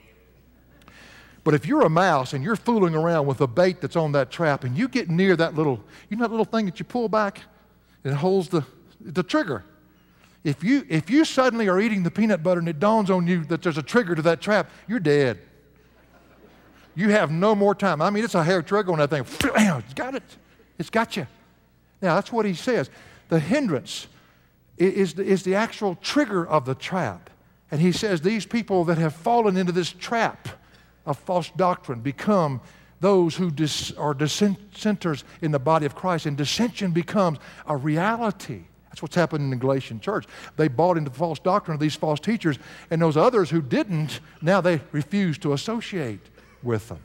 But 1.43 1.55
if 1.55 1.65
you're 1.65 1.81
a 1.81 1.89
mouse 1.89 2.33
and 2.33 2.43
you're 2.43 2.55
fooling 2.55 2.93
around 2.93 3.25
with 3.25 3.41
a 3.41 3.47
bait 3.47 3.81
that's 3.81 3.95
on 3.95 4.11
that 4.11 4.29
trap 4.29 4.63
and 4.63 4.77
you 4.77 4.87
get 4.87 5.09
near 5.09 5.35
that 5.37 5.55
little, 5.55 5.83
you 6.07 6.17
know 6.17 6.21
that 6.25 6.29
little 6.29 6.45
thing 6.45 6.67
that 6.67 6.77
you 6.77 6.85
pull 6.85 7.09
back 7.09 7.41
and 8.03 8.13
holds 8.13 8.49
the, 8.49 8.63
the 8.99 9.23
trigger. 9.23 9.63
If 10.43 10.63
you, 10.63 10.85
if 10.87 11.09
you 11.09 11.25
suddenly 11.25 11.67
are 11.67 11.79
eating 11.79 12.03
the 12.03 12.11
peanut 12.11 12.43
butter 12.43 12.59
and 12.59 12.69
it 12.69 12.79
dawns 12.79 13.09
on 13.09 13.25
you 13.25 13.43
that 13.45 13.63
there's 13.63 13.79
a 13.79 13.83
trigger 13.83 14.13
to 14.13 14.21
that 14.21 14.39
trap, 14.39 14.69
you're 14.87 14.99
dead. 14.99 15.39
You 16.93 17.09
have 17.09 17.31
no 17.31 17.55
more 17.55 17.73
time. 17.73 18.03
I 18.03 18.11
mean, 18.11 18.23
it's 18.23 18.35
a 18.35 18.43
hair 18.43 18.61
trigger 18.61 18.91
on 18.91 18.99
that 18.99 19.09
thing. 19.09 19.25
It's 19.83 19.95
got 19.95 20.13
it. 20.13 20.37
It's 20.77 20.91
got 20.91 21.17
you. 21.17 21.25
Now, 22.01 22.15
that's 22.15 22.31
what 22.31 22.45
he 22.45 22.53
says. 22.53 22.89
The 23.29 23.39
hindrance 23.39 24.07
is 24.77 25.13
the, 25.13 25.23
is 25.23 25.43
the 25.43 25.55
actual 25.55 25.95
trigger 25.95 26.45
of 26.45 26.65
the 26.65 26.75
trap. 26.75 27.29
And 27.69 27.79
he 27.79 27.91
says 27.91 28.21
these 28.21 28.45
people 28.45 28.83
that 28.85 28.97
have 28.97 29.13
fallen 29.15 29.55
into 29.55 29.71
this 29.71 29.91
trap 29.91 30.49
of 31.05 31.17
false 31.17 31.49
doctrine 31.55 32.01
become 32.01 32.61
those 32.99 33.35
who 33.35 33.49
dis, 33.49 33.91
are 33.93 34.13
dissenters 34.13 35.23
in 35.41 35.51
the 35.51 35.59
body 35.59 35.85
of 35.85 35.95
Christ, 35.95 36.25
and 36.27 36.37
dissension 36.37 36.91
becomes 36.91 37.39
a 37.65 37.75
reality. 37.75 38.61
That's 38.89 39.01
what's 39.01 39.15
happened 39.15 39.43
in 39.45 39.49
the 39.49 39.55
Galatian 39.55 39.99
church. 39.99 40.25
They 40.57 40.67
bought 40.67 40.97
into 40.97 41.09
the 41.09 41.17
false 41.17 41.39
doctrine 41.39 41.73
of 41.73 41.79
these 41.79 41.95
false 41.95 42.19
teachers, 42.19 42.59
and 42.91 43.01
those 43.01 43.17
others 43.17 43.49
who 43.49 43.61
didn't, 43.61 44.19
now 44.41 44.61
they 44.61 44.81
refuse 44.91 45.37
to 45.39 45.53
associate 45.53 46.19
with 46.61 46.89
them. 46.89 46.99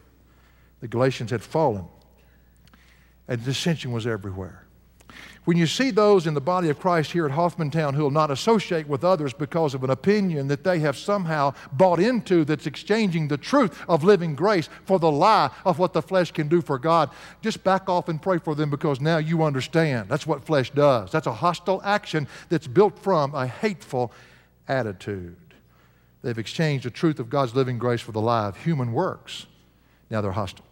The 0.81 0.89
Galatians 0.89 1.31
had 1.31 1.43
fallen, 1.43 1.87
and 3.29 3.43
dissension 3.43 3.93
was 3.93 4.07
everywhere. 4.07 4.66
When 5.47 5.57
you 5.57 5.69
see 5.69 5.93
those 5.93 6.27
in 6.27 6.35
the 6.35 6.41
body 6.41 6.71
of 6.71 6.81
Christ 6.81 7.13
here 7.13 7.25
at 7.25 7.31
Hoffmantown 7.31 7.95
who 7.95 8.03
will 8.03 8.11
not 8.11 8.33
associate 8.33 8.89
with 8.89 9.05
others 9.05 9.33
because 9.33 9.75
of 9.75 9.85
an 9.85 9.91
opinion 9.91 10.49
that 10.49 10.65
they 10.65 10.81
have 10.81 10.97
somehow 10.97 11.55
bought 11.73 12.01
into 12.01 12.45
that's 12.45 12.67
exchanging 12.67 13.29
the 13.29 13.37
truth 13.37 13.81
of 13.89 14.03
living 14.03 14.35
grace 14.35 14.69
for 14.85 14.99
the 14.99 15.11
lie 15.11 15.51
of 15.65 15.79
what 15.79 15.93
the 15.93 16.03
flesh 16.03 16.33
can 16.33 16.49
do 16.49 16.61
for 16.61 16.81
God, 16.81 17.11
just 17.43 17.63
back 17.63 17.89
off 17.89 18.09
and 18.09 18.21
pray 18.21 18.39
for 18.39 18.57
them 18.57 18.71
because 18.71 19.01
now 19.01 19.19
you 19.19 19.45
understand. 19.45 20.09
That's 20.09 20.27
what 20.27 20.45
flesh 20.45 20.71
does. 20.71 21.13
That's 21.13 21.29
a 21.29 21.33
hostile 21.33 21.81
action 21.85 22.27
that's 22.49 22.67
built 22.67 22.99
from 22.99 23.33
a 23.33 23.47
hateful 23.47 24.13
attitude. 24.67 25.37
They've 26.23 26.37
exchanged 26.37 26.85
the 26.85 26.91
truth 26.91 27.21
of 27.21 27.31
God's 27.31 27.55
living 27.55 27.79
grace 27.79 28.01
for 28.01 28.11
the 28.11 28.21
lie 28.21 28.49
of 28.49 28.57
human 28.57 28.93
works. 28.93 29.47
Now 30.11 30.23
they're 30.23 30.33
hostile. 30.33 30.66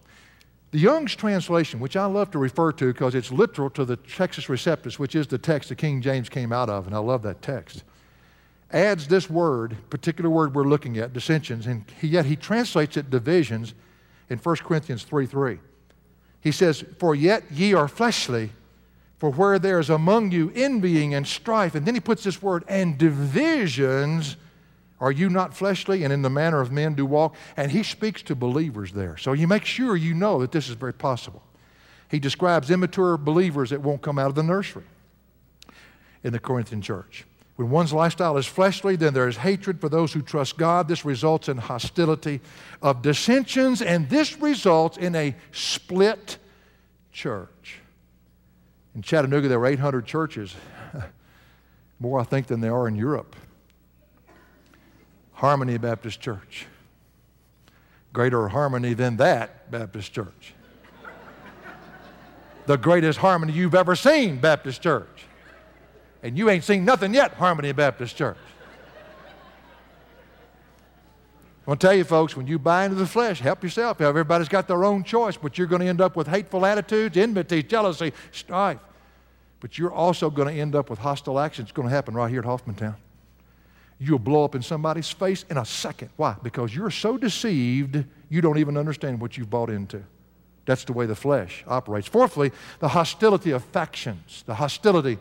The 0.75 0.81
Young's 0.81 1.15
translation, 1.15 1.79
which 1.79 1.95
I 1.95 2.05
love 2.05 2.31
to 2.31 2.37
refer 2.37 2.73
to 2.73 2.91
because 2.91 3.15
it's 3.15 3.31
literal 3.31 3.69
to 3.69 3.85
the 3.85 3.95
Textus 3.95 4.49
Receptus, 4.49 4.99
which 4.99 5.15
is 5.15 5.25
the 5.25 5.37
text 5.37 5.69
the 5.69 5.75
King 5.75 6.01
James 6.01 6.27
came 6.27 6.51
out 6.51 6.69
of, 6.69 6.85
and 6.85 6.93
I 6.93 6.99
love 6.99 7.21
that 7.21 7.41
text, 7.41 7.85
adds 8.73 9.07
this 9.07 9.29
word, 9.29 9.77
particular 9.89 10.29
word 10.29 10.53
we're 10.53 10.65
looking 10.65 10.97
at, 10.97 11.13
dissensions, 11.13 11.65
and 11.65 11.85
yet 12.01 12.25
he 12.25 12.35
translates 12.35 12.97
it 12.97 13.09
divisions 13.09 13.73
in 14.29 14.37
1 14.37 14.55
Corinthians 14.57 15.03
3 15.03 15.25
3. 15.25 15.59
He 16.41 16.51
says, 16.51 16.83
For 16.99 17.15
yet 17.15 17.43
ye 17.49 17.73
are 17.73 17.87
fleshly, 17.87 18.49
for 19.17 19.31
where 19.31 19.57
there 19.57 19.79
is 19.79 19.89
among 19.89 20.33
you 20.33 20.51
envying 20.55 21.13
and 21.13 21.25
strife, 21.25 21.75
and 21.75 21.85
then 21.85 21.93
he 21.93 22.01
puts 22.01 22.25
this 22.25 22.41
word, 22.41 22.65
and 22.67 22.97
divisions, 22.97 24.35
are 24.99 25.11
you 25.11 25.29
not 25.29 25.53
fleshly 25.53 26.03
and 26.03 26.13
in 26.13 26.21
the 26.21 26.29
manner 26.29 26.61
of 26.61 26.71
men 26.71 26.93
do 26.93 27.05
walk? 27.05 27.35
And 27.57 27.71
he 27.71 27.83
speaks 27.83 28.21
to 28.23 28.35
believers 28.35 28.93
there. 28.93 29.17
So 29.17 29.33
you 29.33 29.47
make 29.47 29.65
sure 29.65 29.95
you 29.95 30.13
know 30.13 30.39
that 30.39 30.51
this 30.51 30.69
is 30.69 30.75
very 30.75 30.93
possible. 30.93 31.43
He 32.09 32.19
describes 32.19 32.71
immature 32.71 33.17
believers 33.17 33.71
that 33.71 33.81
won't 33.81 34.01
come 34.01 34.17
out 34.17 34.27
of 34.27 34.35
the 34.35 34.43
nursery 34.43 34.85
in 36.23 36.31
the 36.31 36.39
Corinthian 36.39 36.81
church. 36.81 37.25
When 37.55 37.69
one's 37.69 37.93
lifestyle 37.93 38.37
is 38.37 38.45
fleshly, 38.45 38.95
then 38.95 39.13
there 39.13 39.27
is 39.27 39.37
hatred 39.37 39.79
for 39.79 39.87
those 39.87 40.11
who 40.11 40.21
trust 40.21 40.57
God. 40.57 40.87
This 40.87 41.05
results 41.05 41.47
in 41.47 41.57
hostility 41.57 42.41
of 42.81 43.01
dissensions, 43.01 43.81
and 43.81 44.09
this 44.09 44.39
results 44.39 44.97
in 44.97 45.15
a 45.15 45.35
split 45.51 46.37
church. 47.13 47.79
In 48.93 49.01
Chattanooga, 49.01 49.47
there 49.47 49.59
were 49.59 49.67
800 49.67 50.05
churches, 50.05 50.53
more, 51.99 52.19
I 52.19 52.23
think, 52.23 52.47
than 52.47 52.59
there 52.59 52.75
are 52.75 52.89
in 52.89 52.95
Europe. 52.95 53.35
Harmony 55.35 55.77
Baptist 55.77 56.21
Church. 56.21 56.65
Greater 58.13 58.47
harmony 58.47 58.93
than 58.93 59.17
that 59.17 59.69
Baptist 59.69 60.13
Church. 60.13 60.53
the 62.65 62.77
greatest 62.77 63.19
harmony 63.19 63.51
you've 63.51 63.75
ever 63.75 63.95
seen, 63.95 64.39
Baptist 64.39 64.81
Church. 64.81 65.25
And 66.23 66.37
you 66.37 66.49
ain't 66.49 66.63
seen 66.63 66.85
nothing 66.85 67.13
yet, 67.13 67.33
Harmony 67.33 67.73
Baptist 67.73 68.15
Church. 68.15 68.37
I'm 71.67 71.71
going 71.71 71.77
to 71.79 71.87
tell 71.87 71.95
you, 71.95 72.03
folks, 72.03 72.37
when 72.37 72.47
you 72.47 72.57
buy 72.57 72.85
into 72.85 72.95
the 72.95 73.07
flesh, 73.07 73.39
help 73.39 73.61
yourself. 73.63 73.99
Everybody's 73.99 74.47
got 74.47 74.67
their 74.67 74.85
own 74.85 75.03
choice, 75.03 75.35
but 75.35 75.57
you're 75.57 75.67
going 75.67 75.81
to 75.81 75.87
end 75.87 75.99
up 75.99 76.15
with 76.15 76.27
hateful 76.27 76.65
attitudes, 76.65 77.17
enmity, 77.17 77.61
jealousy, 77.61 78.13
strife. 78.31 78.79
But 79.59 79.77
you're 79.77 79.91
also 79.91 80.29
going 80.29 80.53
to 80.53 80.61
end 80.61 80.75
up 80.75 80.89
with 80.89 80.99
hostile 80.99 81.39
actions. 81.39 81.69
It's 81.69 81.75
going 81.75 81.89
to 81.89 81.93
happen 81.93 82.13
right 82.13 82.29
here 82.29 82.39
at 82.39 82.45
Hoffmantown 82.45 82.95
you'll 83.99 84.19
blow 84.19 84.43
up 84.43 84.55
in 84.55 84.61
somebody's 84.61 85.09
face 85.09 85.45
in 85.49 85.57
a 85.57 85.65
second. 85.65 86.09
Why? 86.17 86.35
Because 86.43 86.75
you're 86.75 86.91
so 86.91 87.17
deceived, 87.17 88.03
you 88.29 88.41
don't 88.41 88.57
even 88.57 88.77
understand 88.77 89.21
what 89.21 89.37
you've 89.37 89.49
bought 89.49 89.69
into. 89.69 90.03
That's 90.65 90.83
the 90.83 90.93
way 90.93 91.05
the 91.05 91.15
flesh 91.15 91.63
operates. 91.67 92.07
Fourthly, 92.07 92.51
the 92.79 92.89
hostility 92.89 93.51
of 93.51 93.63
factions. 93.63 94.43
The 94.45 94.55
hostility 94.55 95.17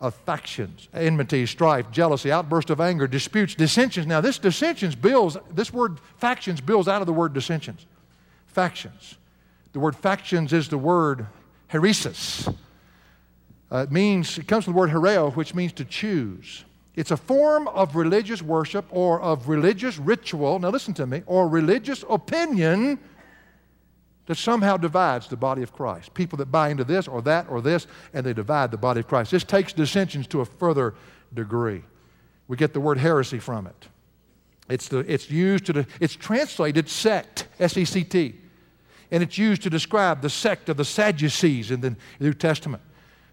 of 0.00 0.14
factions, 0.14 0.88
enmity, 0.94 1.44
strife, 1.44 1.90
jealousy, 1.90 2.32
outburst 2.32 2.70
of 2.70 2.80
anger, 2.80 3.06
disputes, 3.06 3.54
dissensions. 3.54 4.06
Now, 4.06 4.22
this 4.22 4.38
dissensions 4.38 4.94
builds, 4.94 5.36
this 5.52 5.72
word 5.72 6.00
factions 6.16 6.60
builds 6.62 6.88
out 6.88 7.02
of 7.02 7.06
the 7.06 7.12
word 7.12 7.34
dissensions. 7.34 7.84
Factions. 8.46 9.16
The 9.72 9.80
word 9.80 9.94
factions 9.94 10.54
is 10.54 10.68
the 10.68 10.78
word 10.78 11.26
heresis. 11.70 12.52
Uh, 13.70 13.84
it 13.86 13.92
means, 13.92 14.38
it 14.38 14.48
comes 14.48 14.64
from 14.64 14.72
the 14.72 14.78
word 14.78 14.90
hereo, 14.90 15.36
which 15.36 15.54
means 15.54 15.72
to 15.74 15.84
choose. 15.84 16.64
It's 17.00 17.10
a 17.10 17.16
form 17.16 17.66
of 17.68 17.96
religious 17.96 18.42
worship 18.42 18.84
or 18.90 19.22
of 19.22 19.48
religious 19.48 19.96
ritual, 19.96 20.58
now 20.58 20.68
listen 20.68 20.92
to 20.94 21.06
me, 21.06 21.22
or 21.24 21.48
religious 21.48 22.04
opinion 22.10 22.98
that 24.26 24.34
somehow 24.34 24.76
divides 24.76 25.26
the 25.26 25.36
body 25.36 25.62
of 25.62 25.72
Christ. 25.72 26.12
People 26.12 26.36
that 26.36 26.52
buy 26.52 26.68
into 26.68 26.84
this 26.84 27.08
or 27.08 27.22
that 27.22 27.46
or 27.48 27.62
this, 27.62 27.86
and 28.12 28.26
they 28.26 28.34
divide 28.34 28.70
the 28.70 28.76
body 28.76 29.00
of 29.00 29.08
Christ. 29.08 29.30
This 29.30 29.44
takes 29.44 29.72
dissensions 29.72 30.26
to 30.26 30.42
a 30.42 30.44
further 30.44 30.94
degree. 31.32 31.82
We 32.48 32.58
get 32.58 32.74
the 32.74 32.80
word 32.80 32.98
heresy 32.98 33.38
from 33.38 33.66
it. 33.66 33.88
It's, 34.68 34.88
the, 34.88 34.98
it's 34.98 35.30
used 35.30 35.64
to, 35.66 35.86
it's 36.00 36.14
translated 36.14 36.86
sect, 36.90 37.48
S 37.58 37.78
E 37.78 37.86
C 37.86 38.04
T, 38.04 38.34
and 39.10 39.22
it's 39.22 39.38
used 39.38 39.62
to 39.62 39.70
describe 39.70 40.20
the 40.20 40.28
sect 40.28 40.68
of 40.68 40.76
the 40.76 40.84
Sadducees 40.84 41.70
in 41.70 41.80
the 41.80 41.96
New 42.20 42.34
Testament. 42.34 42.82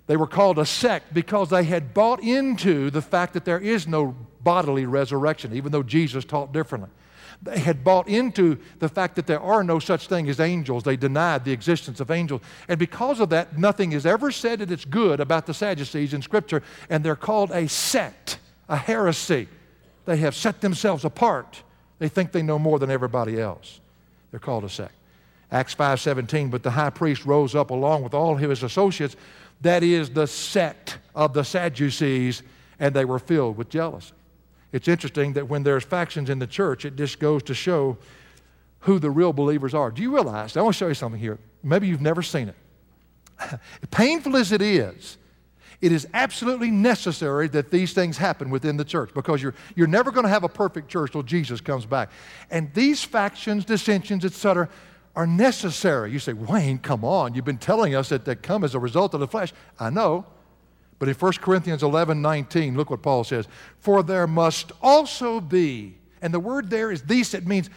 They 0.08 0.18
were 0.18 0.28
called 0.28 0.58
a 0.58 0.66
sect 0.66 1.14
because 1.14 1.49
they 1.49 1.66
had 1.66 1.93
bought 1.93 2.22
into 2.22 2.89
the 2.89 3.01
fact 3.01 3.34
that 3.34 3.45
there 3.45 3.60
is 3.60 3.88
no 3.88 4.16
bodily 4.41 4.86
resurrection, 4.86 5.53
even 5.53 5.72
though 5.72 5.84
Jesus 5.84 6.24
taught 6.24 6.53
differently. 6.53 6.89
They 7.43 7.60
had 7.60 7.84
bought 7.84 8.08
into 8.08 8.58
the 8.80 8.89
fact 8.89 9.16
that 9.18 9.28
there 9.28 9.39
are 9.39 9.64
no 9.64 9.80
such 9.80 10.08
thing 10.08 10.28
as 10.30 10.39
angels. 10.39 10.84
They 10.84 10.95
denied 10.95 11.45
the 11.45 11.51
existence 11.51 11.99
of 11.99 12.10
angels. 12.10 12.41
And 12.68 12.80
because 12.80 13.20
of 13.20 13.30
that, 13.30 13.58
nothing 13.58 13.91
is 13.91 14.05
ever 14.05 14.32
said 14.32 14.60
that 14.60 14.72
it's 14.72 14.86
good 14.86 15.20
about 15.20 15.45
the 15.45 15.53
Sadducees 15.53 16.14
in 16.14 16.22
Scripture, 16.22 16.64
and 16.89 17.03
they're 17.03 17.16
called 17.16 17.51
a 17.51 17.68
sect, 17.68 18.39
a 18.70 18.78
heresy. 18.78 19.47
They 20.05 20.18
have 20.18 20.34
set 20.34 20.62
themselves 20.62 21.05
apart. 21.05 21.62
They 21.99 22.10
think 22.10 22.32
they 22.32 22.41
know 22.41 22.58
more 22.58 22.80
than 22.80 22.89
everybody 22.89 23.39
else. 23.39 23.82
They're 24.32 24.39
called 24.39 24.64
a 24.64 24.70
sect. 24.70 24.93
Acts 25.51 25.76
5:17, 25.76 26.49
but 26.49 26.64
the 26.64 26.72
high 26.72 26.89
priest 26.89 27.26
rose 27.26 27.55
up 27.55 27.70
along 27.70 28.03
with 28.03 28.14
all 28.14 28.36
his 28.36 28.64
associates, 28.64 29.16
that 29.62 29.84
is 29.84 30.10
the 30.10 30.28
sect 30.28 30.97
of 31.16 31.34
the 31.34 31.43
Sadducees, 31.43 32.43
and 32.80 32.93
they 32.93 33.05
were 33.05 33.20
filled 33.20 33.58
with 33.58 33.70
jealousy. 33.70 34.14
It's 34.72 34.88
interesting 34.88 35.34
that 35.34 35.47
when 35.47 35.64
there's 35.64 35.84
factions 35.84 36.30
in 36.30 36.39
the 36.39 36.47
church, 36.47 36.86
it 36.86 36.95
just 36.95 37.20
goes 37.20 37.41
to 37.43 37.53
show 37.53 37.97
who 38.82 38.99
the 38.99 39.10
real 39.10 39.34
believers 39.34 39.74
are. 39.74 39.91
Do 39.91 40.01
you 40.01 40.14
realize? 40.14 40.55
I 40.55 40.62
want 40.62 40.76
to 40.76 40.78
show 40.78 40.88
you 40.88 40.93
something 40.93 41.20
here. 41.20 41.39
Maybe 41.64 41.88
you've 41.88 42.01
never 42.01 42.22
seen 42.22 42.49
it. 42.49 43.60
Painful 43.91 44.36
as 44.36 44.51
it 44.51 44.62
is, 44.62 45.18
it 45.80 45.91
is 45.91 46.08
absolutely 46.14 46.72
necessary 46.72 47.47
that 47.49 47.70
these 47.70 47.93
things 47.93 48.18
happen 48.18 48.49
within 48.49 48.78
the 48.78 48.86
church 48.86 49.14
because 49.14 49.41
you're, 49.41 49.53
you're 49.76 49.88
never 49.88 50.12
going 50.12 50.24
to 50.24 50.30
have 50.30 50.43
a 50.43 50.49
perfect 50.49 50.89
church 50.89 51.12
till 51.12 51.24
Jesus 51.24 51.62
comes 51.62 51.86
back. 51.86 52.10
And 52.49 52.74
these 52.74 53.03
factions, 53.03 53.64
dissensions, 53.64 54.26
etc., 54.26 54.70
are 55.18 55.26
necessary. 55.26 56.11
You 56.11 56.20
say, 56.20 56.34
Wayne, 56.34 56.78
come 56.78 57.03
on. 57.03 57.34
You've 57.34 57.43
been 57.43 57.57
telling 57.57 57.95
us 57.95 58.09
that 58.09 58.24
they 58.24 58.36
come 58.36 58.63
as 58.63 58.76
a 58.76 58.80
result 58.80 59.15
of 59.15 59.20
the 59.20 59.28
flesh. 59.28 59.51
I 59.80 59.89
know. 59.89 60.28
But 60.99 61.09
in 61.09 61.15
1 61.15 61.34
Corinthians 61.41 61.82
11 61.82 62.22
19, 62.22 62.78
look 62.78 62.91
what 62.91 63.01
Paul 63.01 63.24
says. 63.24 63.47
For 63.80 64.03
there 64.03 64.28
must 64.28 64.72
also 64.80 65.41
be, 65.41 65.97
and 66.22 66.32
the 66.32 66.39
word 66.39 66.70
there 66.70 66.91
is 66.91 67.01
these, 67.01 67.34
it 67.34 67.47
means 67.47 67.72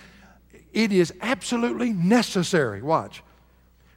it 0.74 0.92
is 0.92 1.14
absolutely 1.22 1.94
necessary. 1.94 2.82
Watch. 2.82 3.22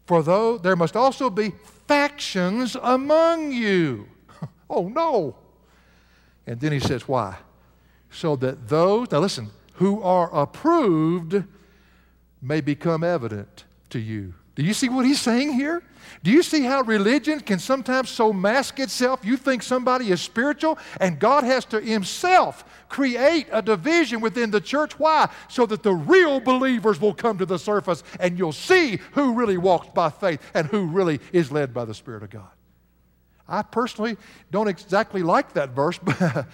For 0.05 0.23
though 0.23 0.57
there 0.57 0.77
must 0.77 0.95
also 0.95 1.29
be 1.29 1.51
factions 1.85 2.77
among 2.81 3.51
you. 3.51 4.07
oh 4.69 4.87
no. 4.87 5.35
And 6.47 6.61
then 6.61 6.71
he 6.71 6.79
says, 6.79 7.09
why? 7.09 7.35
So 8.09 8.37
that 8.37 8.69
those, 8.69 9.11
now 9.11 9.19
listen, 9.19 9.49
who 9.73 10.01
are 10.01 10.33
approved 10.33 11.43
may 12.43 12.61
become 12.61 13.03
evident 13.03 13.63
to 13.89 13.99
you. 13.99 14.33
Do 14.55 14.63
you 14.63 14.73
see 14.73 14.89
what 14.89 15.05
he's 15.05 15.21
saying 15.21 15.53
here? 15.53 15.81
Do 16.21 16.29
you 16.29 16.43
see 16.43 16.63
how 16.63 16.81
religion 16.81 17.39
can 17.39 17.57
sometimes 17.57 18.09
so 18.09 18.31
mask 18.31 18.79
itself? 18.79 19.25
You 19.25 19.35
think 19.35 19.63
somebody 19.63 20.11
is 20.11 20.21
spiritual, 20.21 20.77
and 20.99 21.17
God 21.17 21.43
has 21.43 21.65
to 21.65 21.81
Himself 21.81 22.63
create 22.87 23.47
a 23.51 23.61
division 23.61 24.21
within 24.21 24.51
the 24.51 24.61
church. 24.61 24.99
Why? 24.99 25.29
So 25.49 25.65
that 25.65 25.81
the 25.81 25.93
real 25.93 26.39
believers 26.39 27.01
will 27.01 27.13
come 27.13 27.37
to 27.39 27.45
the 27.45 27.57
surface 27.57 28.03
and 28.19 28.37
you'll 28.37 28.51
see 28.51 28.99
who 29.13 29.33
really 29.33 29.57
walks 29.57 29.87
by 29.93 30.09
faith 30.09 30.39
and 30.53 30.67
who 30.67 30.85
really 30.85 31.19
is 31.31 31.51
led 31.51 31.73
by 31.73 31.85
the 31.85 31.93
Spirit 31.93 32.21
of 32.21 32.29
God. 32.29 32.51
I 33.47 33.63
personally 33.63 34.17
don't 34.51 34.67
exactly 34.67 35.23
like 35.23 35.53
that 35.53 35.69
verse, 35.69 35.97
but 36.03 36.45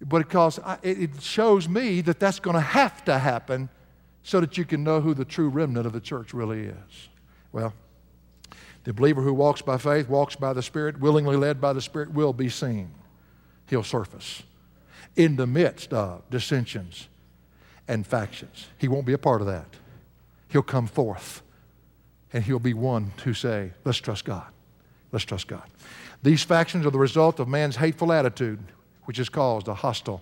because 0.00 0.58
it 0.82 1.20
shows 1.20 1.68
me 1.68 2.00
that 2.02 2.18
that's 2.18 2.40
going 2.40 2.54
to 2.54 2.60
have 2.60 3.04
to 3.04 3.18
happen 3.18 3.68
so 4.28 4.40
that 4.40 4.58
you 4.58 4.64
can 4.66 4.84
know 4.84 5.00
who 5.00 5.14
the 5.14 5.24
true 5.24 5.48
remnant 5.48 5.86
of 5.86 5.94
the 5.94 6.00
church 6.00 6.34
really 6.34 6.64
is. 6.64 7.08
Well, 7.50 7.72
the 8.84 8.92
believer 8.92 9.22
who 9.22 9.32
walks 9.32 9.62
by 9.62 9.78
faith, 9.78 10.06
walks 10.06 10.36
by 10.36 10.52
the 10.52 10.60
Spirit, 10.60 11.00
willingly 11.00 11.34
led 11.34 11.62
by 11.62 11.72
the 11.72 11.80
Spirit, 11.80 12.12
will 12.12 12.34
be 12.34 12.50
seen. 12.50 12.90
He'll 13.70 13.82
surface 13.82 14.42
in 15.16 15.36
the 15.36 15.46
midst 15.46 15.94
of 15.94 16.28
dissensions 16.28 17.08
and 17.88 18.06
factions. 18.06 18.66
He 18.76 18.86
won't 18.86 19.06
be 19.06 19.14
a 19.14 19.18
part 19.18 19.40
of 19.40 19.46
that. 19.46 19.76
He'll 20.48 20.60
come 20.60 20.88
forth 20.88 21.40
and 22.30 22.44
he'll 22.44 22.58
be 22.58 22.74
one 22.74 23.12
to 23.24 23.32
say, 23.32 23.72
Let's 23.86 23.96
trust 23.96 24.26
God. 24.26 24.48
Let's 25.10 25.24
trust 25.24 25.48
God. 25.48 25.64
These 26.22 26.42
factions 26.42 26.84
are 26.84 26.90
the 26.90 26.98
result 26.98 27.40
of 27.40 27.48
man's 27.48 27.76
hateful 27.76 28.12
attitude, 28.12 28.60
which 29.04 29.16
has 29.16 29.30
caused 29.30 29.68
a 29.68 29.74
hostile 29.74 30.20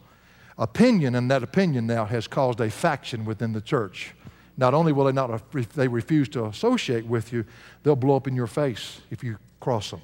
opinion, 0.59 1.14
and 1.14 1.30
that 1.30 1.42
opinion 1.42 1.86
now 1.86 2.04
has 2.04 2.26
caused 2.26 2.61
a 2.61 2.70
faction 2.70 3.24
within 3.24 3.52
the 3.52 3.61
church. 3.61 4.14
Not 4.57 4.72
only 4.72 4.92
will 4.92 5.04
they 5.04 5.12
not 5.12 5.42
if 5.54 5.72
they 5.72 5.88
refuse 5.88 6.28
to 6.30 6.46
associate 6.46 7.07
with 7.07 7.32
you, 7.32 7.44
they'll 7.82 7.96
blow 7.96 8.16
up 8.16 8.26
in 8.26 8.34
your 8.34 8.46
face 8.46 9.00
if 9.11 9.22
you 9.22 9.38
cross 9.61 9.90
them. 9.90 10.00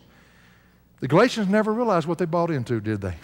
The 1.01 1.09
Galatians 1.09 1.49
never 1.49 1.73
realized 1.73 2.07
what 2.07 2.19
they 2.19 2.27
bought 2.27 2.51
into, 2.51 2.81
did 2.81 3.01
they? 3.01 3.17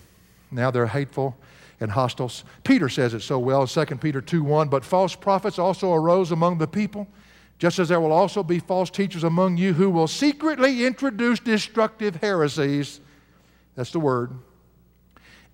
Now 0.50 0.70
they're 0.70 0.86
hateful 0.86 1.36
and 1.80 1.90
hostile. 1.90 2.32
Peter 2.64 2.88
says 2.88 3.14
it 3.14 3.20
so 3.20 3.38
well 3.38 3.62
in 3.62 3.68
2 3.68 3.84
Peter 3.96 4.20
2 4.20 4.42
1. 4.42 4.68
But 4.68 4.84
false 4.84 5.14
prophets 5.14 5.58
also 5.58 5.92
arose 5.92 6.32
among 6.32 6.58
the 6.58 6.66
people, 6.66 7.06
just 7.58 7.78
as 7.78 7.88
there 7.88 8.00
will 8.00 8.12
also 8.12 8.42
be 8.42 8.58
false 8.58 8.90
teachers 8.90 9.22
among 9.22 9.58
you 9.58 9.74
who 9.74 9.90
will 9.90 10.08
secretly 10.08 10.86
introduce 10.86 11.38
destructive 11.40 12.16
heresies. 12.16 13.00
That's 13.74 13.92
the 13.92 14.00
word. 14.00 14.32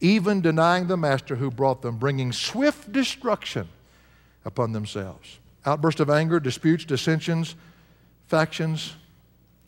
Even 0.01 0.41
denying 0.41 0.87
the 0.87 0.97
master 0.97 1.37
who 1.37 1.51
brought 1.51 1.83
them, 1.83 1.97
bringing 1.97 2.33
swift 2.33 2.93
destruction 2.93 3.69
upon 4.45 4.73
themselves 4.73 5.39
outburst 5.67 6.01
of 6.01 6.11
anger, 6.11 6.39
disputes, 6.41 6.85
dissensions, 6.85 7.55
factions, 8.27 8.95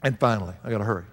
and 0.03 0.18
finally, 0.18 0.55
I 0.62 0.70
got 0.70 0.79
to 0.79 0.85
hurry, 0.85 1.05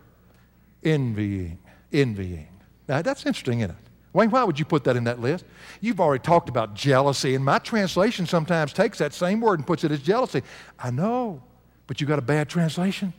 envying. 0.83 1.59
Envying. 1.91 2.47
Now, 2.87 3.01
that's 3.01 3.25
interesting, 3.25 3.61
isn't 3.61 3.71
it? 3.71 3.77
Wayne, 4.13 4.29
why 4.29 4.43
would 4.43 4.59
you 4.59 4.65
put 4.65 4.83
that 4.83 4.95
in 4.95 5.05
that 5.05 5.19
list? 5.19 5.45
You've 5.81 5.99
already 5.99 6.21
talked 6.21 6.49
about 6.49 6.75
jealousy, 6.75 7.33
and 7.33 7.43
my 7.43 7.59
translation 7.59 8.25
sometimes 8.25 8.73
takes 8.73 8.97
that 8.99 9.13
same 9.13 9.41
word 9.41 9.59
and 9.59 9.65
puts 9.65 9.83
it 9.83 9.91
as 9.91 10.01
jealousy. 10.01 10.43
I 10.77 10.91
know, 10.91 11.41
but 11.87 11.99
you 11.99 12.05
got 12.05 12.19
a 12.19 12.23
bad 12.23 12.49
translation. 12.49 13.13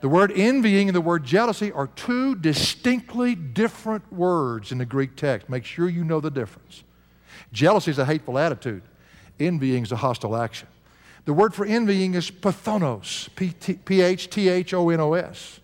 The 0.00 0.08
word 0.08 0.32
envying 0.34 0.88
and 0.88 0.96
the 0.96 1.00
word 1.00 1.24
jealousy 1.24 1.70
are 1.72 1.88
two 1.88 2.34
distinctly 2.34 3.34
different 3.34 4.10
words 4.12 4.72
in 4.72 4.78
the 4.78 4.86
Greek 4.86 5.14
text. 5.16 5.48
Make 5.48 5.64
sure 5.64 5.88
you 5.88 6.04
know 6.04 6.20
the 6.20 6.30
difference. 6.30 6.84
Jealousy 7.52 7.90
is 7.90 7.98
a 7.98 8.06
hateful 8.06 8.38
attitude. 8.38 8.82
Envying 9.38 9.82
is 9.82 9.92
a 9.92 9.96
hostile 9.96 10.36
action. 10.36 10.68
The 11.26 11.32
word 11.34 11.54
for 11.54 11.66
envying 11.66 12.14
is 12.14 12.30
phthonos, 12.30 13.28
P 13.84 14.00
H 14.00 14.30
T 14.30 14.48
H 14.48 14.72
O 14.72 14.88
N 14.88 15.00
O 15.00 15.12
S. 15.12 15.60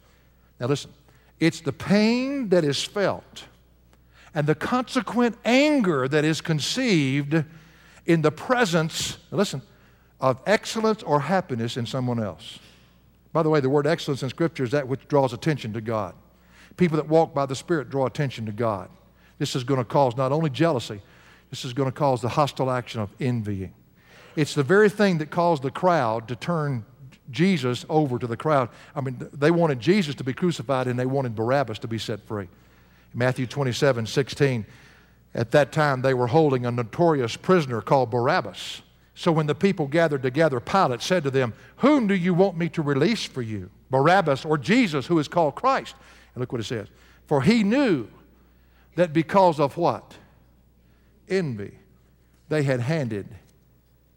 Now 0.60 0.66
listen, 0.66 0.92
it's 1.40 1.60
the 1.60 1.72
pain 1.72 2.50
that 2.50 2.64
is 2.64 2.84
felt 2.84 3.44
and 4.36 4.46
the 4.46 4.54
consequent 4.54 5.38
anger 5.46 6.06
that 6.08 6.22
is 6.22 6.42
conceived 6.42 7.42
in 8.04 8.20
the 8.20 8.30
presence, 8.30 9.16
listen, 9.30 9.62
of 10.20 10.38
excellence 10.46 11.02
or 11.02 11.20
happiness 11.20 11.78
in 11.78 11.86
someone 11.86 12.22
else. 12.22 12.58
By 13.32 13.42
the 13.42 13.50
way, 13.50 13.60
the 13.60 13.68
word 13.68 13.86
excellence 13.86 14.22
in 14.22 14.28
Scripture 14.28 14.64
is 14.64 14.70
that 14.70 14.88
which 14.88 15.06
draws 15.08 15.32
attention 15.32 15.72
to 15.74 15.80
God. 15.80 16.14
People 16.76 16.96
that 16.96 17.08
walk 17.08 17.34
by 17.34 17.46
the 17.46 17.56
Spirit 17.56 17.90
draw 17.90 18.06
attention 18.06 18.46
to 18.46 18.52
God. 18.52 18.88
This 19.38 19.54
is 19.54 19.64
going 19.64 19.78
to 19.78 19.84
cause 19.84 20.16
not 20.16 20.32
only 20.32 20.50
jealousy, 20.50 21.00
this 21.50 21.64
is 21.64 21.72
going 21.72 21.90
to 21.90 21.96
cause 21.96 22.20
the 22.20 22.28
hostile 22.28 22.70
action 22.70 23.00
of 23.00 23.10
envying. 23.20 23.74
It's 24.34 24.54
the 24.54 24.62
very 24.62 24.88
thing 24.88 25.18
that 25.18 25.30
caused 25.30 25.62
the 25.62 25.70
crowd 25.70 26.28
to 26.28 26.36
turn 26.36 26.84
Jesus 27.30 27.84
over 27.88 28.18
to 28.18 28.26
the 28.26 28.36
crowd. 28.36 28.68
I 28.94 29.00
mean, 29.00 29.28
they 29.32 29.50
wanted 29.50 29.80
Jesus 29.80 30.14
to 30.16 30.24
be 30.24 30.32
crucified 30.32 30.86
and 30.86 30.98
they 30.98 31.06
wanted 31.06 31.34
Barabbas 31.34 31.78
to 31.80 31.88
be 31.88 31.98
set 31.98 32.20
free. 32.20 32.48
Matthew 33.14 33.46
27 33.46 34.06
16. 34.06 34.66
At 35.34 35.50
that 35.50 35.72
time, 35.72 36.02
they 36.02 36.14
were 36.14 36.28
holding 36.28 36.64
a 36.64 36.70
notorious 36.70 37.36
prisoner 37.36 37.80
called 37.80 38.10
Barabbas. 38.10 38.82
So 39.18 39.32
when 39.32 39.46
the 39.46 39.54
people 39.54 39.86
gathered 39.86 40.22
together, 40.22 40.60
Pilate 40.60 41.00
said 41.00 41.24
to 41.24 41.30
them, 41.30 41.54
Whom 41.76 42.06
do 42.06 42.14
you 42.14 42.34
want 42.34 42.58
me 42.58 42.68
to 42.68 42.82
release 42.82 43.24
for 43.24 43.40
you? 43.40 43.70
Barabbas 43.90 44.44
or 44.44 44.58
Jesus, 44.58 45.06
who 45.06 45.18
is 45.18 45.26
called 45.26 45.54
Christ? 45.54 45.96
And 46.34 46.40
look 46.40 46.52
what 46.52 46.60
it 46.60 46.64
says. 46.64 46.88
For 47.26 47.40
he 47.40 47.64
knew 47.64 48.08
that 48.94 49.14
because 49.14 49.58
of 49.58 49.78
what? 49.78 50.14
Envy, 51.30 51.72
they 52.50 52.62
had 52.62 52.80
handed 52.80 53.26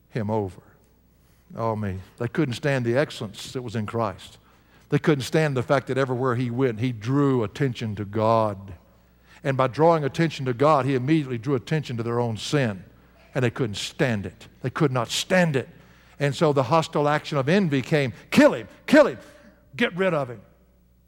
him 0.09 0.29
over. 0.29 0.61
Oh, 1.55 1.77
me. 1.77 1.99
They 2.17 2.27
couldn't 2.27 2.55
stand 2.55 2.85
the 2.85 2.97
excellence 2.97 3.53
that 3.53 3.61
was 3.61 3.77
in 3.77 3.85
Christ. 3.85 4.37
They 4.89 4.99
couldn't 4.99 5.23
stand 5.23 5.55
the 5.55 5.63
fact 5.63 5.87
that 5.87 5.97
everywhere 5.97 6.35
he 6.35 6.51
went, 6.51 6.81
he 6.81 6.91
drew 6.91 7.43
attention 7.43 7.95
to 7.95 8.05
God. 8.05 8.73
And 9.45 9.55
by 9.55 9.67
drawing 9.67 10.03
attention 10.03 10.45
to 10.45 10.53
God, 10.53 10.85
he 10.85 10.93
immediately 10.93 11.37
drew 11.37 11.55
attention 11.55 11.95
to 11.95 12.03
their 12.03 12.19
own 12.19 12.35
sin. 12.35 12.83
And 13.35 13.43
they 13.43 13.49
couldn't 13.49 13.75
stand 13.75 14.25
it. 14.25 14.47
They 14.61 14.69
could 14.69 14.91
not 14.91 15.09
stand 15.09 15.55
it. 15.55 15.69
And 16.19 16.35
so 16.35 16.51
the 16.51 16.63
hostile 16.63 17.07
action 17.07 17.37
of 17.37 17.47
envy 17.47 17.81
came 17.81 18.13
kill 18.29 18.53
him, 18.53 18.67
kill 18.85 19.07
him, 19.07 19.19
get 19.75 19.95
rid 19.95 20.13
of 20.13 20.29
him. 20.29 20.41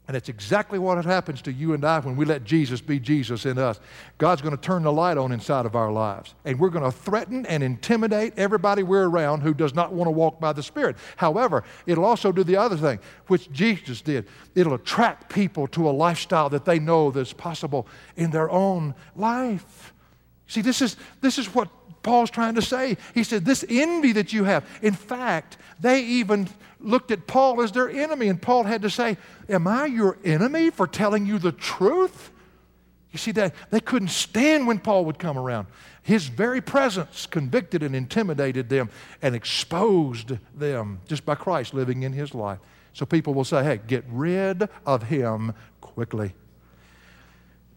And 0.08 0.16
it's 0.16 0.28
exactly 0.28 0.80
what 0.80 1.02
happens 1.04 1.40
to 1.42 1.52
you 1.52 1.74
and 1.74 1.84
I 1.84 2.00
when 2.00 2.16
we 2.16 2.24
let 2.24 2.42
Jesus 2.42 2.80
be 2.80 2.98
Jesus 2.98 3.46
in 3.46 3.56
us. 3.56 3.78
God's 4.18 4.42
going 4.42 4.54
to 4.54 4.60
turn 4.60 4.82
the 4.82 4.92
light 4.92 5.16
on 5.16 5.30
inside 5.30 5.64
of 5.64 5.76
our 5.76 5.92
lives. 5.92 6.34
And 6.44 6.58
we're 6.58 6.70
going 6.70 6.84
to 6.84 6.90
threaten 6.90 7.46
and 7.46 7.62
intimidate 7.62 8.34
everybody 8.36 8.82
we're 8.82 9.08
around 9.08 9.42
who 9.42 9.54
does 9.54 9.74
not 9.74 9.92
want 9.92 10.08
to 10.08 10.10
walk 10.10 10.40
by 10.40 10.52
the 10.52 10.62
Spirit. 10.62 10.96
However, 11.16 11.62
it'll 11.86 12.04
also 12.04 12.32
do 12.32 12.42
the 12.42 12.56
other 12.56 12.76
thing, 12.76 12.98
which 13.28 13.50
Jesus 13.52 14.02
did. 14.02 14.26
It'll 14.56 14.74
attract 14.74 15.32
people 15.32 15.68
to 15.68 15.88
a 15.88 15.92
lifestyle 15.92 16.50
that 16.50 16.64
they 16.64 16.80
know 16.80 17.12
that's 17.12 17.32
possible 17.32 17.86
in 18.16 18.32
their 18.32 18.50
own 18.50 18.96
life. 19.14 19.94
See, 20.48 20.62
this 20.62 20.82
is, 20.82 20.96
this 21.20 21.38
is 21.38 21.54
what 21.54 21.68
Paul's 22.02 22.30
trying 22.30 22.54
to 22.56 22.62
say. 22.62 22.96
He 23.14 23.24
said, 23.24 23.44
This 23.44 23.64
envy 23.68 24.12
that 24.12 24.32
you 24.32 24.44
have, 24.44 24.64
in 24.82 24.94
fact, 24.94 25.56
they 25.80 26.02
even 26.02 26.48
looked 26.80 27.10
at 27.10 27.26
Paul 27.26 27.62
as 27.62 27.72
their 27.72 27.88
enemy, 27.88 28.28
and 28.28 28.40
Paul 28.40 28.64
had 28.64 28.82
to 28.82 28.90
say, 28.90 29.16
Am 29.48 29.66
I 29.66 29.86
your 29.86 30.18
enemy 30.24 30.70
for 30.70 30.86
telling 30.86 31.26
you 31.26 31.38
the 31.38 31.52
truth? 31.52 32.30
You 33.12 33.18
see, 33.18 33.32
that 33.32 33.54
they 33.70 33.80
couldn't 33.80 34.08
stand 34.08 34.66
when 34.66 34.78
Paul 34.78 35.04
would 35.04 35.18
come 35.18 35.36
around. 35.36 35.66
His 36.02 36.26
very 36.26 36.60
presence 36.60 37.26
convicted 37.26 37.82
and 37.82 37.94
intimidated 37.94 38.68
them 38.68 38.90
and 39.20 39.34
exposed 39.34 40.38
them 40.54 41.00
just 41.06 41.24
by 41.24 41.34
Christ 41.34 41.74
living 41.74 42.02
in 42.02 42.12
his 42.12 42.34
life. 42.34 42.58
So 42.94 43.06
people 43.06 43.34
will 43.34 43.44
say, 43.44 43.62
Hey, 43.62 43.80
get 43.86 44.04
rid 44.08 44.68
of 44.86 45.04
him 45.04 45.54
quickly. 45.80 46.34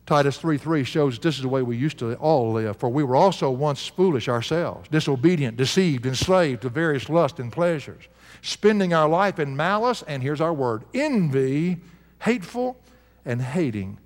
Titus 0.05 0.37
3:3 0.37 0.85
shows 0.85 1.17
this 1.17 1.35
is 1.35 1.41
the 1.41 1.49
way 1.49 1.63
we 1.63 1.77
used 1.77 1.97
to 1.99 2.13
all 2.15 2.53
live. 2.53 2.77
For 2.77 2.89
we 2.89 3.03
were 3.03 3.15
also 3.15 3.49
once 3.49 3.87
foolish 3.87 4.27
ourselves, 4.29 4.87
disobedient, 4.89 5.57
deceived, 5.57 6.05
enslaved 6.05 6.61
to 6.61 6.69
various 6.69 7.09
lusts 7.09 7.39
and 7.39 7.51
pleasures 7.51 8.07
spending 8.45 8.93
our 8.93 9.09
life 9.09 9.39
in 9.39 9.55
malice, 9.55 10.03
and 10.03 10.21
here's 10.21 10.39
our 10.39 10.53
word 10.53 10.83
envy, 10.93 11.77
hateful, 12.19 12.77
and 13.25 13.41
hating 13.41 13.97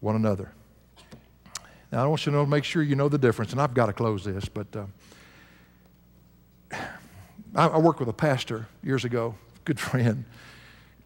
one 0.00 0.14
another. 0.16 0.52
Now, 1.90 2.04
I 2.04 2.06
want 2.06 2.26
you 2.26 2.32
to 2.32 2.38
know, 2.38 2.46
make 2.46 2.64
sure 2.64 2.82
you 2.82 2.96
know 2.96 3.08
the 3.08 3.18
difference, 3.18 3.52
and 3.52 3.60
I've 3.60 3.74
got 3.74 3.86
to 3.86 3.92
close 3.92 4.24
this, 4.24 4.46
but 4.46 4.66
uh, 4.76 4.84
I, 7.54 7.68
I 7.68 7.78
worked 7.78 8.00
with 8.00 8.08
a 8.08 8.14
pastor 8.14 8.66
years 8.82 9.04
ago, 9.04 9.34
good 9.64 9.80
friend, 9.90 10.24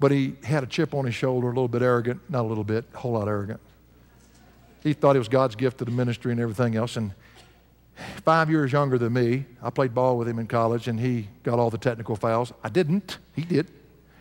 but 0.00 0.10
he 0.10 0.34
had 0.42 0.62
a 0.64 0.66
chip 0.66 0.94
on 0.94 1.04
his 1.04 1.14
shoulder, 1.14 1.46
a 1.46 1.50
little 1.50 1.68
bit 1.68 1.82
arrogant, 1.82 2.20
not 2.28 2.42
a 2.42 2.48
little 2.48 2.64
bit, 2.64 2.86
a 2.94 2.98
whole 2.98 3.12
lot 3.12 3.28
arrogant. 3.28 3.60
He 4.82 4.92
thought 4.92 5.16
it 5.16 5.18
was 5.18 5.28
God's 5.28 5.56
gift 5.56 5.78
to 5.78 5.84
the 5.84 5.90
ministry 5.90 6.32
and 6.32 6.40
everything 6.40 6.76
else, 6.76 6.96
and 6.96 7.12
five 8.24 8.50
years 8.50 8.72
younger 8.72 8.98
than 8.98 9.12
me. 9.12 9.44
I 9.62 9.70
played 9.70 9.94
ball 9.94 10.16
with 10.16 10.28
him 10.28 10.38
in 10.38 10.46
college, 10.46 10.88
and 10.88 10.98
he 10.98 11.28
got 11.42 11.58
all 11.58 11.70
the 11.70 11.78
technical 11.78 12.16
fouls. 12.16 12.52
I 12.62 12.68
didn't. 12.68 13.18
He 13.34 13.42
did, 13.42 13.70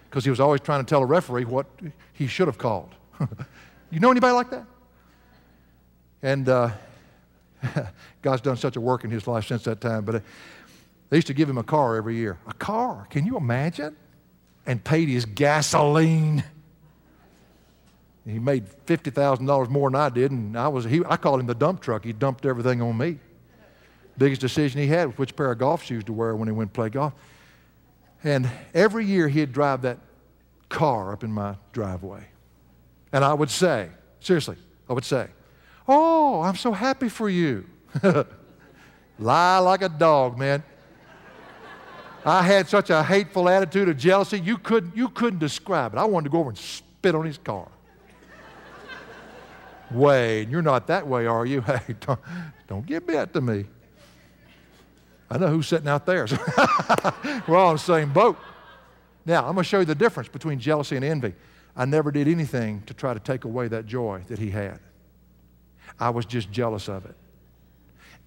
because 0.09 0.23
he 0.23 0.29
was 0.29 0.39
always 0.39 0.61
trying 0.61 0.83
to 0.83 0.89
tell 0.89 1.03
a 1.03 1.05
referee 1.05 1.45
what 1.45 1.67
he 2.13 2.27
should 2.27 2.47
have 2.47 2.57
called. 2.57 2.95
you 3.91 3.99
know 3.99 4.11
anybody 4.11 4.33
like 4.33 4.49
that? 4.49 4.65
And 6.21 6.49
uh, 6.49 6.71
God's 8.21 8.41
done 8.41 8.57
such 8.57 8.75
a 8.75 8.81
work 8.81 9.03
in 9.03 9.11
his 9.11 9.27
life 9.27 9.47
since 9.47 9.63
that 9.63 9.81
time. 9.81 10.03
But 10.05 10.15
uh, 10.15 10.19
they 11.09 11.17
used 11.17 11.27
to 11.27 11.33
give 11.33 11.49
him 11.49 11.57
a 11.57 11.63
car 11.63 11.95
every 11.95 12.15
year. 12.15 12.37
A 12.47 12.53
car? 12.53 13.07
Can 13.09 13.25
you 13.25 13.37
imagine? 13.37 13.95
And 14.65 14.83
paid 14.83 15.07
his 15.07 15.25
gasoline. 15.25 16.43
He 18.27 18.39
made 18.39 18.65
$50,000 18.85 19.69
more 19.69 19.89
than 19.89 19.99
I 19.99 20.09
did, 20.09 20.31
and 20.31 20.57
I, 20.57 20.67
was, 20.67 20.83
he, 20.83 21.01
I 21.07 21.15
called 21.15 21.39
him 21.39 21.47
the 21.47 21.55
dump 21.55 21.79
truck. 21.81 22.03
He 22.03 22.11
dumped 22.11 22.45
everything 22.45 22.81
on 22.81 22.97
me. 22.97 23.19
Biggest 24.17 24.41
decision 24.41 24.81
he 24.81 24.87
had 24.87 25.07
was 25.07 25.17
which 25.17 25.35
pair 25.35 25.51
of 25.51 25.59
golf 25.59 25.83
shoes 25.83 26.03
to 26.05 26.13
wear 26.13 26.35
when 26.35 26.47
he 26.47 26.51
went 26.51 26.73
to 26.73 26.75
play 26.77 26.89
golf. 26.89 27.13
And 28.23 28.49
every 28.73 29.05
year 29.05 29.29
he'd 29.29 29.53
drive 29.53 29.83
that 29.83 29.99
car 30.67 31.13
up 31.13 31.23
in 31.23 31.31
my 31.31 31.55
driveway. 31.71 32.27
And 33.13 33.23
I 33.23 33.33
would 33.33 33.49
say, 33.49 33.89
seriously, 34.19 34.57
I 34.89 34.93
would 34.93 35.05
say, 35.05 35.27
Oh, 35.87 36.41
I'm 36.41 36.57
so 36.57 36.73
happy 36.73 37.07
for 37.07 37.29
you. 37.29 37.65
Lie 39.19 39.59
like 39.59 39.81
a 39.81 39.89
dog, 39.89 40.37
man. 40.37 40.63
I 42.25 42.41
had 42.41 42.67
such 42.67 42.89
a 42.89 43.01
hateful 43.01 43.47
attitude 43.47 43.87
of 43.87 43.97
jealousy, 43.97 44.37
you 44.39 44.57
couldn't, 44.57 44.97
you 44.97 45.07
couldn't 45.07 45.39
describe 45.39 45.93
it. 45.93 45.97
I 45.97 46.03
wanted 46.03 46.25
to 46.25 46.29
go 46.31 46.39
over 46.39 46.49
and 46.49 46.57
spit 46.57 47.15
on 47.15 47.25
his 47.25 47.37
car. 47.37 47.69
Wade, 49.91 50.49
you're 50.49 50.61
not 50.61 50.87
that 50.87 51.07
way, 51.07 51.25
are 51.25 51.45
you? 51.45 51.61
Hey, 51.67 51.95
don't, 51.99 52.19
don't 52.67 52.85
get 52.85 53.07
bit 53.07 53.33
to 53.33 53.41
me. 53.41 53.65
I 55.29 55.37
know 55.37 55.47
who's 55.47 55.67
sitting 55.67 55.87
out 55.87 56.05
there. 56.05 56.25
We're 57.47 57.57
all 57.57 57.71
in 57.71 57.75
the 57.75 57.79
same 57.79 58.13
boat. 58.13 58.37
Now, 59.25 59.39
I'm 59.39 59.53
going 59.53 59.57
to 59.57 59.63
show 59.63 59.79
you 59.79 59.85
the 59.85 59.95
difference 59.95 60.29
between 60.29 60.59
jealousy 60.59 60.95
and 60.95 61.03
envy. 61.03 61.33
I 61.75 61.85
never 61.85 62.11
did 62.11 62.27
anything 62.27 62.81
to 62.85 62.93
try 62.93 63.13
to 63.13 63.19
take 63.19 63.43
away 63.43 63.67
that 63.67 63.85
joy 63.85 64.23
that 64.27 64.39
he 64.39 64.49
had. 64.49 64.79
I 65.99 66.09
was 66.09 66.25
just 66.25 66.51
jealous 66.51 66.87
of 66.87 67.05
it. 67.05 67.15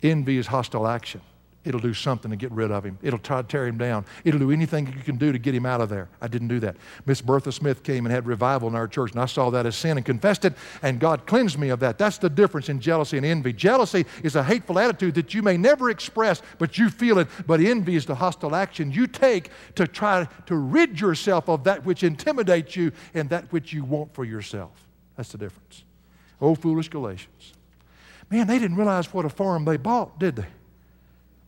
Envy 0.03 0.39
is 0.39 0.47
hostile 0.47 0.87
action. 0.87 1.21
It'll 1.63 1.81
do 1.81 1.93
something 1.93 2.31
to 2.31 2.39
get 2.39 2.51
rid 2.53 2.71
of 2.71 2.85
him. 2.85 2.99
It'll 3.03 3.19
tear 3.19 3.67
him 3.67 3.77
down. 3.77 4.07
It'll 4.25 4.41
do 4.41 4.51
anything 4.51 4.87
you 4.87 5.05
can 5.05 5.17
do 5.17 5.31
to 5.31 5.39
get 5.39 5.55
him 5.55 5.67
out 5.67 5.83
of 5.83 5.91
there. 5.91 6.09
I 6.19 6.27
didn't 6.27 6.49
do 6.49 6.59
that. 6.61 6.77
Miss 7.05 7.21
Bertha 7.21 7.53
Smith 7.53 7.83
came 7.83 8.07
and 8.07 8.15
had 8.15 8.27
revival 8.27 8.67
in 8.69 8.75
our 8.75 8.89
church, 8.89 9.13
and 9.13 9.21
I 9.21 9.27
saw 9.27 9.51
that 9.51 9.67
as 9.67 9.77
sin 9.77 9.99
and 9.99 10.07
confessed 10.07 10.47
it, 10.47 10.55
and 10.81 10.99
God 10.99 11.27
cleansed 11.27 11.59
me 11.59 11.69
of 11.69 11.81
that. 11.81 11.99
That's 11.99 12.17
the 12.17 12.31
difference 12.31 12.71
in 12.71 12.81
jealousy 12.81 13.19
and 13.19 13.27
envy. 13.27 13.53
Jealousy 13.53 14.07
is 14.23 14.37
a 14.37 14.43
hateful 14.43 14.79
attitude 14.79 15.15
that 15.17 15.35
you 15.35 15.43
may 15.43 15.59
never 15.59 15.91
express, 15.91 16.41
but 16.57 16.79
you 16.79 16.89
feel 16.89 17.19
it. 17.19 17.29
But 17.47 17.61
envy 17.61 17.95
is 17.95 18.07
the 18.07 18.15
hostile 18.15 18.55
action 18.55 18.91
you 18.91 19.07
take 19.07 19.51
to 19.75 19.87
try 19.87 20.27
to 20.47 20.57
rid 20.57 20.99
yourself 20.99 21.51
of 21.51 21.65
that 21.65 21.85
which 21.85 22.03
intimidates 22.03 22.75
you 22.75 22.93
and 23.13 23.29
that 23.29 23.53
which 23.53 23.71
you 23.71 23.85
want 23.85 24.15
for 24.15 24.25
yourself. 24.25 24.73
That's 25.19 25.33
the 25.33 25.39
difference. 25.39 25.85
Oh, 26.41 26.55
foolish 26.55 26.89
Galatians. 26.89 27.53
Man, 28.31 28.47
they 28.47 28.59
didn't 28.59 28.79
realize 28.79 29.13
what 29.13 29.27
a 29.27 29.29
farm 29.29 29.67
they 29.67 29.77
bought, 29.77 30.19
did 30.19 30.37
they? 30.37 30.47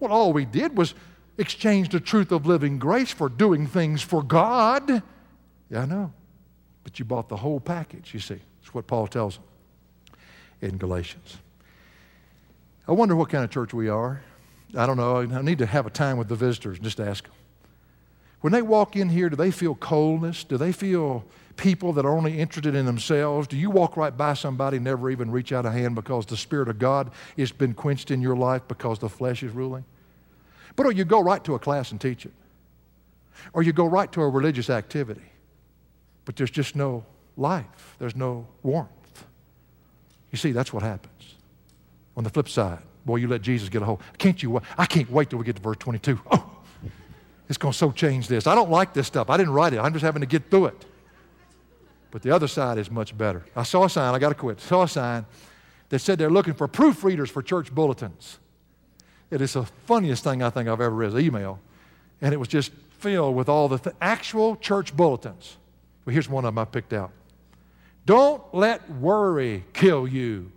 Well, 0.03 0.11
all 0.11 0.33
we 0.33 0.45
did 0.45 0.77
was 0.77 0.95
exchange 1.39 1.91
the 1.91 2.01
truth 2.01 2.33
of 2.33 2.45
living 2.45 2.81
grace 2.81 3.13
for 3.13 3.29
doing 3.29 3.69
things 3.69 4.03
for 4.03 4.21
God. 4.21 5.01
Yeah, 5.71 5.83
I 5.83 5.87
know. 5.87 6.13
But 6.83 6.99
you 6.99 7.05
bought 7.05 7.29
the 7.29 7.37
whole 7.37 7.61
package, 7.61 8.13
you 8.13 8.19
see. 8.19 8.41
That's 8.61 8.75
what 8.75 8.89
Paul 8.89 9.07
tells 9.07 9.37
them 9.37 9.45
in 10.61 10.77
Galatians. 10.77 11.37
I 12.89 12.93
wonder 12.93 13.15
what 13.15 13.29
kind 13.29 13.45
of 13.45 13.51
church 13.51 13.73
we 13.73 13.89
are. 13.89 14.23
I 14.77 14.87
don't 14.87 14.97
know. 14.97 15.19
I 15.19 15.41
need 15.41 15.59
to 15.59 15.67
have 15.67 15.87
a 15.87 15.91
time 15.91 16.17
with 16.17 16.27
the 16.27 16.35
visitors 16.35 16.79
and 16.79 16.85
just 16.85 16.99
ask 16.99 17.23
them. 17.23 17.33
When 18.41 18.53
they 18.53 18.63
walk 18.63 18.97
in 18.97 19.09
here, 19.09 19.31
do 19.31 19.37
they 19.37 19.53
feel 19.53 19.77
coldness? 19.77 20.43
Do 20.43 20.57
they 20.57 20.73
feel 20.73 21.25
people 21.55 21.93
that 21.93 22.05
are 22.05 22.13
only 22.13 22.41
interested 22.41 22.75
in 22.75 22.87
themselves? 22.87 23.47
Do 23.47 23.57
you 23.57 23.71
walk 23.71 23.97
right 23.97 24.17
by 24.17 24.35
somebody 24.35 24.79
and 24.79 24.85
never 24.85 25.11
even 25.11 25.31
reach 25.31 25.53
out 25.53 25.65
a 25.65 25.71
hand 25.71 25.95
because 25.95 26.27
the 26.27 26.37
Spirit 26.37 26.69
of 26.69 26.81
God 26.81 27.13
has 27.39 27.53
been 27.53 27.73
quenched 27.73 28.11
in 28.11 28.21
your 28.21 28.35
life 28.35 28.63
because 28.67 28.99
the 28.99 29.09
flesh 29.09 29.45
is 29.45 29.53
ruling? 29.53 29.85
But 30.77 30.87
or 30.87 30.93
you 30.93 31.05
go 31.05 31.21
right 31.21 31.43
to 31.45 31.55
a 31.55 31.59
class 31.59 31.91
and 31.91 32.01
teach 32.01 32.27
it. 32.27 32.33
Or 33.53 33.63
you 33.63 33.73
go 33.73 33.87
right 33.87 34.11
to 34.13 34.23
a 34.23 34.29
religious 34.29 34.71
activity. 34.71 35.33
But 36.25 36.37
there's 36.37 36.51
just 36.51 36.77
no 36.77 37.05
life. 37.37 37.97
There's 37.99 38.17
no 38.17 38.47
warmth. 38.63 38.91
You 40.31 40.39
see, 40.39 40.53
that's 40.53 40.73
what 40.73 40.83
happens. 40.83 41.35
On 42.17 42.25
the 42.25 42.31
flip 42.31 42.49
side, 42.49 42.79
boy, 43.05 43.17
you 43.17 43.29
let 43.29 43.43
Jesus 43.43 43.69
get 43.69 43.83
a 43.83 43.85
hold. 43.85 44.01
Can't 44.19 44.43
you? 44.43 44.61
I 44.79 44.87
can't 44.87 45.11
wait 45.11 45.31
till 45.31 45.39
we 45.39 45.45
get 45.45 45.57
to 45.57 45.63
verse 45.63 45.79
22. 45.79 46.21
Oh, 46.31 46.51
it's 47.49 47.59
going 47.59 47.73
to 47.73 47.79
so 47.79 47.91
change 47.91 48.29
this. 48.29 48.47
I 48.47 48.55
don't 48.55 48.71
like 48.71 48.95
this 48.95 49.07
stuff. 49.07 49.29
I 49.29 49.37
didn't 49.37 49.53
write 49.53 49.73
it. 49.73 49.79
I'm 49.79 49.93
just 49.93 50.05
having 50.05 50.21
to 50.21 50.27
get 50.27 50.51
through 50.51 50.67
it. 50.67 50.87
But 52.11 52.23
the 52.23 52.31
other 52.31 52.47
side 52.47 52.79
is 52.79 52.91
much 52.91 53.17
better. 53.17 53.45
I 53.57 53.63
saw 53.63 53.85
a 53.85 53.91
sign. 53.91 54.15
I 54.15 54.19
got 54.19 54.31
to 54.31 54.35
quit. 54.35 54.59
I 54.59 54.69
saw 54.69 54.83
a 54.83 54.89
sign 54.89 55.27
that 55.89 55.99
said 55.99 56.19
they're 56.19 56.31
looking 56.31 56.55
for 56.55 56.69
proofreaders 56.69 57.29
for 57.29 57.43
church 57.43 57.75
bulletins. 57.75 58.39
It 59.33 59.41
is 59.41 59.55
the 59.55 59.65
funniest 59.87 60.23
thing 60.25 60.43
I 60.43 60.51
think 60.51 60.69
I've 60.69 60.83
ever 60.83 60.95
read, 60.95 61.15
email. 61.15 61.59
And 62.21 62.35
it 62.35 62.37
was 62.37 62.49
just 62.49 62.71
filled 62.99 63.35
with 63.35 63.49
all 63.49 63.67
the 63.67 63.79
th- 63.79 63.97
actual 63.99 64.57
church 64.57 64.95
bulletins. 64.95 65.57
Well, 66.05 66.13
here's 66.13 66.29
one 66.29 66.45
of 66.45 66.55
them 66.55 66.59
I 66.59 66.67
picked 66.67 66.93
out. 66.93 67.13
Don't 68.05 68.43
let 68.55 68.91
worry 68.91 69.65
kill 69.73 70.07
you. 70.07 70.53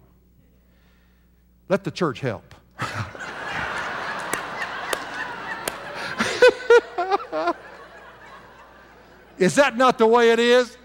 Let 1.69 1.85
the 1.85 1.91
church 1.91 2.19
help. 2.19 2.53
is 9.37 9.55
that 9.55 9.77
not 9.77 9.97
the 9.97 10.05
way 10.05 10.31
it 10.31 10.39
is? 10.39 10.75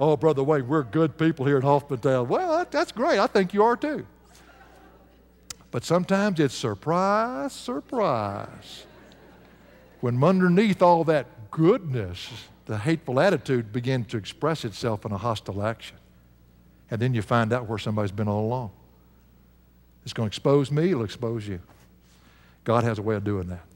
Oh, 0.00 0.16
Brother 0.16 0.42
Wayne, 0.42 0.66
we're 0.66 0.82
good 0.82 1.16
people 1.16 1.46
here 1.46 1.58
at 1.58 1.62
Hoffmantown. 1.62 2.26
Well, 2.26 2.66
that's 2.72 2.90
great. 2.90 3.20
I 3.20 3.28
think 3.28 3.54
you 3.54 3.62
are 3.62 3.76
too. 3.76 4.04
But 5.76 5.84
sometimes 5.84 6.40
it's 6.40 6.54
surprise, 6.54 7.52
surprise. 7.52 8.86
When 10.00 10.24
underneath 10.24 10.80
all 10.80 11.04
that 11.04 11.50
goodness, 11.50 12.30
the 12.64 12.78
hateful 12.78 13.20
attitude 13.20 13.74
begins 13.74 14.06
to 14.06 14.16
express 14.16 14.64
itself 14.64 15.04
in 15.04 15.12
a 15.12 15.18
hostile 15.18 15.62
action. 15.62 15.98
And 16.90 16.98
then 16.98 17.12
you 17.12 17.20
find 17.20 17.52
out 17.52 17.68
where 17.68 17.76
somebody's 17.76 18.10
been 18.10 18.26
all 18.26 18.46
along. 18.46 18.70
It's 20.04 20.14
going 20.14 20.30
to 20.30 20.30
expose 20.30 20.70
me, 20.70 20.92
it'll 20.92 21.04
expose 21.04 21.46
you. 21.46 21.60
God 22.64 22.82
has 22.82 22.98
a 22.98 23.02
way 23.02 23.16
of 23.16 23.24
doing 23.24 23.48
that. 23.48 23.66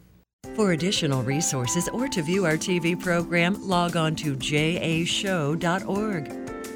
For 0.57 0.73
additional 0.73 1.23
resources 1.23 1.91
or 1.91 2.09
to 2.09 2.23
view 2.23 2.47
our 2.47 2.57
TV 2.57 2.99
program, 2.99 3.69
log 3.69 3.95
on 3.97 4.17
to 4.17 4.37
jashow.org. 4.37 5.61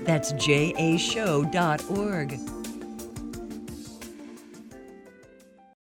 That's 0.05 0.35
jashow.org. 0.35 0.65